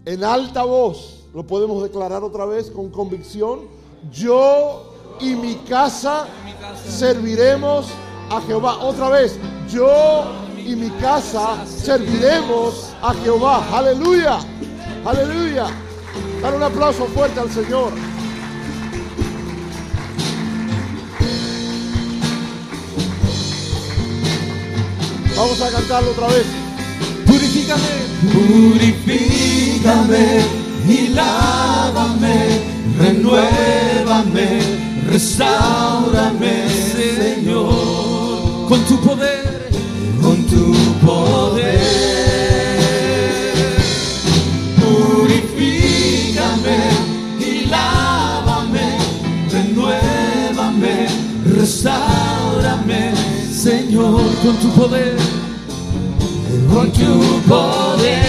en 0.06 0.24
alta 0.24 0.64
voz, 0.64 1.26
lo 1.34 1.46
podemos 1.46 1.82
declarar 1.82 2.24
otra 2.24 2.46
vez 2.46 2.70
con 2.70 2.88
convicción, 2.88 3.66
yo 4.10 4.94
y 5.20 5.34
mi 5.34 5.56
casa 5.56 6.26
serviremos 6.74 7.86
a 8.30 8.40
Jehová. 8.40 8.82
Otra 8.82 9.10
vez, 9.10 9.38
yo 9.70 10.48
y 10.66 10.76
mi 10.76 10.90
casa 11.00 11.64
serviremos 11.66 12.92
a 13.02 13.14
Jehová. 13.14 13.66
Aleluya, 13.72 14.38
aleluya. 15.04 15.66
Dar 16.42 16.54
un 16.54 16.62
aplauso 16.62 17.06
fuerte 17.06 17.40
al 17.40 17.50
Señor. 17.50 17.90
Vamos 25.36 25.60
a 25.62 25.70
cantarlo 25.70 26.10
otra 26.10 26.26
vez. 26.28 26.44
Purifícame, 27.26 27.82
purifícame 28.32 30.44
y 30.86 31.08
lávame, 31.08 32.60
renuévame, 32.98 34.60
restaurame, 35.10 36.68
Señor, 36.94 38.68
con 38.68 38.84
tu 38.84 39.00
poder, 39.00 39.29
restaurame, 51.60 53.12
Señor, 53.52 54.22
con 54.42 54.56
tu 54.56 54.68
poder. 54.70 55.16
Con 56.72 56.90
tu 56.92 57.40
poder. 57.48 58.24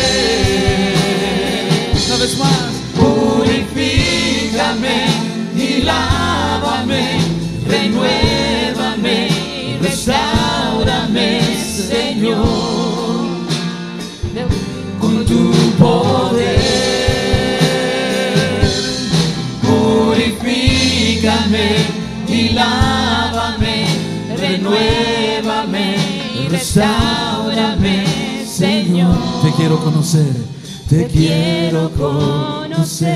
Una 2.07 2.17
vez 2.17 2.37
más, 2.37 2.71
purifícame 2.99 4.97
y 5.55 5.81
lávame, 5.83 7.03
renuévame, 7.67 8.20
Señor, 12.21 12.45
con 14.99 15.25
tu 15.25 15.51
poder. 15.79 16.59
Purifícame 19.63 21.77
y 22.27 22.49
lávame, 22.49 23.87
renuévame, 24.37 25.95
restaurame, 26.51 28.05
Señor. 28.45 29.17
Te 29.41 29.51
quiero 29.53 29.79
conocer, 29.79 30.31
te 30.87 31.07
quiero 31.07 31.89
conocer. 31.89 33.09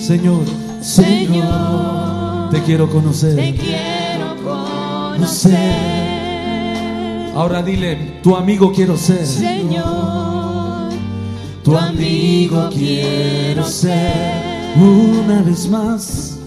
Señor, 0.00 0.42
Señor, 0.82 2.50
te 2.50 2.60
quiero 2.64 2.86
te 2.86 2.92
conocer. 2.92 3.54
quiero 3.54 4.34
conocer. 4.42 6.13
Ahora 7.34 7.62
dile, 7.62 8.20
tu 8.22 8.36
amigo 8.36 8.72
quiero 8.72 8.96
ser. 8.96 9.26
Señor, 9.26 10.90
tu 11.64 11.76
amigo 11.76 12.68
quiero 12.72 13.64
ser. 13.64 14.72
Una 14.76 15.42
vez 15.42 15.68
más, 15.68 16.38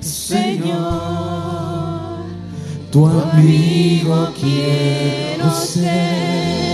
Señor, 0.00 0.74
tu 2.90 3.06
amigo 3.06 4.30
quiero 4.40 5.52
ser. 5.52 6.73